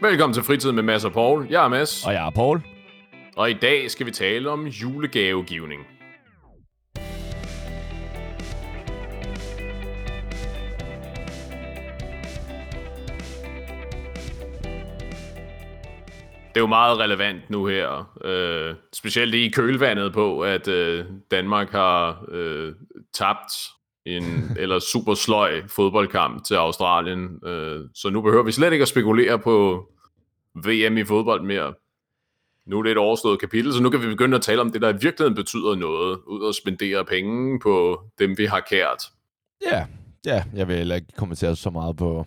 Velkommen 0.00 0.34
til 0.34 0.42
Fritid 0.42 0.72
med 0.72 0.82
Mads 0.82 1.04
og 1.04 1.12
Paul. 1.12 1.46
Jeg 1.50 1.64
er 1.64 1.68
Mads, 1.68 2.06
Og 2.06 2.12
jeg 2.12 2.26
er 2.26 2.30
Paul. 2.30 2.60
og 3.36 3.50
i 3.50 3.54
dag 3.54 3.90
skal 3.90 4.06
vi 4.06 4.10
tale 4.10 4.50
om 4.50 4.66
julegavegivning. 4.66 5.86
Det 16.54 16.60
er 16.60 16.64
jo 16.64 16.66
meget 16.66 16.98
relevant 16.98 17.50
nu 17.50 17.66
her, 17.66 18.12
øh, 18.24 18.74
specielt 18.92 19.34
i 19.34 19.48
kølvandet 19.48 20.12
på, 20.12 20.40
at 20.40 20.68
øh, 20.68 21.04
Danmark 21.30 21.70
har 21.72 22.24
øh, 22.28 22.72
tabt 23.14 23.52
en 24.06 24.56
eller 24.58 24.78
super 24.78 25.14
sløj 25.14 25.62
fodboldkamp 25.68 26.44
til 26.44 26.54
Australien. 26.54 27.40
Øh, 27.46 27.80
så 27.94 28.10
nu 28.10 28.20
behøver 28.20 28.42
vi 28.42 28.52
slet 28.52 28.72
ikke 28.72 28.82
at 28.82 28.88
spekulere 28.88 29.38
på 29.38 29.88
VM 30.54 30.96
i 30.96 31.04
fodbold 31.04 31.42
mere. 31.42 31.74
Nu 32.66 32.78
er 32.78 32.82
det 32.82 32.92
et 32.92 32.98
overstået 32.98 33.40
kapitel, 33.40 33.72
så 33.72 33.82
nu 33.82 33.90
kan 33.90 34.02
vi 34.02 34.06
begynde 34.06 34.36
at 34.36 34.42
tale 34.42 34.60
om 34.60 34.72
det, 34.72 34.82
der 34.82 34.88
i 34.88 34.92
virkeligheden 34.92 35.34
betyder 35.34 35.74
noget, 35.74 36.18
ud 36.26 36.48
at 36.48 36.54
spendere 36.54 37.04
penge 37.04 37.60
på 37.60 38.02
dem, 38.18 38.38
vi 38.38 38.44
har 38.44 38.60
kært. 38.60 39.02
Ja, 39.66 39.86
ja, 40.26 40.44
jeg 40.54 40.68
vil 40.68 40.76
heller 40.76 40.94
ikke 40.94 41.08
kommentere 41.16 41.56
så 41.56 41.70
meget 41.70 41.96
på 41.96 42.26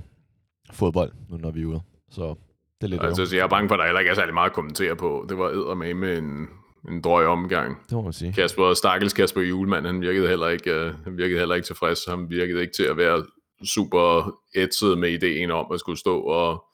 fodbold, 0.71 1.11
nu 1.29 1.37
når 1.37 1.51
vi 1.51 1.61
er 1.61 1.65
ude. 1.65 1.81
Så 2.09 2.35
det 2.81 2.83
er 2.83 2.87
lidt 2.87 3.03
Altså, 3.03 3.25
så 3.25 3.35
jeg 3.35 3.43
er 3.43 3.47
bange 3.47 3.69
for, 3.69 3.75
at 3.75 3.79
der 3.79 3.85
heller 3.85 3.99
ikke 3.99 4.11
er 4.11 4.15
særlig 4.15 4.33
meget 4.33 4.49
at 4.49 4.55
kommentere 4.55 4.95
på. 4.95 5.25
Det 5.29 5.37
var 5.37 5.49
eddermame 5.49 5.93
med 5.93 6.17
en, 6.17 6.47
en 6.89 7.01
drøg 7.01 7.27
omgang. 7.27 7.77
Det 7.83 7.91
må 7.91 8.01
man 8.01 8.13
sige. 8.13 8.33
Kasper, 8.33 8.73
stakkels 8.73 9.13
Kasper 9.13 9.41
Julemand, 9.41 9.85
han 9.85 10.01
virkede 10.01 10.27
heller 10.27 10.47
ikke, 10.47 10.85
uh, 10.85 11.03
han 11.03 11.17
virkede 11.17 11.39
heller 11.39 11.55
ikke 11.55 11.65
tilfreds. 11.65 12.05
Han 12.05 12.29
virkede 12.29 12.61
ikke 12.61 12.73
til 12.73 12.83
at 12.83 12.97
være 12.97 13.25
super 13.65 14.35
ætset 14.55 14.97
med 14.97 15.09
ideen 15.09 15.51
om 15.51 15.71
at 15.73 15.79
skulle 15.79 15.99
stå 15.99 16.19
og, 16.21 16.65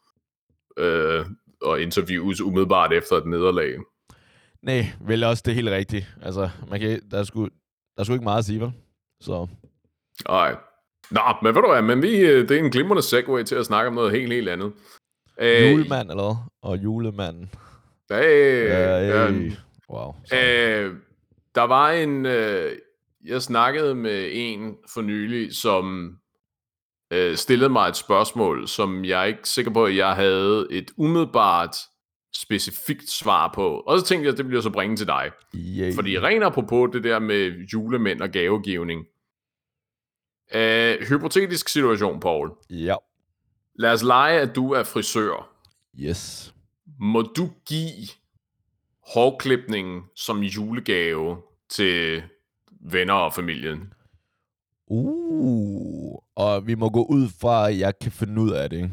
uh, 0.81 1.25
og 1.61 1.81
interviews 1.81 2.41
umiddelbart 2.41 2.93
efter 2.93 3.15
et 3.15 3.25
nederlag. 3.25 3.77
Nej, 4.61 4.85
vel 5.01 5.23
også 5.23 5.43
det 5.45 5.55
helt 5.55 5.69
rigtigt. 5.69 6.15
Altså, 6.21 6.49
man 6.69 6.79
kan, 6.79 7.01
der, 7.11 7.19
er 7.19 7.23
sgu, 7.23 7.43
der 7.95 7.99
er 7.99 8.03
sgu 8.03 8.13
ikke 8.13 8.23
meget 8.23 8.39
at 8.39 8.45
sige, 8.45 8.61
vel? 8.61 8.71
Så 9.21 9.47
Nej. 10.27 10.55
Nå, 11.11 11.21
men 11.43 11.55
ved 11.55 11.61
du 11.61 11.71
hvad, 11.71 11.81
men 11.81 12.01
vi, 12.01 12.17
øh, 12.17 12.49
det 12.49 12.57
er 12.57 12.63
en 12.63 12.71
glimrende 12.71 13.01
segue 13.01 13.43
til 13.43 13.55
at 13.55 13.65
snakke 13.65 13.87
om 13.87 13.93
noget 13.93 14.11
helt, 14.11 14.33
helt 14.33 14.49
andet. 14.49 14.71
Øh, 15.41 15.71
julemand 15.71 16.09
eller? 16.09 16.49
Og 16.61 16.77
julemanden. 16.77 17.49
Hey, 18.11 18.67
Ja, 18.67 19.27
øh, 19.27 19.35
hey. 19.35 19.51
Wow. 19.93 20.15
Øh, 20.33 20.95
der 21.55 21.61
var 21.61 21.91
en... 21.91 22.25
Øh, 22.25 22.77
jeg 23.25 23.41
snakkede 23.41 23.95
med 23.95 24.29
en 24.31 24.77
for 24.93 25.01
nylig, 25.01 25.55
som 25.55 26.17
øh, 27.11 27.35
stillede 27.37 27.69
mig 27.69 27.89
et 27.89 27.95
spørgsmål, 27.95 28.67
som 28.67 29.05
jeg 29.05 29.21
er 29.21 29.25
ikke 29.25 29.49
sikker 29.49 29.71
på, 29.71 29.85
at 29.85 29.95
jeg 29.95 30.15
havde 30.15 30.67
et 30.71 30.91
umiddelbart 30.97 31.75
specifikt 32.35 33.09
svar 33.09 33.51
på. 33.55 33.79
Og 33.79 33.99
så 33.99 34.05
tænkte 34.05 34.25
jeg, 34.25 34.31
at 34.31 34.37
det 34.37 34.47
bliver 34.47 34.61
så 34.61 34.69
bringe 34.69 34.95
til 34.95 35.07
dig. 35.07 35.31
yay. 35.55 35.95
Fordi 35.95 36.19
rent 36.19 36.43
apropos 36.43 36.89
det 36.93 37.03
der 37.03 37.19
med 37.19 37.67
julemænd 37.73 38.21
og 38.21 38.29
gavegivning. 38.29 39.05
Øh, 40.53 40.99
hypotetisk 41.09 41.69
situation, 41.69 42.19
Paul. 42.19 42.51
Ja. 42.69 42.95
Lad 43.75 43.91
os 43.91 44.03
lege, 44.03 44.39
at 44.39 44.55
du 44.55 44.71
er 44.71 44.83
frisør. 44.83 45.49
Yes. 45.99 46.53
Må 46.99 47.21
du 47.21 47.49
give 47.65 48.07
hårklipningen 49.07 50.01
som 50.15 50.39
julegave 50.39 51.37
til 51.69 52.23
venner 52.91 53.13
og 53.13 53.33
familien? 53.33 53.93
Uh. 54.87 56.15
Og 56.35 56.67
vi 56.67 56.75
må 56.75 56.89
gå 56.89 57.03
ud 57.05 57.27
fra, 57.41 57.69
at 57.69 57.79
jeg 57.79 57.93
kan 58.01 58.11
finde 58.11 58.41
ud 58.41 58.51
af 58.51 58.69
det? 58.69 58.91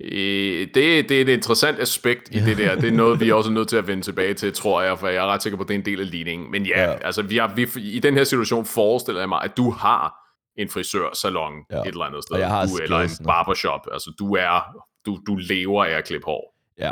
Øh, 0.00 0.68
det, 0.74 1.08
det 1.08 1.10
er 1.10 1.20
et 1.20 1.28
interessant 1.28 1.78
aspekt 1.78 2.34
i 2.34 2.38
det 2.40 2.58
der. 2.58 2.74
Det 2.74 2.88
er 2.88 2.92
noget, 2.92 3.20
vi 3.20 3.28
er 3.30 3.34
også 3.34 3.50
nødt 3.50 3.68
til 3.68 3.76
at 3.76 3.86
vende 3.86 4.02
tilbage 4.02 4.34
til, 4.34 4.52
tror 4.52 4.82
jeg, 4.82 4.98
for 4.98 5.08
jeg 5.08 5.16
er 5.24 5.26
ret 5.26 5.42
sikker 5.42 5.56
på, 5.56 5.62
at 5.62 5.68
det 5.68 5.74
er 5.74 5.78
en 5.78 5.84
del 5.84 6.00
af 6.00 6.10
ligningen. 6.10 6.50
Men 6.50 6.66
ja, 6.66 6.82
Ja. 6.90 6.96
altså 7.06 7.22
vi 7.22 7.36
har, 7.36 7.54
vi, 7.54 7.66
i 7.80 7.98
den 7.98 8.14
her 8.14 8.24
situation 8.24 8.64
forestiller 8.64 9.20
jeg 9.20 9.28
mig, 9.28 9.42
at 9.42 9.56
du 9.56 9.70
har 9.70 10.14
en 10.58 10.68
frisørsalon 10.68 11.52
Ja. 11.70 11.80
et 11.80 11.86
eller 11.86 12.04
andet 12.04 12.22
sted. 12.22 12.34
Og 12.34 12.40
jeg 12.40 12.48
har 12.48 12.66
du, 12.66 12.76
eller 12.82 12.98
en 13.00 13.10
barbershop. 13.24 13.80
Altså 13.92 14.12
du 14.18 14.34
er, 14.34 14.60
du, 15.06 15.18
du 15.26 15.36
lever 15.36 15.84
af 15.84 15.90
at 15.90 16.04
klippe 16.04 16.24
hår. 16.24 16.54
Ja. 16.78 16.90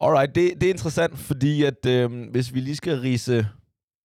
Alright, 0.00 0.34
det, 0.34 0.60
det 0.60 0.66
er 0.66 0.70
interessant, 0.70 1.18
fordi 1.18 1.62
at 1.64 1.86
øh, 1.86 2.30
hvis 2.30 2.54
vi 2.54 2.60
lige 2.60 2.76
skal 2.76 3.00
rise, 3.00 3.46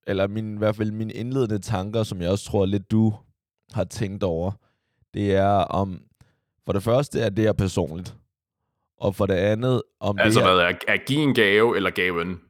eller 0.07 0.27
min, 0.27 0.55
i 0.55 0.57
hvert 0.57 0.75
fald 0.75 0.91
mine 0.91 1.13
indledende 1.13 1.59
tanker, 1.59 2.03
som 2.03 2.21
jeg 2.21 2.29
også 2.29 2.45
tror 2.45 2.65
lidt 2.65 2.91
du 2.91 3.13
har 3.73 3.83
tænkt 3.83 4.23
over, 4.23 4.51
det 5.13 5.35
er 5.35 5.47
om, 5.51 6.01
for 6.65 6.73
det 6.73 6.83
første 6.83 7.19
er 7.19 7.29
det 7.29 7.43
her 7.45 7.53
personligt, 7.53 8.15
og 8.97 9.15
for 9.15 9.25
det 9.25 9.33
andet, 9.33 9.81
om 9.99 10.19
Altså 10.19 10.39
det 10.39 10.47
her, 10.47 10.55
hvad 10.55 10.63
er, 10.63 10.73
at 10.87 10.99
give 11.07 11.23
en 11.23 11.33
gave 11.35 11.75
eller 11.75 11.89
gaven? 11.89 12.41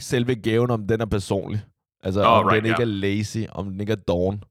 selve 0.00 0.34
gaven, 0.34 0.70
om 0.70 0.86
den 0.86 1.00
er 1.00 1.06
personlig. 1.06 1.60
Altså 2.02 2.20
Nå, 2.22 2.26
om 2.26 2.46
right, 2.46 2.56
den 2.62 2.70
ikke 2.70 2.82
ja. 2.82 2.86
er 2.88 2.90
lazy, 2.90 3.38
om 3.52 3.70
den 3.70 3.80
ikke 3.80 3.92
er 3.92 3.96
dawn. 3.96 4.44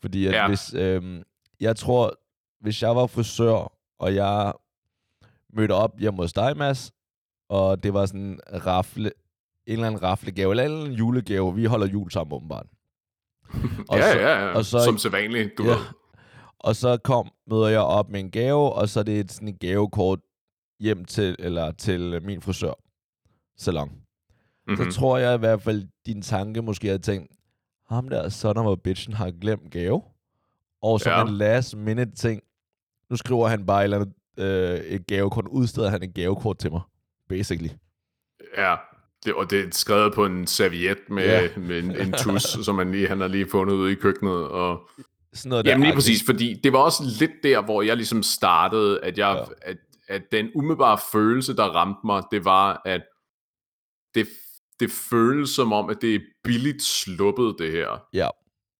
Fordi 0.00 0.26
at 0.26 0.32
Ja. 0.32 0.48
hvis, 0.48 0.74
øhm, 0.74 1.22
jeg 1.60 1.76
tror, 1.76 2.18
hvis 2.60 2.82
jeg 2.82 2.96
var 2.96 3.06
frisør, 3.06 3.72
og 3.98 4.14
jeg 4.14 4.52
mødte 5.52 5.72
op 5.72 5.98
hjemme 5.98 6.22
hos 6.22 6.32
dig, 6.32 6.56
Mads, 6.56 6.92
og 7.48 7.82
det 7.82 7.94
var 7.94 8.06
sådan 8.06 8.20
en 8.20 8.40
rafle, 8.66 9.04
en 9.66 9.72
eller 9.72 9.86
anden 9.86 10.02
raflegave, 10.02 10.50
eller 10.52 10.64
en 10.64 10.70
eller 10.70 10.84
anden 10.84 10.98
julegave. 10.98 11.54
Vi 11.54 11.64
holder 11.64 11.86
jul 11.86 12.10
sammen, 12.10 12.34
åbenbart. 12.36 12.66
Og 13.88 13.98
ja, 13.98 14.12
så, 14.12 14.18
ja, 14.18 14.44
ja. 14.46 14.54
og 14.54 14.64
så- 14.64 14.84
Som 14.84 14.98
sædvanligt, 14.98 15.58
du 15.58 15.62
Ja. 15.64 15.68
ved. 15.70 15.76
Og 16.58 16.76
så 16.76 16.96
kom, 17.04 17.30
møder 17.46 17.68
jeg 17.68 17.80
op 17.80 18.10
med 18.10 18.20
en 18.20 18.30
gave, 18.30 18.72
og 18.72 18.88
så 18.88 19.00
er 19.00 19.04
det 19.04 19.20
et, 19.20 19.32
sådan 19.32 19.48
et 19.48 19.58
gavekort 19.60 20.18
hjem 20.80 21.04
til, 21.04 21.36
eller 21.38 21.72
til 21.72 22.22
min 22.22 22.40
frisør 22.42 22.72
salon. 23.56 23.88
Mm-hmm. 24.68 24.90
så 24.90 24.98
tror 24.98 25.18
jeg 25.18 25.34
i 25.34 25.38
hvert 25.38 25.62
fald, 25.62 25.84
din 26.06 26.22
tanke 26.22 26.62
måske 26.62 26.86
havde 26.86 26.98
tænkt, 26.98 27.32
ham 27.88 28.08
der 28.08 28.52
of 28.56 28.78
a 28.78 28.80
bitchen 28.84 29.14
har 29.14 29.30
glemt 29.30 29.70
gave. 29.70 30.02
Og 30.82 31.00
som 31.00 31.10
Ja. 31.12 31.22
en 31.24 31.28
last 31.34 31.76
minute 31.76 32.12
ting, 32.14 32.42
nu 33.10 33.16
skriver 33.16 33.48
han 33.48 33.66
bare 33.66 33.80
et, 33.80 33.84
eller 33.84 33.96
andet, 34.00 34.14
øh, 34.38 34.78
et 34.80 35.06
gavekort, 35.06 35.48
udsteder 35.48 35.90
han 35.90 36.02
et 36.02 36.14
gavekort 36.14 36.58
til 36.58 36.70
mig, 36.72 36.80
basically. 37.28 37.70
Ja, 38.56 38.76
det, 39.24 39.34
og 39.34 39.50
det 39.50 39.60
er 39.60 39.68
skrevet 39.72 40.14
på 40.14 40.26
en 40.26 40.46
serviet 40.46 40.98
med, 41.08 41.24
ja. 41.24 41.48
med 41.56 41.78
en, 41.78 41.96
en 42.00 42.12
tus, 42.12 42.42
som 42.66 42.74
man 42.74 42.92
lige, 42.92 43.08
han 43.08 43.20
har 43.20 43.28
lige 43.28 43.48
fundet 43.50 43.74
ude 43.74 43.92
i 43.92 43.94
køkkenet. 43.94 44.48
Og, 44.48 44.88
Sådan 45.32 45.50
noget 45.50 45.66
jamen 45.66 45.80
lige 45.82 45.90
der. 45.90 45.96
præcis, 45.96 46.22
fordi 46.26 46.60
det 46.64 46.72
var 46.72 46.78
også 46.78 47.02
lidt 47.18 47.30
der, 47.42 47.62
hvor 47.62 47.82
jeg 47.82 47.96
ligesom 47.96 48.22
startede, 48.22 49.00
at, 49.04 49.18
jeg, 49.18 49.46
Ja. 49.48 49.70
at, 49.70 49.76
at 50.08 50.22
den 50.32 50.50
umiddelbare 50.54 50.98
følelse, 51.12 51.56
der 51.56 51.64
ramte 51.64 52.00
mig, 52.04 52.22
det 52.30 52.44
var, 52.44 52.82
at 52.84 53.02
det, 54.14 54.28
det 54.80 54.90
føles 54.90 55.50
som 55.50 55.72
om, 55.72 55.90
at 55.90 55.96
det 56.02 56.14
er 56.14 56.20
billigt 56.44 56.82
sluppet, 56.82 57.54
det 57.58 57.72
her. 57.72 58.06
Ja, 58.12 58.28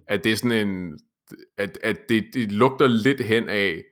At 0.08 0.24
det 0.24 0.32
er 0.32 0.36
sådan 0.36 0.68
en, 0.68 0.98
at, 1.58 1.78
at 1.82 1.96
det, 2.08 2.24
det 2.34 2.52
lugter 2.52 2.86
lidt 2.86 3.20
hen 3.20 3.48
af, 3.48 3.82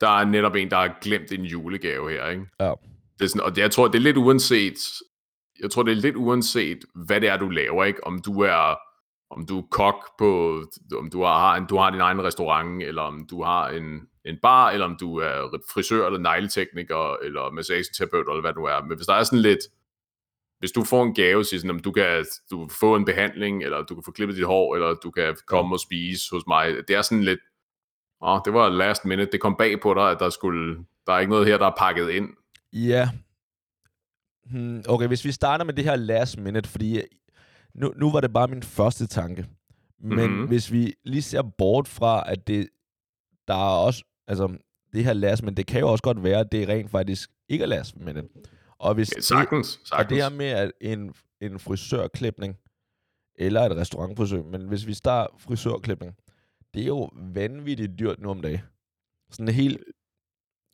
der 0.00 0.08
er 0.08 0.24
netop 0.24 0.54
en, 0.54 0.70
der 0.70 0.76
har 0.76 0.98
glemt 1.02 1.32
en 1.32 1.44
julegave 1.44 2.10
her, 2.10 2.28
ikke? 2.28 2.46
ja, 2.60 2.72
det 3.18 3.24
er 3.24 3.28
sådan, 3.28 3.42
og 3.42 3.58
jeg 3.58 3.70
tror, 3.70 3.88
det 3.88 3.94
er 3.94 4.02
lidt 4.02 4.16
uanset, 4.16 4.78
jeg 5.60 5.70
tror, 5.70 5.82
det 5.82 5.92
er 5.92 5.96
lidt 5.96 6.16
uanset, 6.16 6.78
hvad 7.06 7.20
det 7.20 7.28
er, 7.28 7.36
du 7.36 7.48
laver, 7.48 7.84
ikke? 7.84 8.06
Om 8.06 8.22
du 8.22 8.40
er, 8.40 8.76
om 9.30 9.46
du 9.46 9.58
er 9.58 9.66
kok 9.70 10.18
på, 10.18 10.62
om 10.98 11.10
du 11.10 11.22
har, 11.22 11.56
en, 11.56 11.66
du 11.66 11.76
har 11.76 11.90
din 11.90 12.00
egen 12.00 12.22
restaurant, 12.24 12.82
eller 12.82 13.02
om 13.02 13.26
du 13.30 13.42
har 13.42 13.68
en, 13.68 14.00
en 14.24 14.38
bar, 14.42 14.70
eller 14.70 14.86
om 14.86 14.96
du 15.00 15.16
er 15.16 15.58
frisør, 15.74 16.06
eller 16.06 16.18
negletekniker, 16.18 17.16
eller 17.24 17.50
massageterapeut, 17.50 18.28
eller 18.28 18.40
hvad 18.40 18.52
du 18.52 18.64
er. 18.64 18.82
Men 18.82 18.96
hvis 18.96 19.06
der 19.06 19.14
er 19.14 19.22
sådan 19.22 19.38
lidt, 19.38 19.60
hvis 20.58 20.72
du 20.72 20.84
får 20.84 21.02
en 21.02 21.14
gave, 21.14 21.44
siger 21.44 21.60
sådan, 21.60 21.70
om 21.70 21.80
du 21.80 21.92
kan, 21.92 22.24
du 22.50 22.68
få 22.80 22.96
en 22.96 23.04
behandling, 23.04 23.64
eller 23.64 23.82
du 23.82 23.94
kan 23.94 24.04
få 24.04 24.10
klippet 24.10 24.36
dit 24.36 24.46
hår, 24.46 24.74
eller 24.74 24.94
du 24.94 25.10
kan 25.10 25.36
komme 25.46 25.74
og 25.74 25.80
spise 25.80 26.30
hos 26.30 26.42
mig, 26.46 26.74
det 26.88 26.96
er 26.96 27.02
sådan 27.02 27.24
lidt, 27.24 27.40
åh, 28.22 28.40
det 28.44 28.52
var 28.52 28.68
last 28.68 29.04
minute, 29.04 29.32
det 29.32 29.40
kom 29.40 29.56
bag 29.58 29.80
på 29.80 29.94
dig, 29.94 30.10
at 30.10 30.20
der 30.20 30.30
skulle, 30.30 30.84
der 31.06 31.12
er 31.12 31.18
ikke 31.18 31.30
noget 31.30 31.46
her, 31.46 31.58
der 31.58 31.66
er 31.66 31.74
pakket 31.78 32.10
ind 32.10 32.28
ja. 32.76 33.10
Hmm, 34.44 34.82
okay, 34.88 35.06
hvis 35.06 35.24
vi 35.24 35.32
starter 35.32 35.64
med 35.64 35.74
det 35.74 35.84
her 35.84 35.96
last 35.96 36.38
minute, 36.38 36.68
fordi 36.68 37.00
nu, 37.74 37.92
nu 37.96 38.10
var 38.12 38.20
det 38.20 38.32
bare 38.32 38.48
min 38.48 38.62
første 38.62 39.06
tanke. 39.06 39.46
Men 39.98 40.18
Mhm. 40.18 40.30
mm-hmm. 40.30 40.46
hvis 40.48 40.72
vi 40.72 40.94
lige 41.04 41.22
ser 41.22 41.42
bort 41.42 41.88
fra, 41.88 42.30
at 42.32 42.46
det, 42.46 42.68
der 43.48 43.54
er 43.54 43.84
også, 43.86 44.04
altså 44.26 44.56
det 44.92 45.04
her 45.04 45.12
last 45.12 45.42
minute, 45.42 45.56
det 45.56 45.66
kan 45.66 45.80
jo 45.80 45.88
også 45.92 46.02
godt 46.02 46.22
være, 46.22 46.40
at 46.40 46.52
det 46.52 46.68
rent 46.68 46.90
faktisk 46.90 47.30
ikke 47.48 47.62
er 47.62 47.66
last 47.68 47.96
minute. 47.96 48.28
Og 48.78 48.94
hvis 48.94 49.12
Ja, 49.16 49.20
sagtens, 49.20 49.76
Og 49.76 49.86
sagtens. 49.86 50.08
det 50.08 50.22
her 50.22 50.28
med 50.30 50.46
at 50.46 50.72
en, 50.80 51.14
en 51.40 51.58
frisørklipning, 51.58 52.56
eller 53.38 53.60
et 53.62 53.76
restaurantforsøg, 53.76 54.44
men 54.44 54.68
hvis 54.68 54.86
vi 54.86 54.94
starter 54.94 55.34
frisørklipning, 55.38 56.14
det 56.74 56.82
er 56.82 56.86
jo 56.86 57.10
vanvittigt 57.14 57.98
dyrt 57.98 58.20
nu 58.20 58.30
om 58.30 58.42
dagen. 58.42 58.60
Sådan 59.30 59.54
helt 59.54 59.84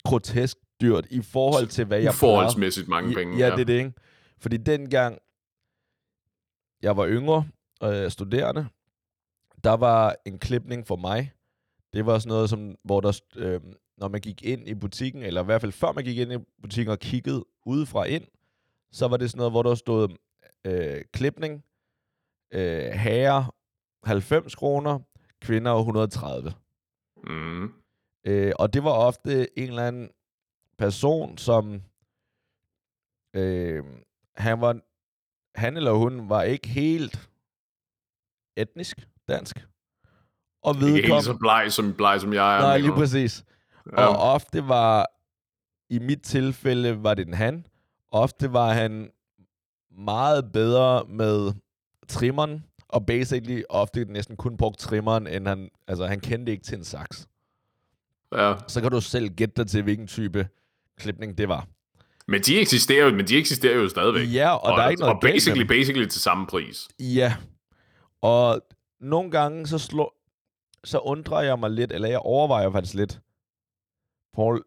grotesk 0.05 0.57
dyrt 0.83 1.07
i 1.11 1.23
forhold 1.23 1.67
til, 1.67 1.85
hvad 1.85 1.99
jeg 1.99 2.13
plejer. 2.19 2.33
Uforholdsmæssigt 2.33 2.89
mange 2.89 3.15
penge. 3.15 3.39
Ja, 3.39 3.51
det 3.51 3.61
er 3.61 3.65
det, 3.65 3.79
ikke? 3.79 3.93
Fordi 4.39 4.57
dengang 4.57 5.19
jeg 6.83 6.97
var 6.97 7.09
yngre 7.09 7.45
og 7.81 7.95
øh, 7.95 8.11
studerende, 8.11 8.67
der 9.65 9.77
var 9.77 10.17
en 10.27 10.39
klipning 10.39 10.87
for 10.87 10.97
mig, 10.97 11.33
det 11.93 12.07
var 12.07 12.19
sådan 12.19 12.29
noget, 12.29 12.51
som, 12.51 12.75
hvor 12.85 13.01
der, 13.01 13.21
øh, 13.37 13.61
når 13.99 14.09
man 14.09 14.21
gik 14.21 14.43
ind 14.43 14.69
i 14.69 14.75
butikken, 14.75 15.23
eller 15.23 15.43
i 15.43 15.45
hvert 15.45 15.61
fald 15.61 15.73
før 15.73 15.93
man 15.93 16.05
gik 16.05 16.19
ind 16.19 16.33
i 16.33 16.37
butikken 16.63 16.93
og 16.93 16.99
kiggede 16.99 17.45
udefra 17.67 18.05
ind, 18.05 18.25
så 18.93 19.09
var 19.09 19.17
det 19.17 19.31
sådan 19.31 19.39
noget, 19.39 19.53
hvor 19.53 19.63
der 19.63 19.75
stod 19.75 20.09
øh, 20.65 21.01
klipning, 21.13 21.65
øh, 22.55 22.91
herrer 22.91 23.55
90 24.05 24.55
kroner, 24.55 24.99
kvinder 25.41 25.75
130. 25.75 26.53
Mm. 27.25 27.73
Øh, 28.27 28.53
og 28.59 28.73
det 28.73 28.85
var 28.85 28.91
ofte 28.91 29.59
en 29.59 29.69
eller 29.69 29.87
anden 29.87 30.11
person, 30.83 31.39
som 31.39 31.83
øh, 33.35 33.85
han 34.37 34.61
var 34.61 34.81
han 35.55 35.77
eller 35.77 35.93
hun 35.93 36.29
var 36.29 36.43
ikke 36.43 36.69
helt 36.69 37.29
etnisk 38.57 39.09
dansk. 39.29 39.67
Og 40.63 40.75
Ikke 40.75 40.87
helt 40.87 41.03
vedkom, 41.03 41.23
så 41.23 41.37
bleg 41.41 41.73
som, 41.73 41.95
bleg, 41.95 42.21
som 42.21 42.33
jeg 42.33 42.57
er. 42.57 42.61
nej, 42.61 42.79
lige 42.79 42.93
præcis. 42.93 43.45
Ja. 43.93 44.07
Og 44.07 44.33
ofte 44.33 44.69
var, 44.69 45.07
i 45.91 45.99
mit 45.99 46.23
tilfælde, 46.23 47.03
var 47.03 47.15
det 47.15 47.27
en 47.27 47.35
han. 47.35 47.67
Ofte 48.11 48.53
var 48.53 48.73
han 48.73 49.11
meget 49.91 50.53
bedre 50.53 51.05
med 51.09 51.53
trimmeren, 52.09 52.65
og 52.89 53.07
basically 53.07 53.63
ofte 53.69 54.05
næsten 54.05 54.37
kun 54.37 54.57
brugt 54.57 54.79
trimmeren, 54.79 55.27
end 55.27 55.49
han, 55.49 55.71
altså 55.89 56.07
han 56.07 56.21
kendte 56.21 56.53
ikke 56.53 56.65
til 56.65 56.79
en 56.79 56.85
saks. 56.85 57.29
ja. 58.33 58.55
Så 58.69 58.81
kan 58.81 58.91
du 58.91 59.01
selv 59.01 59.29
gætte 59.29 59.55
dig 59.57 59.67
til, 59.71 59.83
hvilken 59.83 60.07
type 60.07 60.49
klipning 60.99 61.39
det 61.39 61.49
var. 61.49 61.67
Men 62.27 62.41
de 62.41 62.61
eksisterer 62.61 63.05
jo, 63.05 63.15
men 63.15 63.27
de 63.27 63.37
eksisterer 63.37 63.75
jo 63.75 63.89
stadigvæk. 63.89 64.35
Ja, 64.35 64.55
og, 64.55 64.63
og 64.63 64.77
der 64.77 64.85
er 64.85 64.89
ikke 64.89 65.01
noget 65.01 65.15
og 65.15 65.21
basically, 65.21 65.67
basically 65.67 66.09
til 66.09 66.21
samme 66.21 66.47
pris. 66.47 66.89
Ja. 66.99 67.37
Og 68.23 68.63
nogle 69.01 69.31
gange 69.31 69.67
så 69.67 69.79
slår, 69.79 70.17
så 70.85 70.99
undrer 70.99 71.41
jeg 71.41 71.59
mig 71.59 71.71
lidt, 71.71 71.93
eller 71.93 72.09
jeg 72.09 72.19
overvejer 72.19 72.71
faktisk 72.71 72.95
lidt, 72.95 73.21
Paul, 74.35 74.65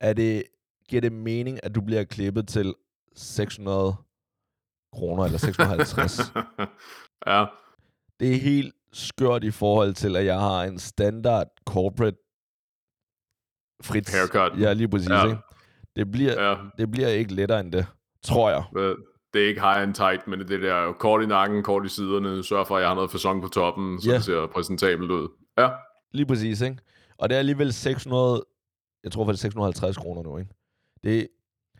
er 0.00 0.12
det, 0.12 0.44
giver 0.88 1.00
det 1.00 1.12
mening, 1.12 1.60
at 1.62 1.74
du 1.74 1.80
bliver 1.80 2.04
klippet 2.04 2.48
til 2.48 2.74
600 3.16 3.96
kroner, 4.92 5.24
eller 5.24 5.38
650? 5.38 6.18
ja. 7.26 7.44
det 8.20 8.32
er 8.32 8.40
helt 8.40 8.74
skørt 8.92 9.44
i 9.44 9.50
forhold 9.50 9.94
til, 9.94 10.16
at 10.16 10.24
jeg 10.24 10.40
har 10.40 10.64
en 10.64 10.78
standard 10.78 11.46
corporate 11.66 12.16
frit. 13.82 14.08
Haircut. 14.08 14.60
Ja, 14.60 14.72
lige 14.72 14.88
præcis. 14.88 15.08
Ja. 15.08 15.24
Ikke? 15.24 15.38
Det, 15.96 16.10
bliver, 16.12 16.48
ja. 16.48 16.56
det 16.78 16.90
bliver 16.90 17.08
ikke 17.08 17.34
lettere 17.34 17.60
end 17.60 17.72
det, 17.72 17.86
tror 18.22 18.50
jeg. 18.50 18.64
Det 19.34 19.44
er 19.44 19.48
ikke 19.48 19.60
high 19.60 19.82
and 19.82 19.94
tight, 19.94 20.26
men 20.26 20.38
det 20.38 20.44
er 20.50 20.56
det 20.56 20.62
der 20.62 20.92
kort 20.92 21.22
i 21.22 21.26
nakken, 21.26 21.62
kort 21.62 21.86
i 21.86 21.88
siderne, 21.88 22.44
sørg 22.44 22.66
for, 22.66 22.76
at 22.76 22.80
jeg 22.80 22.90
har 22.90 22.94
noget 22.94 23.10
fasong 23.10 23.42
på 23.42 23.48
toppen, 23.48 24.00
så 24.00 24.10
Ja. 24.10 24.16
det 24.16 24.24
ser 24.24 24.46
præsentabelt 24.54 25.10
ud. 25.10 25.28
Ja, 25.58 25.68
Lige 26.12 26.26
præcis, 26.26 26.60
ikke? 26.60 26.76
Og 27.18 27.28
det 27.28 27.34
er 27.34 27.38
alligevel 27.38 27.72
600, 27.72 28.44
jeg 29.04 29.12
tror 29.12 29.24
faktisk 29.24 29.42
650 29.42 29.96
kroner 29.96 30.22
nu, 30.22 30.38
ikke? 30.38 30.50
Det, 31.04 31.28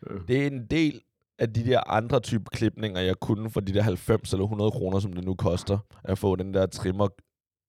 Ja. 0.09 0.15
det 0.27 0.41
er 0.43 0.47
en 0.47 0.65
del 0.65 1.01
af 1.39 1.53
de 1.53 1.65
der 1.65 1.89
andre 1.89 2.19
type 2.19 2.43
klipninger, 2.53 3.01
jeg 3.01 3.15
kunne 3.19 3.49
for 3.49 3.59
de 3.59 3.73
der 3.73 3.81
90 3.81 4.33
eller 4.33 4.43
100 4.43 4.71
kroner, 4.71 4.99
som 4.99 5.13
det 5.13 5.23
nu 5.25 5.35
koster, 5.35 5.77
at 6.03 6.17
få 6.17 6.35
den 6.35 6.53
der 6.53 6.65
trimmer 6.65 7.07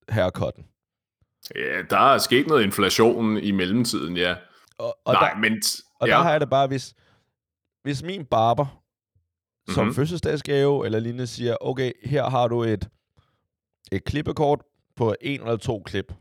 haircutten. 0.08 0.64
ja 1.56 1.82
der 1.90 1.98
er 2.14 2.18
sket 2.18 2.46
noget 2.46 2.62
inflation 2.64 3.36
i 3.36 3.50
mellemtiden, 3.50 4.16
ja. 4.16 4.34
Og, 4.78 4.98
og, 5.04 5.12
Nej, 5.12 5.30
der, 5.30 5.38
men... 5.40 5.62
og 5.98 6.08
ja. 6.08 6.14
der 6.14 6.20
har 6.22 6.30
jeg 6.30 6.40
det 6.40 6.50
bare, 6.50 6.66
hvis, 6.66 6.94
hvis 7.82 8.02
min 8.02 8.24
barber 8.26 8.82
som 9.68 9.84
Mhm. 9.86 9.94
fødselsdagsgave 9.94 10.86
eller 10.86 10.98
lignende 11.00 11.26
siger, 11.26 11.56
okay, 11.60 11.92
her 12.04 12.24
har 12.30 12.48
du 12.48 12.62
et, 12.62 12.88
et 13.92 14.04
klippekort 14.04 14.62
på 14.96 15.14
en 15.20 15.40
eller 15.40 15.56
to 15.56 15.82
klip, 15.82 16.12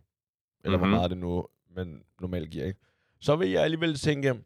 eller 0.63 0.77
Mhm. 0.77 0.87
hvor 0.87 0.97
meget 0.97 1.09
det 1.09 1.17
nu 1.17 1.47
man 1.75 2.03
normalt 2.21 2.51
giver, 2.51 2.65
ikke? 2.65 2.79
så 3.19 3.35
vil 3.35 3.49
jeg 3.49 3.63
alligevel 3.63 3.95
tænke, 3.95 4.43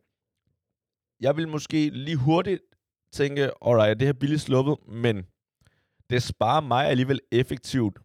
jeg 1.19 1.37
vil 1.37 1.47
måske 1.47 1.89
lige 1.89 2.17
hurtigt 2.17 2.61
tænke, 3.13 3.51
alright, 3.65 3.99
det 3.99 4.07
her 4.07 4.13
billigt 4.13 4.41
sluppet, 4.41 4.77
men 4.87 5.25
det 6.09 6.23
sparer 6.23 6.61
mig 6.61 6.87
alligevel 6.87 7.19
effektivt, 7.31 7.99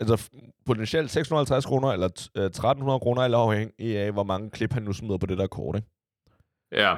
altså 0.00 0.30
potentielt 0.66 1.10
650 1.10 1.66
kroner, 1.66 1.88
eller 1.88 2.08
t- 2.18 2.28
øh, 2.34 2.44
1300 2.50 3.00
kroner, 3.00 3.22
eller 3.22 3.38
afhængig 3.38 3.98
af, 3.98 4.12
hvor 4.12 4.22
mange 4.22 4.50
klip 4.50 4.72
han 4.72 4.82
nu 4.82 4.92
smider 4.92 5.18
på 5.18 5.26
det 5.26 5.38
der 5.38 5.46
kort, 5.46 5.76
ikke? 5.76 5.88
Ja. 6.72 6.94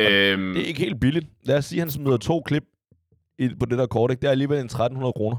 Øhm, 0.00 0.54
Det 0.54 0.62
er 0.62 0.66
ikke 0.66 0.80
helt 0.80 1.00
billigt. 1.00 1.26
Lad 1.42 1.56
os 1.58 1.64
sige, 1.64 1.78
at 1.78 1.82
han 1.82 1.90
smider 1.90 2.16
to 2.16 2.40
klip 2.40 2.64
på 3.60 3.66
det 3.66 3.78
der 3.78 3.86
kort, 3.86 4.10
ikke? 4.10 4.20
Det 4.20 4.26
er 4.26 4.30
alligevel 4.30 4.58
en 4.58 4.64
1300 4.64 5.12
kroner. 5.12 5.36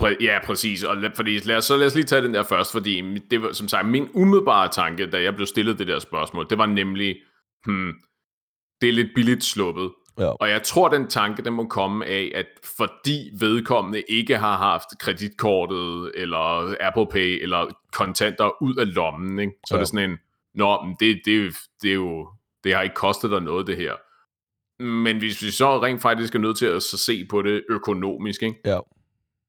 Præ- 0.00 0.24
ja, 0.24 0.38
præcis. 0.44 0.84
Og 0.84 0.96
lad, 0.96 1.10
fordi, 1.16 1.38
lad 1.38 1.56
os, 1.56 1.64
så 1.64 1.76
lad 1.76 1.86
os 1.86 1.94
lige 1.94 2.04
tage 2.04 2.22
den 2.22 2.34
der 2.34 2.42
først, 2.42 2.72
fordi 2.72 3.18
det 3.18 3.42
var 3.42 3.52
som 3.52 3.68
sagt 3.68 3.88
min 3.88 4.08
umiddelbare 4.14 4.68
tanke, 4.68 5.06
da 5.10 5.22
jeg 5.22 5.34
blev 5.34 5.46
stillet 5.46 5.78
det 5.78 5.86
der 5.86 5.98
spørgsmål, 5.98 6.46
det 6.50 6.58
var 6.58 6.66
nemlig, 6.66 7.16
hmm, 7.64 7.92
det 8.80 8.88
er 8.88 8.92
lidt 8.92 9.08
billigt 9.14 9.44
sluppet. 9.44 9.90
Ja. 10.18 10.26
Og 10.30 10.50
jeg 10.50 10.62
tror, 10.62 10.88
den 10.88 11.08
tanke, 11.08 11.42
den 11.42 11.52
må 11.52 11.66
komme 11.66 12.06
af, 12.06 12.32
at 12.34 12.46
fordi 12.76 13.30
vedkommende 13.38 14.02
ikke 14.08 14.36
har 14.36 14.56
haft 14.56 14.88
kreditkortet, 15.00 16.12
eller 16.14 16.74
Apple 16.80 17.06
Pay, 17.10 17.42
eller 17.42 17.66
kontanter 17.92 18.62
ud 18.62 18.76
af 18.76 18.94
lommen, 18.94 19.38
ikke? 19.38 19.52
så 19.66 19.74
ja. 19.74 19.76
er 19.76 19.80
det 19.80 19.88
sådan 19.88 20.10
en, 20.10 20.18
nå, 20.54 20.82
men 20.84 20.96
det, 21.00 21.20
det, 21.24 21.54
det 21.82 21.90
er 21.90 21.94
jo, 21.94 22.28
det 22.64 22.74
har 22.74 22.82
ikke 22.82 22.94
kostet 22.94 23.30
dig 23.30 23.40
noget, 23.40 23.66
det 23.66 23.76
her. 23.76 23.94
Men 24.82 25.18
hvis 25.18 25.42
vi 25.42 25.50
så 25.50 25.82
rent 25.82 26.02
faktisk 26.02 26.34
er 26.34 26.38
nødt 26.38 26.58
til 26.58 26.66
at 26.66 26.82
så 26.82 26.98
se 26.98 27.26
på 27.30 27.42
det 27.42 27.64
økonomisk, 27.68 28.42
ikke? 28.42 28.60
Ja. 28.64 28.78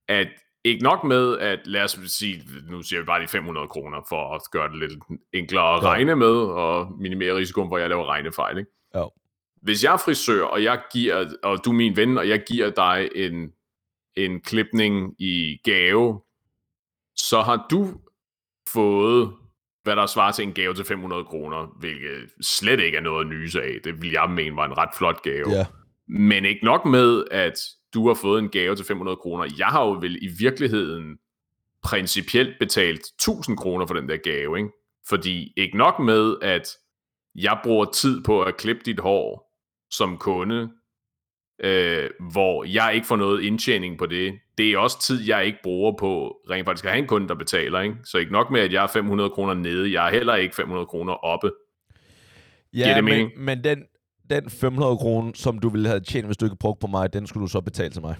at 0.08 0.28
ikke 0.64 0.84
nok 0.84 1.04
med, 1.04 1.38
at 1.38 1.60
lad 1.68 1.84
os 1.84 2.00
sige, 2.06 2.44
nu 2.70 2.82
siger 2.82 3.00
vi 3.00 3.06
bare 3.06 3.22
de 3.22 3.28
500 3.28 3.68
kroner, 3.68 4.02
for 4.10 4.36
at 4.36 4.42
gøre 4.52 4.70
det 4.70 4.80
lidt 4.80 5.04
enklere 5.34 5.76
at 5.78 5.84
Ja. 5.84 5.88
regne 5.88 6.16
med, 6.16 6.36
og 6.36 6.92
minimere 7.00 7.36
risikoen 7.36 7.70
for, 7.70 7.76
at 7.76 7.82
jeg 7.82 7.90
laver 7.90 8.06
regnefejl. 8.06 8.58
Ikke? 8.58 8.72
Ja. 8.96 9.04
Hvis 9.62 9.84
jeg 9.84 9.94
er 9.94 9.98
frisør, 9.98 10.44
og 10.46 10.64
jeg 10.64 10.82
giver, 10.94 11.26
og 11.44 11.66
du 11.66 11.70
er 11.70 11.74
min 11.76 11.96
ven, 11.96 12.18
og 12.18 12.30
jeg 12.30 12.44
giver 12.48 12.70
dig 12.70 13.10
en, 13.16 13.54
en 14.16 14.42
klipning 14.42 15.16
i 15.22 15.58
gave, 15.64 16.22
så 17.16 17.42
har 17.42 17.68
du 17.72 17.88
fået, 18.70 19.34
hvad 19.84 19.96
der 19.96 20.06
svarer 20.06 20.32
til 20.32 20.44
en 20.44 20.54
gave 20.54 20.74
til 20.74 20.86
500 20.86 21.26
kroner, 21.26 21.76
hvilket 21.80 22.30
slet 22.42 22.80
ikke 22.80 22.98
er 22.98 23.02
noget 23.02 23.26
at 23.26 23.30
nyse 23.30 23.62
af. 23.62 23.80
Det 23.84 24.02
vil 24.02 24.12
jeg 24.12 24.30
mene 24.30 24.56
var 24.56 24.66
en 24.66 24.78
ret 24.78 24.90
flot 24.98 25.22
gave. 25.22 25.50
Ja. 25.50 25.66
Men 26.08 26.46
ikke 26.46 26.66
nok 26.66 26.86
med, 26.86 27.24
at 27.32 27.60
du 27.94 28.08
har 28.08 28.14
fået 28.14 28.40
en 28.40 28.50
gave 28.50 28.76
til 28.76 28.86
500 28.86 29.16
kroner. 29.16 29.54
Jeg 29.58 29.68
har 29.68 29.86
jo 29.86 29.92
vel 29.92 30.24
i 30.24 30.28
virkeligheden 30.40 31.18
principielt 31.84 32.60
betalt 32.60 33.00
1000 33.00 33.58
kroner 33.58 33.86
for 33.86 33.94
den 33.94 34.10
der 34.10 34.18
gave, 34.18 34.58
ikke? 34.58 34.70
Fordi 35.10 35.54
ikke 35.58 35.78
nok 35.78 36.00
med, 36.00 36.36
at 36.42 36.68
jeg 37.36 37.60
bruger 37.64 37.86
tid 37.86 38.24
på 38.24 38.42
at 38.42 38.58
klippe 38.58 38.82
dit 38.86 39.00
hår 39.00 39.56
som 39.92 40.18
kunde, 40.18 40.70
øh, 41.64 42.10
hvor 42.32 42.64
jeg 42.64 42.92
ikke 42.96 43.08
får 43.08 43.16
noget 43.16 43.42
indtjening 43.42 43.98
på 43.98 44.06
det. 44.06 44.40
Det 44.60 44.72
er 44.72 44.78
også 44.78 45.02
tid, 45.02 45.24
jeg 45.28 45.46
ikke 45.46 45.60
bruger 45.64 45.94
på 46.00 46.38
rent 46.50 46.66
faktisk 46.66 46.86
at 46.86 46.92
have 46.92 47.02
en 47.02 47.08
kunde, 47.08 47.28
der 47.28 47.36
betaler. 47.36 47.80
Ikke? 47.80 47.96
Så 48.04 48.18
ikke 48.18 48.32
nok 48.32 48.52
med, 48.52 48.62
at 48.62 48.74
jeg 48.74 48.84
er 48.84 48.88
500 48.88 49.30
kroner 49.30 49.54
nede, 49.54 49.92
jeg 49.92 50.08
er 50.08 50.12
heller 50.12 50.36
ikke 50.36 50.56
500 50.56 50.86
kroner 50.86 51.14
oppe. 51.14 51.52
Ja, 52.74 52.96
det 52.96 53.04
men, 53.04 53.14
mening? 53.14 53.32
men 53.38 53.64
den, 53.64 53.84
den 54.30 54.50
500 54.50 54.98
kroner, 54.98 55.32
som 55.36 55.60
du 55.60 55.70
ville 55.70 55.88
have 55.88 56.00
tjent, 56.00 56.26
hvis 56.26 56.38
du 56.38 56.46
ikke 56.46 56.58
brugte 56.60 56.82
på 56.82 56.88
mig, 56.88 57.14
den 57.14 57.28
skulle 57.28 57.42
du 57.42 57.48
så 57.48 57.62
betale 57.62 57.90
til 57.90 58.02
mig. 58.02 58.16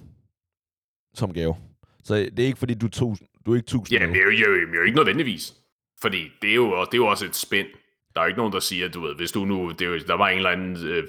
Som 1.14 1.34
gave. 1.34 1.56
Så 2.04 2.16
det 2.16 2.40
er 2.40 2.46
ikke, 2.46 2.60
fordi 2.60 2.74
du 2.74 2.88
tusind, 2.88 3.28
du 3.46 3.52
er 3.52 3.56
ikke 3.56 3.66
1000 3.66 4.00
Ja, 4.00 4.08
det 4.08 4.16
er 4.16 4.24
jo, 4.24 4.32
jo, 4.32 4.76
jo 4.76 4.84
ikke 4.84 4.98
nødvendigvis. 4.98 5.54
Fordi 6.02 6.32
det 6.42 6.50
er, 6.50 6.56
jo, 6.56 6.86
det 6.86 6.94
er 6.94 6.98
jo 6.98 7.08
også 7.08 7.26
et 7.26 7.36
spænd. 7.36 7.68
Der 8.14 8.22
er 8.22 8.26
jo 8.26 8.28
ikke 8.28 8.38
nogen, 8.38 8.54
der 8.54 8.60
siger, 8.60 8.90
du 8.90 9.02
ved, 9.02 9.16
hvis 9.16 9.32
du 9.32 9.46
nu, 9.46 9.72
det 9.72 9.82
er 9.82 9.90
jo, 9.90 10.00
der 10.08 10.14
var 10.14 10.30
en 10.30 10.38
eller 10.38 10.50
anden, 10.50 10.88
øh, 10.88 11.04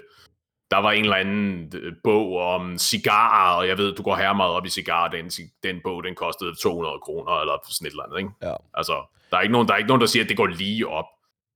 der 0.70 0.76
var 0.76 0.92
en 0.92 1.04
eller 1.04 1.16
anden 1.16 1.72
øh, 1.76 1.92
bog 2.04 2.36
om 2.36 2.78
cigarer, 2.78 3.56
og 3.56 3.68
jeg 3.68 3.78
ved, 3.78 3.94
du 3.94 4.02
går 4.02 4.16
her 4.16 4.32
meget 4.32 4.52
op 4.52 4.66
i 4.66 4.68
cigarer, 4.68 5.10
den, 5.10 5.30
den 5.62 5.80
bog, 5.84 6.04
den 6.04 6.14
kostede 6.14 6.54
200 6.54 6.98
kroner, 7.02 7.40
eller 7.40 7.58
sådan 7.70 7.86
et 7.86 7.90
eller 7.90 8.04
andet, 8.04 8.18
ikke? 8.18 8.30
Ja. 8.42 8.54
Altså, 8.74 8.96
der 9.30 9.36
er 9.36 9.40
ikke 9.40 9.52
nogen, 9.52 9.68
der, 9.68 9.74
er 9.74 9.78
ikke 9.78 9.88
nogen, 9.88 10.00
der 10.00 10.06
siger, 10.06 10.22
at 10.22 10.28
det 10.28 10.36
går 10.36 10.46
lige 10.46 10.88
op, 10.88 11.06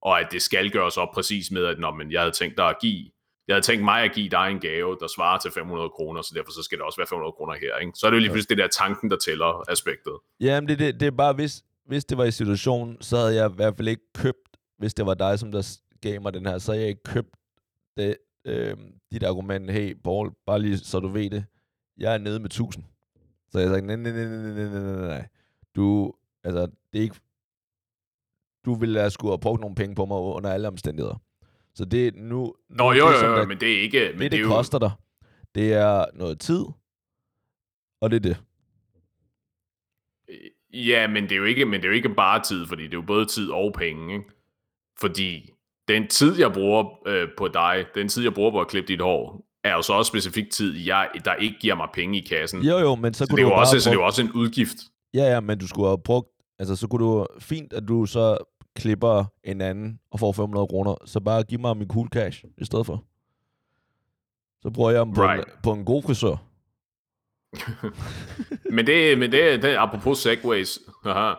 og 0.02 0.20
at 0.20 0.26
det 0.32 0.42
skal 0.42 0.70
gøres 0.70 0.96
op 0.96 1.08
præcis 1.14 1.50
med, 1.50 1.64
at, 1.64 1.78
nå, 1.78 1.90
men 1.90 2.12
jeg 2.12 2.20
havde 2.20 2.32
tænkt 2.32 2.56
dig 2.56 2.68
at 2.68 2.76
give, 2.80 3.10
jeg 3.48 3.54
havde 3.54 3.66
tænkt 3.66 3.84
mig 3.84 4.02
at 4.02 4.12
give 4.12 4.28
dig 4.28 4.50
en 4.50 4.60
gave, 4.60 4.96
der 5.00 5.06
svarer 5.16 5.38
til 5.38 5.50
500 5.50 5.90
kroner, 5.90 6.22
så 6.22 6.32
derfor 6.36 6.52
så 6.52 6.62
skal 6.62 6.78
det 6.78 6.84
også 6.84 6.96
være 7.00 7.06
500 7.06 7.32
kroner 7.32 7.54
her, 7.54 7.76
ikke? 7.76 7.92
Så 7.94 8.06
er 8.06 8.10
det 8.10 8.16
jo 8.16 8.20
lige 8.20 8.30
pludselig 8.30 8.56
det 8.56 8.62
der 8.62 8.68
tanken, 8.68 9.10
der 9.10 9.16
tæller 9.16 9.70
aspektet. 9.70 10.12
Jamen, 10.40 10.68
det, 10.68 10.78
det, 10.78 11.00
det 11.00 11.06
er 11.06 11.10
bare, 11.10 11.32
hvis, 11.32 11.62
hvis 11.86 12.04
det 12.04 12.18
var 12.18 12.24
i 12.24 12.30
situationen, 12.30 13.02
så 13.02 13.16
havde 13.16 13.34
jeg 13.34 13.50
i 13.50 13.54
hvert 13.54 13.76
fald 13.76 13.88
ikke 13.88 14.12
købt, 14.14 14.48
hvis 14.78 14.94
det 14.94 15.06
var 15.06 15.14
dig, 15.14 15.38
som 15.38 15.52
der 15.52 15.78
gav 16.02 16.22
mig 16.22 16.34
den 16.34 16.46
her, 16.46 16.58
så 16.58 16.72
havde 16.72 16.82
jeg 16.82 16.88
ikke 16.88 17.02
købt 17.02 17.36
det, 17.96 18.16
øh, 18.44 18.76
dit 19.12 19.22
argument, 19.22 19.70
hey 19.70 19.96
Paul, 20.04 20.32
bare 20.46 20.62
lige 20.62 20.78
så 20.78 21.00
du 21.00 21.08
ved 21.08 21.30
det, 21.30 21.44
jeg 21.98 22.14
er 22.14 22.18
nede 22.18 22.38
med 22.38 22.46
1000. 22.46 22.84
Så 23.48 23.58
jeg 23.58 23.68
sagde, 23.68 23.86
nej, 23.86 23.96
nej, 23.96 24.12
nej, 24.12 24.24
nej, 24.24 24.52
nej, 24.52 24.82
nej, 24.82 25.06
nej. 25.06 25.28
Du, 25.76 26.14
altså, 26.44 26.60
det 26.92 26.98
er 26.98 27.02
ikke, 27.02 27.20
du 28.64 28.74
ville 28.74 28.98
have 28.98 29.10
skulle 29.10 29.32
have 29.32 29.40
brugt 29.40 29.60
nogle 29.60 29.76
penge 29.76 29.94
på 29.94 30.04
mig 30.04 30.18
under 30.18 30.50
alle 30.50 30.68
omstændigheder. 30.68 31.22
Så 31.74 31.84
det 31.84 32.06
er 32.08 32.12
nu... 32.14 32.54
Nå, 32.68 32.92
jo, 32.92 32.92
det, 32.92 33.22
jo, 33.22 33.26
jo, 33.26 33.36
jo, 33.36 33.44
men 33.44 33.60
det 33.60 33.76
er 33.76 33.82
ikke... 33.82 34.10
Men 34.12 34.20
det, 34.20 34.20
det, 34.20 34.32
det 34.32 34.40
jo... 34.40 34.48
koster 34.48 34.78
dig, 34.78 34.90
det 35.54 35.72
er 35.72 36.04
noget 36.14 36.40
tid, 36.40 36.64
og 38.00 38.10
det 38.10 38.16
er 38.16 38.20
det. 38.20 38.42
Øh, 40.28 40.88
ja, 40.88 41.06
men 41.06 41.22
det 41.22 41.32
er 41.32 41.36
jo 41.36 41.44
ikke, 41.44 41.64
men 41.64 41.80
det 41.80 41.84
er 41.84 41.88
jo 41.88 41.94
ikke 41.94 42.14
bare 42.14 42.42
tid, 42.42 42.66
fordi 42.66 42.82
det 42.82 42.92
er 42.92 42.98
jo 42.98 43.02
både 43.06 43.26
tid 43.26 43.50
og 43.50 43.72
penge, 43.72 44.14
ikke? 44.14 44.30
Fordi 45.00 45.53
den 45.88 46.08
tid, 46.08 46.38
jeg 46.38 46.52
bruger 46.52 47.08
øh, 47.08 47.28
på 47.38 47.48
dig, 47.48 47.84
den 47.94 48.08
tid, 48.08 48.22
jeg 48.22 48.34
bruger 48.34 48.50
på 48.50 48.60
at 48.60 48.68
klippe 48.68 48.88
dit 48.88 49.00
hår, 49.00 49.44
er 49.64 49.72
jo 49.72 49.82
så 49.82 49.92
også 49.92 50.08
specifik 50.08 50.50
tid, 50.50 50.76
jeg, 50.76 51.08
der 51.24 51.34
ikke 51.34 51.56
giver 51.60 51.74
mig 51.74 51.88
penge 51.94 52.18
i 52.18 52.20
kassen. 52.20 52.62
Jo, 52.62 52.78
jo, 52.78 52.94
men 52.94 53.14
så, 53.14 53.18
så 53.18 53.30
kunne 53.30 53.36
det 53.36 53.42
er 53.42 53.48
du 53.48 53.54
jo 53.54 53.60
også, 53.60 53.72
brugt... 53.74 53.82
så 53.82 53.90
det 53.90 53.96
er 53.96 54.00
jo 54.00 54.06
også 54.06 54.22
en 54.22 54.32
udgift. 54.32 54.76
Ja, 55.14 55.24
ja, 55.32 55.40
men 55.40 55.58
du 55.58 55.66
skulle 55.66 55.88
have 55.88 55.98
brugt... 55.98 56.28
Altså, 56.58 56.76
så 56.76 56.88
kunne 56.88 57.04
du... 57.04 57.26
Fint, 57.40 57.72
at 57.72 57.88
du 57.88 58.06
så 58.06 58.38
klipper 58.76 59.24
en 59.44 59.60
anden 59.60 59.98
og 60.10 60.20
får 60.20 60.32
500 60.32 60.66
kroner. 60.66 60.94
Så 61.06 61.20
bare 61.20 61.42
giv 61.42 61.60
mig 61.60 61.76
min 61.76 61.88
cool 61.88 62.08
cash 62.08 62.44
i 62.58 62.64
stedet 62.64 62.86
for. 62.86 63.04
Så 64.62 64.70
bruger 64.70 64.90
jeg 64.90 65.00
dem 65.06 65.14
på, 65.14 65.22
Right. 65.22 65.44
en, 65.46 65.52
på 65.62 65.72
en 65.72 65.84
god 65.84 66.02
frisør. 66.02 66.36
men 68.76 68.86
det, 68.86 69.18
men 69.18 69.32
det, 69.32 69.62
det 69.62 69.76
apropos 69.76 70.18
segways, 70.18 70.78
haha, 71.04 71.34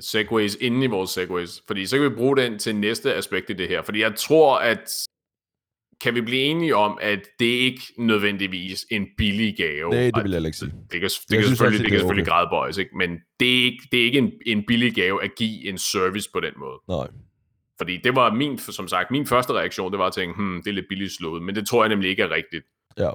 segways 0.00 0.56
inden 0.60 0.82
i 0.82 0.86
vores 0.86 1.10
segways, 1.10 1.62
fordi 1.66 1.86
så 1.86 1.96
kan 1.96 2.10
vi 2.10 2.14
bruge 2.14 2.36
den 2.36 2.58
til 2.58 2.76
næste 2.76 3.14
aspekt 3.14 3.50
i 3.50 3.52
det 3.52 3.68
her, 3.68 3.82
fordi 3.82 4.00
jeg 4.00 4.14
tror, 4.16 4.58
at 4.58 5.06
kan 6.00 6.14
vi 6.14 6.20
blive 6.20 6.42
enige 6.42 6.76
om, 6.76 6.98
at 7.00 7.20
det 7.38 7.46
ikke 7.46 7.82
nødvendigvis 7.98 8.86
en 8.90 9.06
billig 9.16 9.56
gave. 9.56 9.90
Nej, 9.90 10.10
det 10.10 10.24
vil 10.24 10.32
jeg 10.32 10.44
ikke 10.44 10.58
sige. 10.58 10.72
Det, 10.92 11.00
kan, 11.00 11.10
det 11.10 11.24
Jeg 11.30 11.38
kan 11.38 11.48
selvfølgelig, 11.48 11.78
også, 11.78 11.82
det 11.82 11.90
kan 11.90 11.98
selvfølgelig 11.98 12.22
okay. 12.22 12.32
gradbøjes, 12.32 12.78
ikke? 12.78 12.96
men 12.96 13.10
det 13.40 13.60
er 13.60 13.64
ikke, 13.64 13.88
det 13.92 14.00
er 14.00 14.04
ikke 14.04 14.18
en, 14.18 14.32
en 14.46 14.64
billig 14.66 14.94
gave 14.94 15.24
at 15.24 15.30
give 15.36 15.68
en 15.68 15.78
service 15.78 16.30
på 16.32 16.40
den 16.40 16.52
måde. 16.56 16.78
Nej. 16.88 17.08
Fordi 17.78 17.96
det 17.96 18.14
var 18.14 18.34
min, 18.34 18.58
som 18.58 18.88
sagt, 18.88 19.10
min 19.10 19.26
første 19.26 19.52
reaktion, 19.52 19.92
det 19.92 19.98
var 19.98 20.06
at 20.06 20.12
tænke, 20.12 20.34
hmm, 20.34 20.62
det 20.62 20.70
er 20.70 20.74
lidt 20.74 20.86
billigt 20.88 21.12
slået, 21.12 21.42
men 21.42 21.54
det 21.54 21.66
tror 21.66 21.82
jeg 21.82 21.88
nemlig 21.88 22.10
ikke 22.10 22.22
er 22.22 22.30
rigtigt. 22.30 22.64
Ja. 22.98 23.10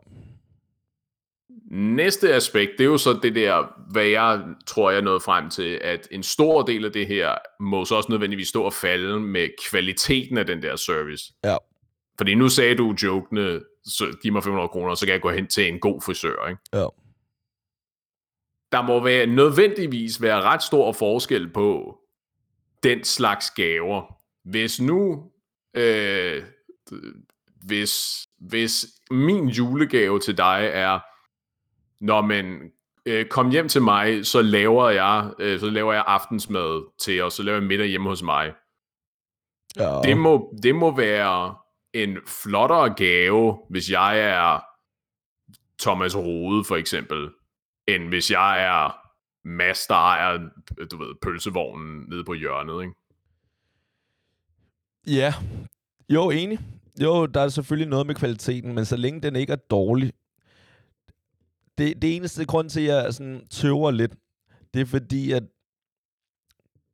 Næste 1.72 2.34
aspekt, 2.34 2.72
det 2.78 2.84
er 2.84 2.90
jo 2.90 2.98
så 2.98 3.20
det 3.24 3.36
der, 3.36 3.68
hvad 3.92 4.06
jeg 4.06 4.44
tror, 4.68 4.92
jeg 4.92 5.02
nåede 5.02 5.20
frem 5.20 5.50
til, 5.50 5.80
at 5.84 6.08
en 6.12 6.24
stor 6.24 6.62
del 6.62 6.86
af 6.86 6.92
det 6.92 7.08
her 7.08 7.36
må 7.60 7.86
så 7.86 7.96
også 7.96 8.12
nødvendigvis 8.12 8.48
stå 8.48 8.64
og 8.64 8.74
falde 8.74 9.20
med 9.20 9.50
kvaliteten 9.70 10.38
af 10.38 10.46
den 10.46 10.62
der 10.62 10.76
service. 10.76 11.34
Ja. 11.44 11.58
Fordi 12.18 12.36
nu 12.36 12.50
sagde 12.50 12.76
du 12.76 12.96
jokende, 13.04 13.64
så 13.86 14.18
giv 14.22 14.34
mig 14.34 14.44
500 14.44 14.70
kroner, 14.70 14.96
så 14.96 15.06
kan 15.06 15.14
jeg 15.14 15.22
gå 15.22 15.32
hen 15.32 15.48
til 15.48 15.68
en 15.68 15.80
god 15.80 16.02
frisør, 16.02 16.48
ikke? 16.48 16.62
Ja. 16.74 16.86
Der 18.72 18.82
må 18.82 19.04
være, 19.04 19.26
nødvendigvis 19.26 20.22
være 20.22 20.42
ret 20.42 20.64
stor 20.64 20.92
forskel 20.92 21.54
på 21.54 21.98
den 22.84 23.04
slags 23.04 23.52
gaver. 23.52 24.18
Hvis 24.44 24.82
nu, 24.82 25.32
øh, 25.74 26.44
hvis, 27.66 28.28
hvis 28.40 28.86
min 29.12 29.48
julegave 29.48 30.20
til 30.20 30.38
dig 30.38 30.70
er, 30.74 31.00
når 32.02 32.22
man 32.22 32.72
øh, 33.06 33.26
kom 33.26 33.50
hjem 33.50 33.68
til 33.68 33.82
mig, 33.82 34.26
så 34.26 34.42
laver 34.42 34.90
jeg, 34.90 35.32
øh, 35.40 35.60
så 35.60 35.70
laver 35.70 35.94
jeg 35.94 36.04
aftensmad 36.08 36.98
til 37.00 37.24
os, 37.24 37.34
så 37.34 37.44
laver 37.44 37.58
jeg 37.58 37.68
middag 37.68 37.88
hjemme 37.88 38.10
hos 38.10 38.24
mig. 38.24 38.54
ja. 39.78 40.02
Det 40.04 40.18
må, 40.18 40.54
det 40.64 40.76
må 40.76 40.96
være 40.96 41.56
en 41.94 42.18
flottere 42.28 42.94
gave, 42.94 43.58
hvis 43.70 43.92
jeg 43.92 44.20
er 44.20 44.60
Thomas 45.82 46.16
Rode 46.18 46.64
for 46.64 46.76
eksempel, 46.76 47.30
end 47.88 48.08
hvis 48.08 48.32
jeg 48.32 48.64
er 48.64 48.98
Mads, 49.48 49.86
der 49.88 49.96
ejer, 49.96 50.38
du 50.92 50.98
ved, 50.98 51.16
pølsevognen 51.22 52.06
nede 52.10 52.24
på 52.24 52.34
hjørnet, 52.34 52.84
ikke? 52.84 52.96
Ja. 55.08 55.34
Jo, 56.10 56.30
enig. 56.30 56.60
Jo, 57.02 57.26
der 57.26 57.42
er 57.42 57.48
selvfølgelig 57.50 57.90
noget 57.90 58.08
med 58.08 58.16
kvaliteten, 58.16 58.74
men 58.74 58.86
så 58.86 58.96
længe 58.96 59.22
den 59.22 59.36
ikke 59.36 59.54
er 59.54 59.58
dårlig. 59.70 60.14
Det, 61.78 62.02
det 62.02 62.16
eneste 62.16 62.46
grund 62.46 62.70
til, 62.70 62.82
at 62.82 63.04
jeg 63.04 63.14
sådan 63.14 63.48
tøver 63.48 63.92
lidt, 63.92 64.16
det 64.74 64.82
er 64.82 64.86
fordi, 64.86 65.32
at 65.32 65.44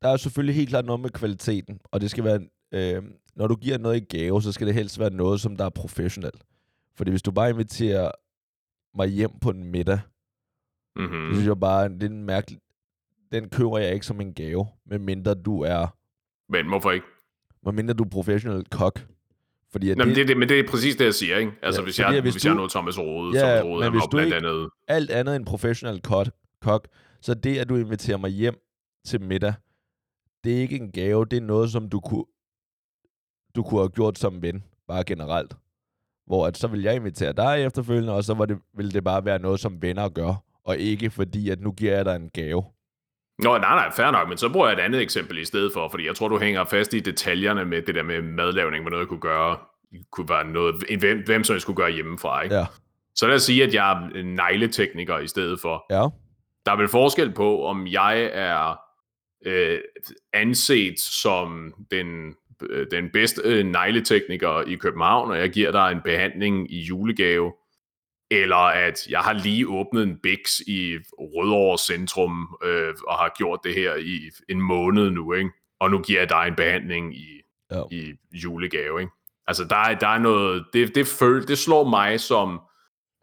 der 0.01 0.09
er 0.09 0.17
selvfølgelig 0.17 0.55
helt 0.55 0.69
klart 0.69 0.85
noget 0.85 0.99
med 1.01 1.09
kvaliteten, 1.09 1.79
og 1.91 2.01
det 2.01 2.11
skal 2.11 2.23
være, 2.23 2.39
øh, 2.71 3.03
når 3.35 3.47
du 3.47 3.55
giver 3.55 3.77
noget 3.77 3.97
i 3.97 4.17
gave, 4.17 4.41
så 4.41 4.51
skal 4.51 4.67
det 4.67 4.75
helst 4.75 4.99
være 4.99 5.09
noget, 5.09 5.41
som 5.41 5.57
der 5.57 5.65
er 5.65 5.69
professionelt. 5.69 6.43
Fordi 6.95 7.11
hvis 7.11 7.21
du 7.21 7.31
bare 7.31 7.49
inviterer 7.49 8.11
mig 8.95 9.07
hjem 9.07 9.39
på 9.41 9.49
en 9.49 9.63
middag, 9.63 9.99
mm. 10.95 11.01
Mm-hmm. 11.01 11.29
så 11.29 11.35
synes 11.35 11.47
jeg 11.47 11.59
bare, 11.59 11.89
det 11.89 12.03
er 12.03 12.09
en 12.09 12.23
mærkelig, 12.23 12.59
den 13.31 13.49
køber 13.49 13.77
jeg 13.77 13.93
ikke 13.93 14.05
som 14.05 14.21
en 14.21 14.33
gave, 14.33 14.67
medmindre 14.85 15.33
du 15.33 15.61
er, 15.61 15.97
Men 16.49 16.67
hvorfor 16.67 16.91
ikke? 16.91 17.05
medmindre 17.63 17.93
du 17.93 18.03
er 18.03 18.09
professionel 18.09 18.65
kok. 18.69 19.07
Fordi 19.71 19.89
at 19.89 19.97
Jamen, 19.97 20.09
det, 20.09 20.15
det, 20.17 20.27
det, 20.27 20.37
men 20.37 20.49
det 20.49 20.59
er 20.59 20.67
præcis 20.67 20.95
det, 20.95 21.05
jeg 21.05 21.13
siger, 21.13 21.37
ikke? 21.37 21.51
Altså, 21.61 21.81
Ja, 21.81 21.85
hvis, 21.85 21.99
jeg, 21.99 22.21
hvis 22.21 22.33
hvis, 22.33 22.45
jeg 22.45 22.49
du- 22.49 22.53
er 22.53 22.57
noget 22.57 22.71
Thomas 22.71 22.99
Rode, 22.99 23.39
Ja, 23.39 23.39
Thomas 23.59 23.63
Rode 23.63 23.83
men 23.83 23.91
hvis 23.91 24.01
du 24.03 24.07
blandt 24.09 24.25
ikke- 24.35 24.37
andet... 24.47 24.69
alt 24.87 25.11
andet 25.11 25.35
end 25.35 25.45
professionel 25.45 26.01
kok, 26.01 26.27
kok, 26.61 26.87
så 27.21 27.33
det, 27.33 27.57
at 27.57 27.69
du 27.69 27.75
inviterer 27.75 28.17
mig 28.17 28.29
hjem 28.29 28.55
til 29.05 29.21
middag, 29.21 29.53
det 30.43 30.57
er 30.57 30.61
ikke 30.61 30.75
en 30.75 30.91
gave, 30.91 31.25
det 31.25 31.37
er 31.37 31.41
noget, 31.41 31.71
som 31.71 31.89
du 31.89 31.99
kunne, 31.99 32.25
du 33.55 33.63
kunne 33.63 33.79
have 33.81 33.89
gjort 33.89 34.19
som 34.19 34.41
ven, 34.41 34.63
bare 34.87 35.03
generelt. 35.03 35.55
Hvor 36.25 36.47
at 36.47 36.57
så 36.57 36.67
vil 36.67 36.81
jeg 36.81 36.95
invitere 36.95 37.33
dig 37.33 37.63
efterfølgende, 37.65 38.13
og 38.13 38.23
så 38.23 38.33
var 38.33 38.45
det, 38.45 38.57
ville 38.73 38.91
det 38.91 39.03
bare 39.03 39.25
være 39.25 39.39
noget, 39.39 39.59
som 39.59 39.81
venner 39.81 40.09
gør, 40.09 40.43
og 40.63 40.77
ikke 40.77 41.09
fordi, 41.09 41.49
at 41.49 41.61
nu 41.61 41.71
giver 41.71 41.95
jeg 41.95 42.05
dig 42.05 42.15
en 42.15 42.29
gave. 42.29 42.63
Nå, 43.41 43.57
nej, 43.57 43.75
nej, 43.75 43.91
fair 43.91 44.11
nok, 44.11 44.29
men 44.29 44.37
så 44.37 44.49
bruger 44.49 44.67
jeg 44.67 44.77
et 44.77 44.81
andet 44.81 45.01
eksempel 45.01 45.37
i 45.37 45.45
stedet 45.45 45.73
for, 45.73 45.89
fordi 45.89 46.05
jeg 46.07 46.15
tror, 46.15 46.27
du 46.27 46.37
hænger 46.39 46.65
fast 46.65 46.93
i 46.93 46.99
detaljerne 46.99 47.65
med 47.65 47.81
det 47.81 47.95
der 47.95 48.03
med 48.03 48.21
madlavning, 48.21 48.83
hvad 48.83 48.91
noget 48.91 49.07
kunne 49.07 49.19
gøre, 49.19 49.57
kunne 50.11 50.29
være 50.29 50.45
noget, 50.45 50.75
hvem, 50.99 51.23
hvem 51.25 51.43
som 51.43 51.53
jeg 51.53 51.61
skulle 51.61 51.77
gøre 51.77 51.91
hjemmefra, 51.91 52.41
ikke? 52.41 52.55
Ja. 52.55 52.65
Så 53.15 53.27
lad 53.27 53.35
os 53.35 53.43
sige, 53.43 53.63
at 53.63 53.73
jeg 53.73 53.91
er 53.91 54.23
negletekniker 54.23 55.19
i 55.19 55.27
stedet 55.27 55.59
for. 55.59 55.85
Ja, 55.89 56.07
Der 56.65 56.71
er 56.71 56.75
vel 56.75 56.87
forskel 56.87 57.31
på, 57.31 57.65
om 57.65 57.87
jeg 57.87 58.29
er 58.33 58.75
øh, 59.45 59.79
anset 60.33 60.99
som 60.99 61.73
den, 61.91 62.35
øh, 62.69 62.87
den 62.91 63.09
bedste 63.13 63.41
øh, 63.45 63.65
negletekniker 63.65 64.61
i 64.67 64.75
København, 64.75 65.31
og 65.31 65.39
jeg 65.39 65.49
giver 65.49 65.71
dig 65.71 65.91
en 65.91 66.01
behandling 66.03 66.73
i 66.73 66.79
julegave, 66.81 67.53
eller 68.31 68.55
at 68.55 69.07
jeg 69.09 69.19
har 69.19 69.33
lige 69.33 69.67
åbnet 69.67 70.03
en 70.03 70.19
Bix 70.23 70.59
i 70.67 70.97
Rødovre 71.19 71.77
Centrum, 71.77 72.57
øh, 72.63 72.93
og 73.07 73.17
har 73.17 73.33
gjort 73.37 73.59
det 73.63 73.73
her 73.75 73.95
i 73.95 74.19
en 74.49 74.61
måned 74.61 75.09
nu, 75.09 75.33
ikke? 75.33 75.49
og 75.79 75.91
nu 75.91 75.99
giver 75.99 76.19
jeg 76.19 76.29
dig 76.29 76.45
en 76.47 76.55
behandling 76.55 77.15
i, 77.17 77.27
Ja. 77.71 77.81
i 77.91 78.13
julegave. 78.33 79.01
Ikke? 79.01 79.11
Altså, 79.47 79.65
der 79.65 79.75
er, 79.75 79.99
der 79.99 80.07
er 80.07 80.17
noget, 80.19 80.65
det, 80.73 80.95
det, 80.95 81.07
føl, 81.07 81.47
det 81.47 81.57
slår 81.57 81.89
mig 81.89 82.19
som, 82.19 82.61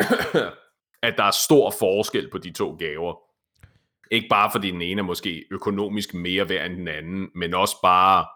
at 1.03 1.15
der 1.19 1.25
er 1.25 1.31
stor 1.47 1.71
forskel 1.79 2.31
på 2.31 2.39
de 2.39 2.53
to 2.53 2.77
gaver. 2.79 3.15
Ikke 4.11 4.29
bare 4.31 4.51
fordi 4.53 4.71
den 4.71 4.83
ene 4.83 5.01
er 5.01 5.05
måske 5.05 5.45
økonomisk 5.51 6.15
mere 6.15 6.49
værd 6.49 6.71
end 6.71 6.79
den 6.79 6.89
anden, 6.89 7.29
men 7.35 7.55
også 7.55 7.77
bare, 7.83 8.27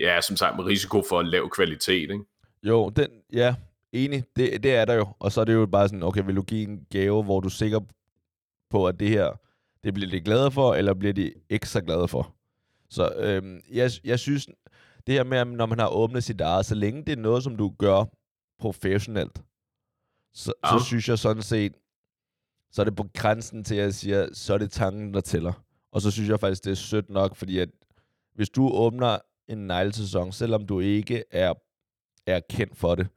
ja, 0.00 0.20
som 0.20 0.36
sagt, 0.36 0.56
med 0.56 0.64
risiko 0.64 1.02
for 1.08 1.22
lav 1.22 1.50
kvalitet. 1.50 2.10
Ikke? 2.10 2.24
jo, 2.62 2.88
den, 2.88 3.08
ja, 3.32 3.54
enig, 3.94 4.24
det, 4.36 4.62
det 4.62 4.74
er 4.74 4.84
der 4.84 4.94
jo. 4.94 5.06
Og 5.18 5.32
så 5.32 5.40
er 5.40 5.44
det 5.44 5.54
jo 5.54 5.66
bare 5.66 5.88
sådan, 5.88 6.02
okay, 6.02 6.24
vil 6.24 6.36
du 6.36 6.42
give 6.42 6.68
en 6.68 6.86
gave, 6.90 7.22
hvor 7.22 7.40
du 7.40 7.48
er 7.48 7.50
sikker 7.50 7.80
på, 8.70 8.86
at 8.86 9.00
det 9.00 9.08
her, 9.08 9.40
det 9.84 9.94
bliver 9.94 10.10
de 10.10 10.20
glade 10.20 10.50
for, 10.50 10.74
eller 10.74 10.94
bliver 10.94 11.12
de 11.12 11.32
ikke 11.50 11.68
så 11.68 11.80
glade 11.80 12.08
for? 12.08 12.34
Så 12.90 13.12
øhm, 13.16 13.60
jeg, 13.70 13.90
jeg 14.04 14.18
synes, 14.18 14.46
det 15.06 15.14
her 15.14 15.24
med, 15.24 15.38
at 15.38 15.46
når 15.46 15.66
man 15.66 15.78
har 15.78 15.88
åbnet 15.88 16.24
sit 16.24 16.40
eget, 16.40 16.66
så 16.66 16.74
længe 16.74 17.04
det 17.04 17.12
er 17.12 17.22
noget, 17.22 17.42
som 17.42 17.56
du 17.56 17.74
gør 17.78 18.04
professionelt, 18.58 19.42
så, 20.34 20.52
ja. 20.64 20.78
Så 20.78 20.84
synes 20.84 21.08
jeg 21.08 21.18
sådan 21.18 21.42
set, 21.42 21.72
så 22.72 22.82
er 22.82 22.84
det 22.84 22.96
på 22.96 23.06
grænsen 23.14 23.64
til, 23.64 23.74
at 23.74 23.82
jeg 23.82 23.94
siger, 23.94 24.28
så 24.32 24.54
er 24.54 24.58
det 24.58 24.70
tanken, 24.70 25.14
der 25.14 25.20
tæller. 25.20 25.52
Og 25.92 26.00
så 26.00 26.10
synes 26.10 26.28
jeg 26.28 26.40
faktisk, 26.40 26.64
det 26.64 26.70
er 26.70 26.74
sødt 26.74 27.10
nok, 27.10 27.36
fordi 27.36 27.58
at 27.58 27.68
hvis 28.34 28.50
du 28.50 28.70
åbner 28.72 29.18
en 29.48 29.58
neglesæson, 29.58 30.32
selvom 30.32 30.66
du 30.66 30.80
ikke 30.80 31.24
er, 31.30 31.54
er 32.26 32.40
kendt 32.50 32.76
for 32.76 32.94
det, 32.94 33.08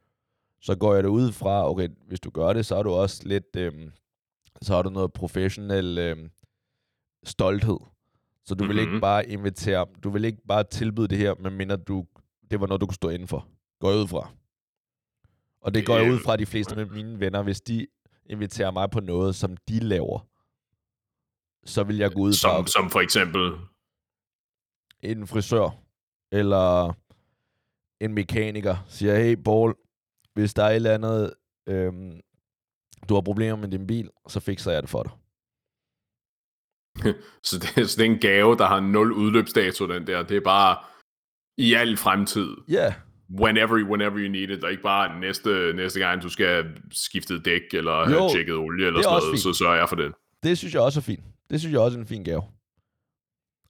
så 0.60 0.76
går 0.76 0.94
jeg 0.94 1.02
det 1.02 1.08
ud 1.10 1.32
fra, 1.32 1.70
okay, 1.70 1.88
hvis 2.06 2.20
du 2.20 2.30
gør 2.30 2.52
det, 2.52 2.66
så 2.66 2.76
er 2.76 2.82
du 2.82 2.90
også 2.90 3.28
lidt, 3.28 3.56
øhm, 3.56 3.92
så 4.62 4.74
har 4.74 4.82
du 4.82 4.90
noget 4.90 5.12
professionel 5.12 5.98
øhm, 5.98 6.30
stolthed. 7.24 7.78
Så 8.44 8.54
du 8.54 8.64
mm-hmm. 8.64 8.76
vil 8.76 8.80
ikke 8.80 8.92
Mhm. 8.92 9.00
bare 9.00 9.28
invitere, 9.28 9.86
du 10.04 10.10
vil 10.10 10.24
ikke 10.24 10.42
bare 10.48 10.64
tilbyde 10.64 11.08
det 11.08 11.18
her, 11.18 11.34
medmindre 11.40 11.76
du, 11.76 12.04
det 12.50 12.60
var 12.60 12.66
noget, 12.66 12.80
du 12.80 12.86
kunne 12.86 12.94
stå 12.94 13.08
indenfor. 13.08 13.48
Går 13.80 13.90
jeg 13.90 13.98
ud 14.00 14.08
fra. 14.08 14.30
Og 15.60 15.74
det 15.74 15.86
går 15.86 15.96
jeg 15.96 16.12
ud 16.12 16.18
fra 16.18 16.36
de 16.36 16.46
fleste 16.46 16.76
af 16.76 16.86
mine 16.86 17.20
venner, 17.20 17.42
hvis 17.42 17.60
de 17.60 17.86
inviterer 18.26 18.70
mig 18.70 18.90
på 18.90 19.00
noget, 19.00 19.34
som 19.34 19.56
de 19.68 19.78
laver, 19.80 20.26
så 21.64 21.84
vil 21.84 21.96
jeg 21.96 22.12
gå 22.12 22.20
ud 22.20 22.32
fra 22.32 22.56
Som, 22.56 22.66
som 22.66 22.90
for 22.90 23.00
eksempel, 23.00 23.52
en 25.02 25.26
frisør, 25.26 25.70
eller 26.32 26.92
en 28.00 28.14
mekaniker, 28.14 28.76
siger, 28.88 29.18
hey 29.18 29.34
Paul, 29.44 29.74
hvis 30.38 30.54
der 30.54 30.64
er 30.64 30.68
et 30.70 30.76
eller 30.76 30.94
andet, 30.94 31.34
øhm, 31.68 32.20
du 33.08 33.14
har 33.14 33.20
problemer 33.20 33.56
med 33.56 33.68
din 33.68 33.86
bil, 33.86 34.10
så 34.28 34.40
fikser 34.40 34.72
jeg 34.72 34.82
det 34.82 34.90
for 34.90 35.02
dig. 35.02 35.12
så 37.42 37.58
det, 37.62 37.90
så 37.90 37.96
det 37.98 38.06
er 38.06 38.10
en 38.10 38.18
gave, 38.20 38.56
der 38.56 38.66
har 38.66 38.80
nul 38.80 39.12
udløbsdato, 39.12 39.86
den 39.86 40.06
der. 40.06 40.22
Det 40.22 40.36
er 40.36 40.40
bare 40.40 40.76
i 41.58 41.74
al 41.74 41.96
fremtid. 41.96 42.56
Ja, 42.68 42.74
yeah. 42.74 42.92
Whenever, 43.40 43.74
whenever 43.90 44.18
you 44.18 44.28
need 44.28 44.50
it, 44.50 44.64
og 44.64 44.70
ikke 44.70 44.82
bare 44.82 45.20
næste, 45.20 45.72
næste 45.76 45.98
gang, 46.00 46.22
du 46.22 46.28
skal 46.28 46.76
skifte 46.92 47.40
dæk, 47.40 47.62
eller 47.72 48.04
have 48.06 48.22
Jo, 48.22 48.28
tjekket 48.32 48.54
olie, 48.54 48.86
eller 48.86 48.98
er 48.98 49.02
sådan 49.02 49.12
noget, 49.12 49.32
fint. 49.32 49.42
så 49.42 49.52
sørger 49.52 49.76
jeg 49.76 49.88
for 49.88 49.96
det. 49.96 50.12
det 50.42 50.58
synes 50.58 50.74
jeg 50.74 50.82
også 50.82 51.00
er 51.00 51.02
fint. 51.02 51.24
Det 51.50 51.60
synes 51.60 51.72
jeg 51.72 51.80
også 51.80 51.98
er 51.98 52.00
en 52.00 52.06
fin 52.06 52.24
gave. 52.24 52.42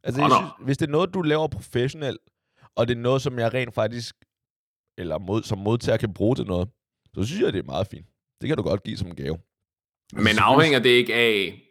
Altså, 0.05 0.21
jeg 0.21 0.29
nå. 0.29 0.35
synes, 0.35 0.53
hvis 0.65 0.79
det 0.79 0.87
er 0.87 0.91
noget, 0.91 1.15
du 1.15 1.23
laver 1.23 1.49
professionelt, 1.49 2.21
og 2.77 2.89
det 2.89 2.97
er 2.97 3.01
noget, 3.01 3.23
som 3.23 3.39
jeg 3.39 3.55
rent 3.55 3.75
faktisk, 3.75 4.17
eller 4.99 5.19
mod, 5.19 5.43
som 5.43 5.59
modtager 5.59 5.97
kan 5.97 6.14
bruge 6.14 6.37
til 6.37 6.47
noget, 6.47 6.69
så 7.14 7.25
synes 7.25 7.43
jeg, 7.43 7.52
det 7.52 7.59
er 7.59 7.67
meget 7.67 7.87
fint. 7.90 8.07
Det 8.40 8.49
kan 8.49 8.57
du 8.57 8.62
godt 8.62 8.83
give 8.83 8.97
som 8.97 9.09
en 9.09 9.17
gave. 9.17 9.38
Men 10.12 10.38
afhænger 10.38 10.78
det 10.78 10.90
ikke 10.90 11.14
af, 11.14 11.62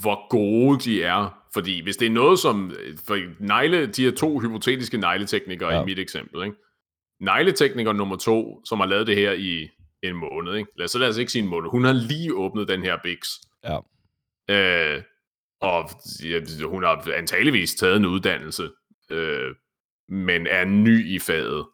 hvor 0.00 0.28
gode 0.28 0.80
de 0.80 1.02
er? 1.02 1.36
Fordi 1.54 1.82
hvis 1.82 1.96
det 1.96 2.06
er 2.06 2.10
noget 2.10 2.38
som... 2.38 2.72
For 3.06 3.42
negle, 3.44 3.86
de 3.86 4.04
her 4.04 4.10
to 4.10 4.38
hypotetiske 4.38 4.98
negleteknikere 4.98 5.68
ja. 5.68 5.76
Ja. 5.76 5.82
i 5.82 5.84
mit 5.84 5.98
eksempel, 5.98 6.44
ikke? 6.44 6.56
Negletekniker 7.20 7.92
nummer 7.92 8.16
to, 8.16 8.64
som 8.64 8.80
har 8.80 8.86
lavet 8.86 9.06
det 9.06 9.16
her 9.16 9.32
i 9.32 9.68
en 10.02 10.16
måned, 10.16 10.54
ikke? 10.54 10.70
Lad, 10.78 10.88
så 10.88 10.98
lad 10.98 11.08
os 11.08 11.16
ikke 11.18 11.32
sige 11.32 11.42
en 11.42 11.48
måned. 11.48 11.70
Hun 11.70 11.84
har 11.84 11.92
lige 11.92 12.34
åbnet 12.34 12.68
den 12.68 12.82
her 12.82 12.98
Bix. 13.02 13.18
Ja. 13.64 13.78
Øh, 14.50 15.02
og 15.60 15.90
ja, 16.24 16.66
hun 16.66 16.82
har 16.82 17.12
antageligvis 17.16 17.74
taget 17.74 17.96
en 17.96 18.06
uddannelse, 18.06 18.68
øh, 19.10 19.54
men 20.08 20.46
er 20.46 20.64
ny 20.64 21.14
i 21.14 21.18
faget. 21.18 21.66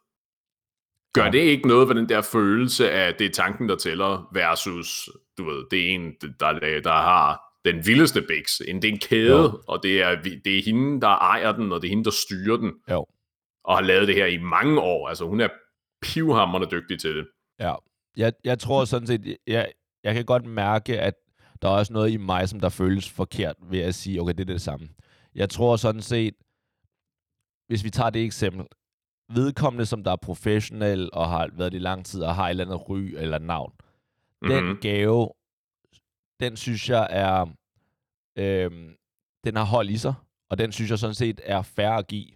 Gør 1.24 1.30
det 1.30 1.38
ikke 1.38 1.68
noget 1.68 1.88
ved 1.88 1.94
den 1.94 2.08
der 2.08 2.22
følelse 2.22 2.90
af, 2.90 3.08
at 3.08 3.18
det 3.18 3.26
er 3.26 3.30
tanken, 3.30 3.68
der 3.68 3.76
tæller, 3.76 4.28
versus, 4.32 5.08
du 5.38 5.44
ved, 5.44 5.64
det 5.70 5.90
er 5.90 5.94
en, 5.94 6.12
der, 6.40 6.80
der 6.80 6.92
har 6.92 7.42
den 7.64 7.86
vildeste 7.86 8.22
Bix. 8.22 8.60
En, 8.68 8.82
det 8.82 8.88
er 8.88 8.92
en 8.92 8.98
kæde, 8.98 9.42
Jo. 9.42 9.60
og 9.68 9.82
det 9.82 10.02
er, 10.02 10.22
det 10.44 10.58
er 10.58 10.62
hende, 10.62 11.00
der 11.00 11.08
ejer 11.08 11.52
den, 11.52 11.72
og 11.72 11.82
det 11.82 11.88
er 11.88 11.90
hende, 11.90 12.04
der 12.04 12.10
styrer 12.10 12.56
den, 12.56 12.72
Jo. 12.90 13.06
og 13.64 13.76
har 13.76 13.82
lavet 13.82 14.08
det 14.08 14.14
her 14.14 14.26
i 14.26 14.36
mange 14.36 14.80
år. 14.80 15.08
Altså, 15.08 15.24
hun 15.28 15.40
er 15.40 15.48
pivhammerende 16.02 16.68
dygtig 16.70 17.00
til 17.00 17.16
det. 17.16 17.26
Ja. 17.60 17.74
Jeg, 18.16 18.32
jeg 18.44 18.58
tror 18.58 18.84
sådan 18.84 19.06
set, 19.06 19.36
jeg, 19.46 19.72
jeg 20.04 20.14
kan 20.14 20.24
godt 20.24 20.46
mærke, 20.46 21.00
at 21.00 21.14
der 21.62 21.68
er 21.68 21.72
også 21.72 21.92
noget 21.92 22.10
i 22.10 22.16
mig, 22.16 22.48
som 22.48 22.60
der 22.60 22.68
føles 22.68 23.10
forkert 23.10 23.56
ved 23.70 23.80
at 23.80 23.94
sige, 23.94 24.20
okay, 24.20 24.32
det 24.32 24.40
er 24.40 24.52
det 24.52 24.60
samme. 24.60 24.88
Jeg 25.34 25.50
tror 25.50 25.76
sådan 25.76 26.02
set, 26.02 26.34
hvis 27.68 27.84
vi 27.84 27.90
tager 27.90 28.10
det 28.10 28.24
eksempel, 28.24 28.66
vedkommende, 29.28 29.86
som 29.86 30.04
der 30.04 30.10
er 30.12 30.16
professionel 30.16 31.10
og 31.12 31.28
har 31.28 31.48
været 31.52 31.72
det 31.72 31.78
i 31.78 31.82
lang 31.82 32.06
tid 32.06 32.22
og 32.22 32.34
har 32.34 32.46
et 32.46 32.50
eller 32.50 32.64
andet 32.64 32.88
ry 32.88 32.98
eller 32.98 33.38
navn, 33.38 33.72
mm-hmm. 33.78 34.54
den 34.56 34.64
Mhm. 34.68 34.78
gave, 34.80 35.28
den 36.40 36.56
synes 36.56 36.88
jeg 36.90 37.06
er, 37.10 37.46
øhm, 38.38 38.96
den 39.44 39.56
har 39.56 39.64
hold 39.64 39.90
i 39.90 39.96
sig, 39.96 40.14
og 40.50 40.58
den 40.58 40.72
synes 40.72 40.90
jeg 40.90 40.98
sådan 40.98 41.14
set 41.14 41.40
er 41.44 41.62
fair 41.62 41.90
at 41.90 42.06
give 42.06 42.26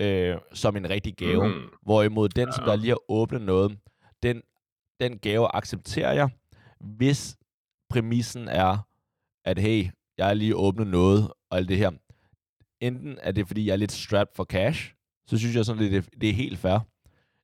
øh, 0.00 0.36
som 0.52 0.76
en 0.76 0.90
rigtig 0.90 1.16
gave. 1.16 1.48
Mhm. 1.48 1.68
Hvorimod 1.82 2.28
den, 2.28 2.52
som 2.52 2.64
der 2.64 2.76
lige 2.76 2.88
har 2.90 3.10
åbnet 3.10 3.42
noget, 3.42 3.78
den, 4.22 4.42
den 5.00 5.18
gave 5.18 5.56
accepterer 5.56 6.12
jeg, 6.12 6.28
hvis 6.80 7.36
præmissen 7.90 8.48
er, 8.48 8.78
at 9.44 9.58
hey, 9.58 9.86
jeg 10.18 10.26
har 10.26 10.34
lige 10.34 10.56
åbnet 10.56 10.86
noget, 10.86 11.32
og 11.50 11.58
alt 11.58 11.68
det 11.68 11.78
her. 11.78 11.90
Enten 12.80 13.18
er 13.22 13.32
det, 13.32 13.46
fordi 13.46 13.66
jeg 13.66 13.72
er 13.72 13.76
lidt 13.76 13.92
strapped 13.92 14.34
for 14.36 14.44
cash, 14.44 14.94
så 15.26 15.38
synes 15.38 15.56
jeg 15.56 15.64
sådan, 15.64 15.92
det, 15.92 16.08
det 16.20 16.28
er 16.28 16.34
helt 16.34 16.58
fair. 16.58 16.78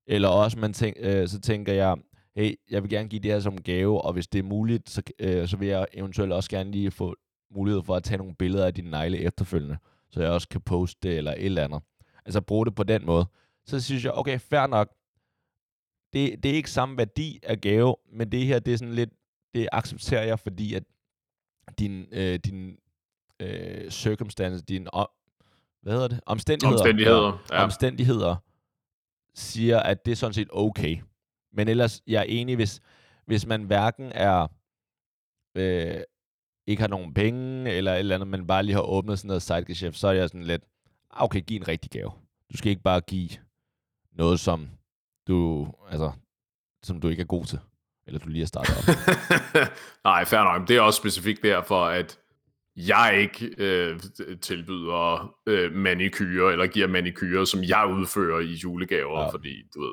Eller 0.07 0.29
også, 0.29 0.59
man 0.59 0.73
tænk, 0.73 0.97
øh, 1.01 1.29
så 1.29 1.41
tænker 1.41 1.73
jeg, 1.73 1.97
hey, 2.37 2.55
jeg 2.71 2.83
vil 2.83 2.91
gerne 2.91 3.09
give 3.09 3.23
det 3.23 3.31
her 3.31 3.41
som 3.41 3.63
gave, 3.63 4.01
og 4.01 4.13
hvis 4.13 4.27
det 4.29 4.39
er 4.39 4.43
muligt, 4.43 4.91
så, 4.91 5.03
øh, 5.19 5.49
så 5.49 5.57
vil 5.57 5.69
jeg 5.69 5.87
eventuelt 5.93 6.33
også 6.33 6.51
gerne 6.51 6.71
lige 6.71 6.91
få 6.91 7.15
mulighed 7.51 7.83
for 7.83 7.97
at 7.97 8.03
tage 8.03 8.19
nogle 8.19 8.35
billeder 8.35 8.67
af 8.67 8.75
dine 8.75 8.91
negle 8.91 9.19
efterfølgende, 9.19 9.79
så 10.11 10.21
jeg 10.21 10.31
også 10.31 10.49
kan 10.49 10.61
poste 10.61 11.09
det 11.09 11.19
eller 11.19 11.33
et 11.33 11.45
eller 11.45 11.65
andet. 11.65 11.83
Altså 12.25 12.41
bruge 12.41 12.67
det 12.67 12.75
på 12.75 12.83
den 12.83 13.07
måde. 13.07 13.27
Så 13.67 13.81
synes 13.81 14.05
jeg, 14.05 14.13
okay, 14.13 14.39
fair 14.39 14.67
nok. 14.67 14.95
Det, 16.13 16.43
det 16.43 16.51
er 16.51 16.55
ikke 16.55 16.71
samme 16.71 16.97
værdi 16.99 17.41
af 17.43 17.61
gave, 17.61 17.97
men 18.13 18.33
det 18.33 18.47
her, 18.47 18.59
det 18.59 18.73
er 18.73 18.77
sådan 18.77 18.95
lidt, 18.95 19.11
det 19.55 19.69
accepterer 19.73 20.23
jeg, 20.23 20.39
fordi 20.39 20.75
at 20.75 20.83
din, 21.79 22.07
øh, 22.13 22.39
din 22.39 22.77
øh, 23.41 23.91
circumstance, 23.91 24.65
din, 24.65 24.89
hvad 25.83 25.93
hedder 25.93 26.09
det? 26.09 26.21
Omstændigheder. 26.27 26.81
Omstændigheder, 26.81 27.45
ja. 27.51 27.65
Omstændigheder 27.65 28.37
siger, 29.35 29.81
at 29.81 30.05
det 30.05 30.13
er 30.13 30.17
sådan 30.17 30.35
set 30.35 30.49
okay. 30.53 30.97
Men 31.53 31.69
ellers, 31.69 32.03
jeg 32.07 32.19
er 32.19 32.25
enig, 32.29 32.57
hvis, 32.57 32.81
hvis 33.27 33.47
man 33.47 33.63
hverken 33.63 34.13
er, 34.15 34.47
øh, 35.55 36.01
ikke 36.67 36.81
har 36.83 36.89
nogen 36.89 37.15
penge, 37.15 37.71
eller 37.71 37.93
et 37.93 37.99
eller 37.99 38.15
andet, 38.15 38.29
men 38.29 38.47
bare 38.47 38.63
lige 38.63 38.75
har 38.75 38.83
åbnet 38.83 39.19
sådan 39.19 39.27
noget 39.27 39.43
sidegeschæft, 39.43 39.97
så 39.97 40.09
er 40.09 40.13
jeg 40.13 40.29
sådan 40.29 40.45
lidt, 40.45 40.63
ah, 41.11 41.25
okay, 41.25 41.41
giv 41.41 41.57
en 41.57 41.69
rigtig 41.69 41.91
gave. 41.91 42.13
Du 42.53 42.57
skal 42.57 42.71
ikke 42.71 42.83
bare 42.83 43.01
give 43.01 43.29
noget, 44.13 44.41
som 44.41 44.69
du, 45.29 45.69
altså, 45.91 46.13
som 46.83 47.01
du 47.01 47.09
ikke 47.09 47.21
er 47.21 47.27
god 47.27 47.45
til, 47.45 47.61
eller 48.07 48.21
du 48.21 48.29
lige 48.29 48.43
har 48.43 48.47
startet 48.47 48.79
op. 48.79 48.85
Nej, 50.05 50.25
fair 50.25 50.43
nok. 50.43 50.69
Det 50.69 50.77
er 50.77 50.81
også 50.81 50.97
specifikt 50.97 51.43
derfor, 51.43 51.85
at 51.85 52.19
jeg 52.87 53.19
ikke 53.21 53.55
øh, 53.59 54.01
tilbyder 54.41 55.35
øh, 55.47 55.73
manikyre, 55.73 56.53
eller 56.53 56.67
giver 56.67 56.87
manikyre, 56.87 57.47
som 57.47 57.61
jeg 57.63 57.91
udfører 57.99 58.41
i 58.41 58.53
julegaver, 58.53 59.21
Ja. 59.21 59.29
fordi, 59.29 59.63
du 59.75 59.81
ved, 59.81 59.93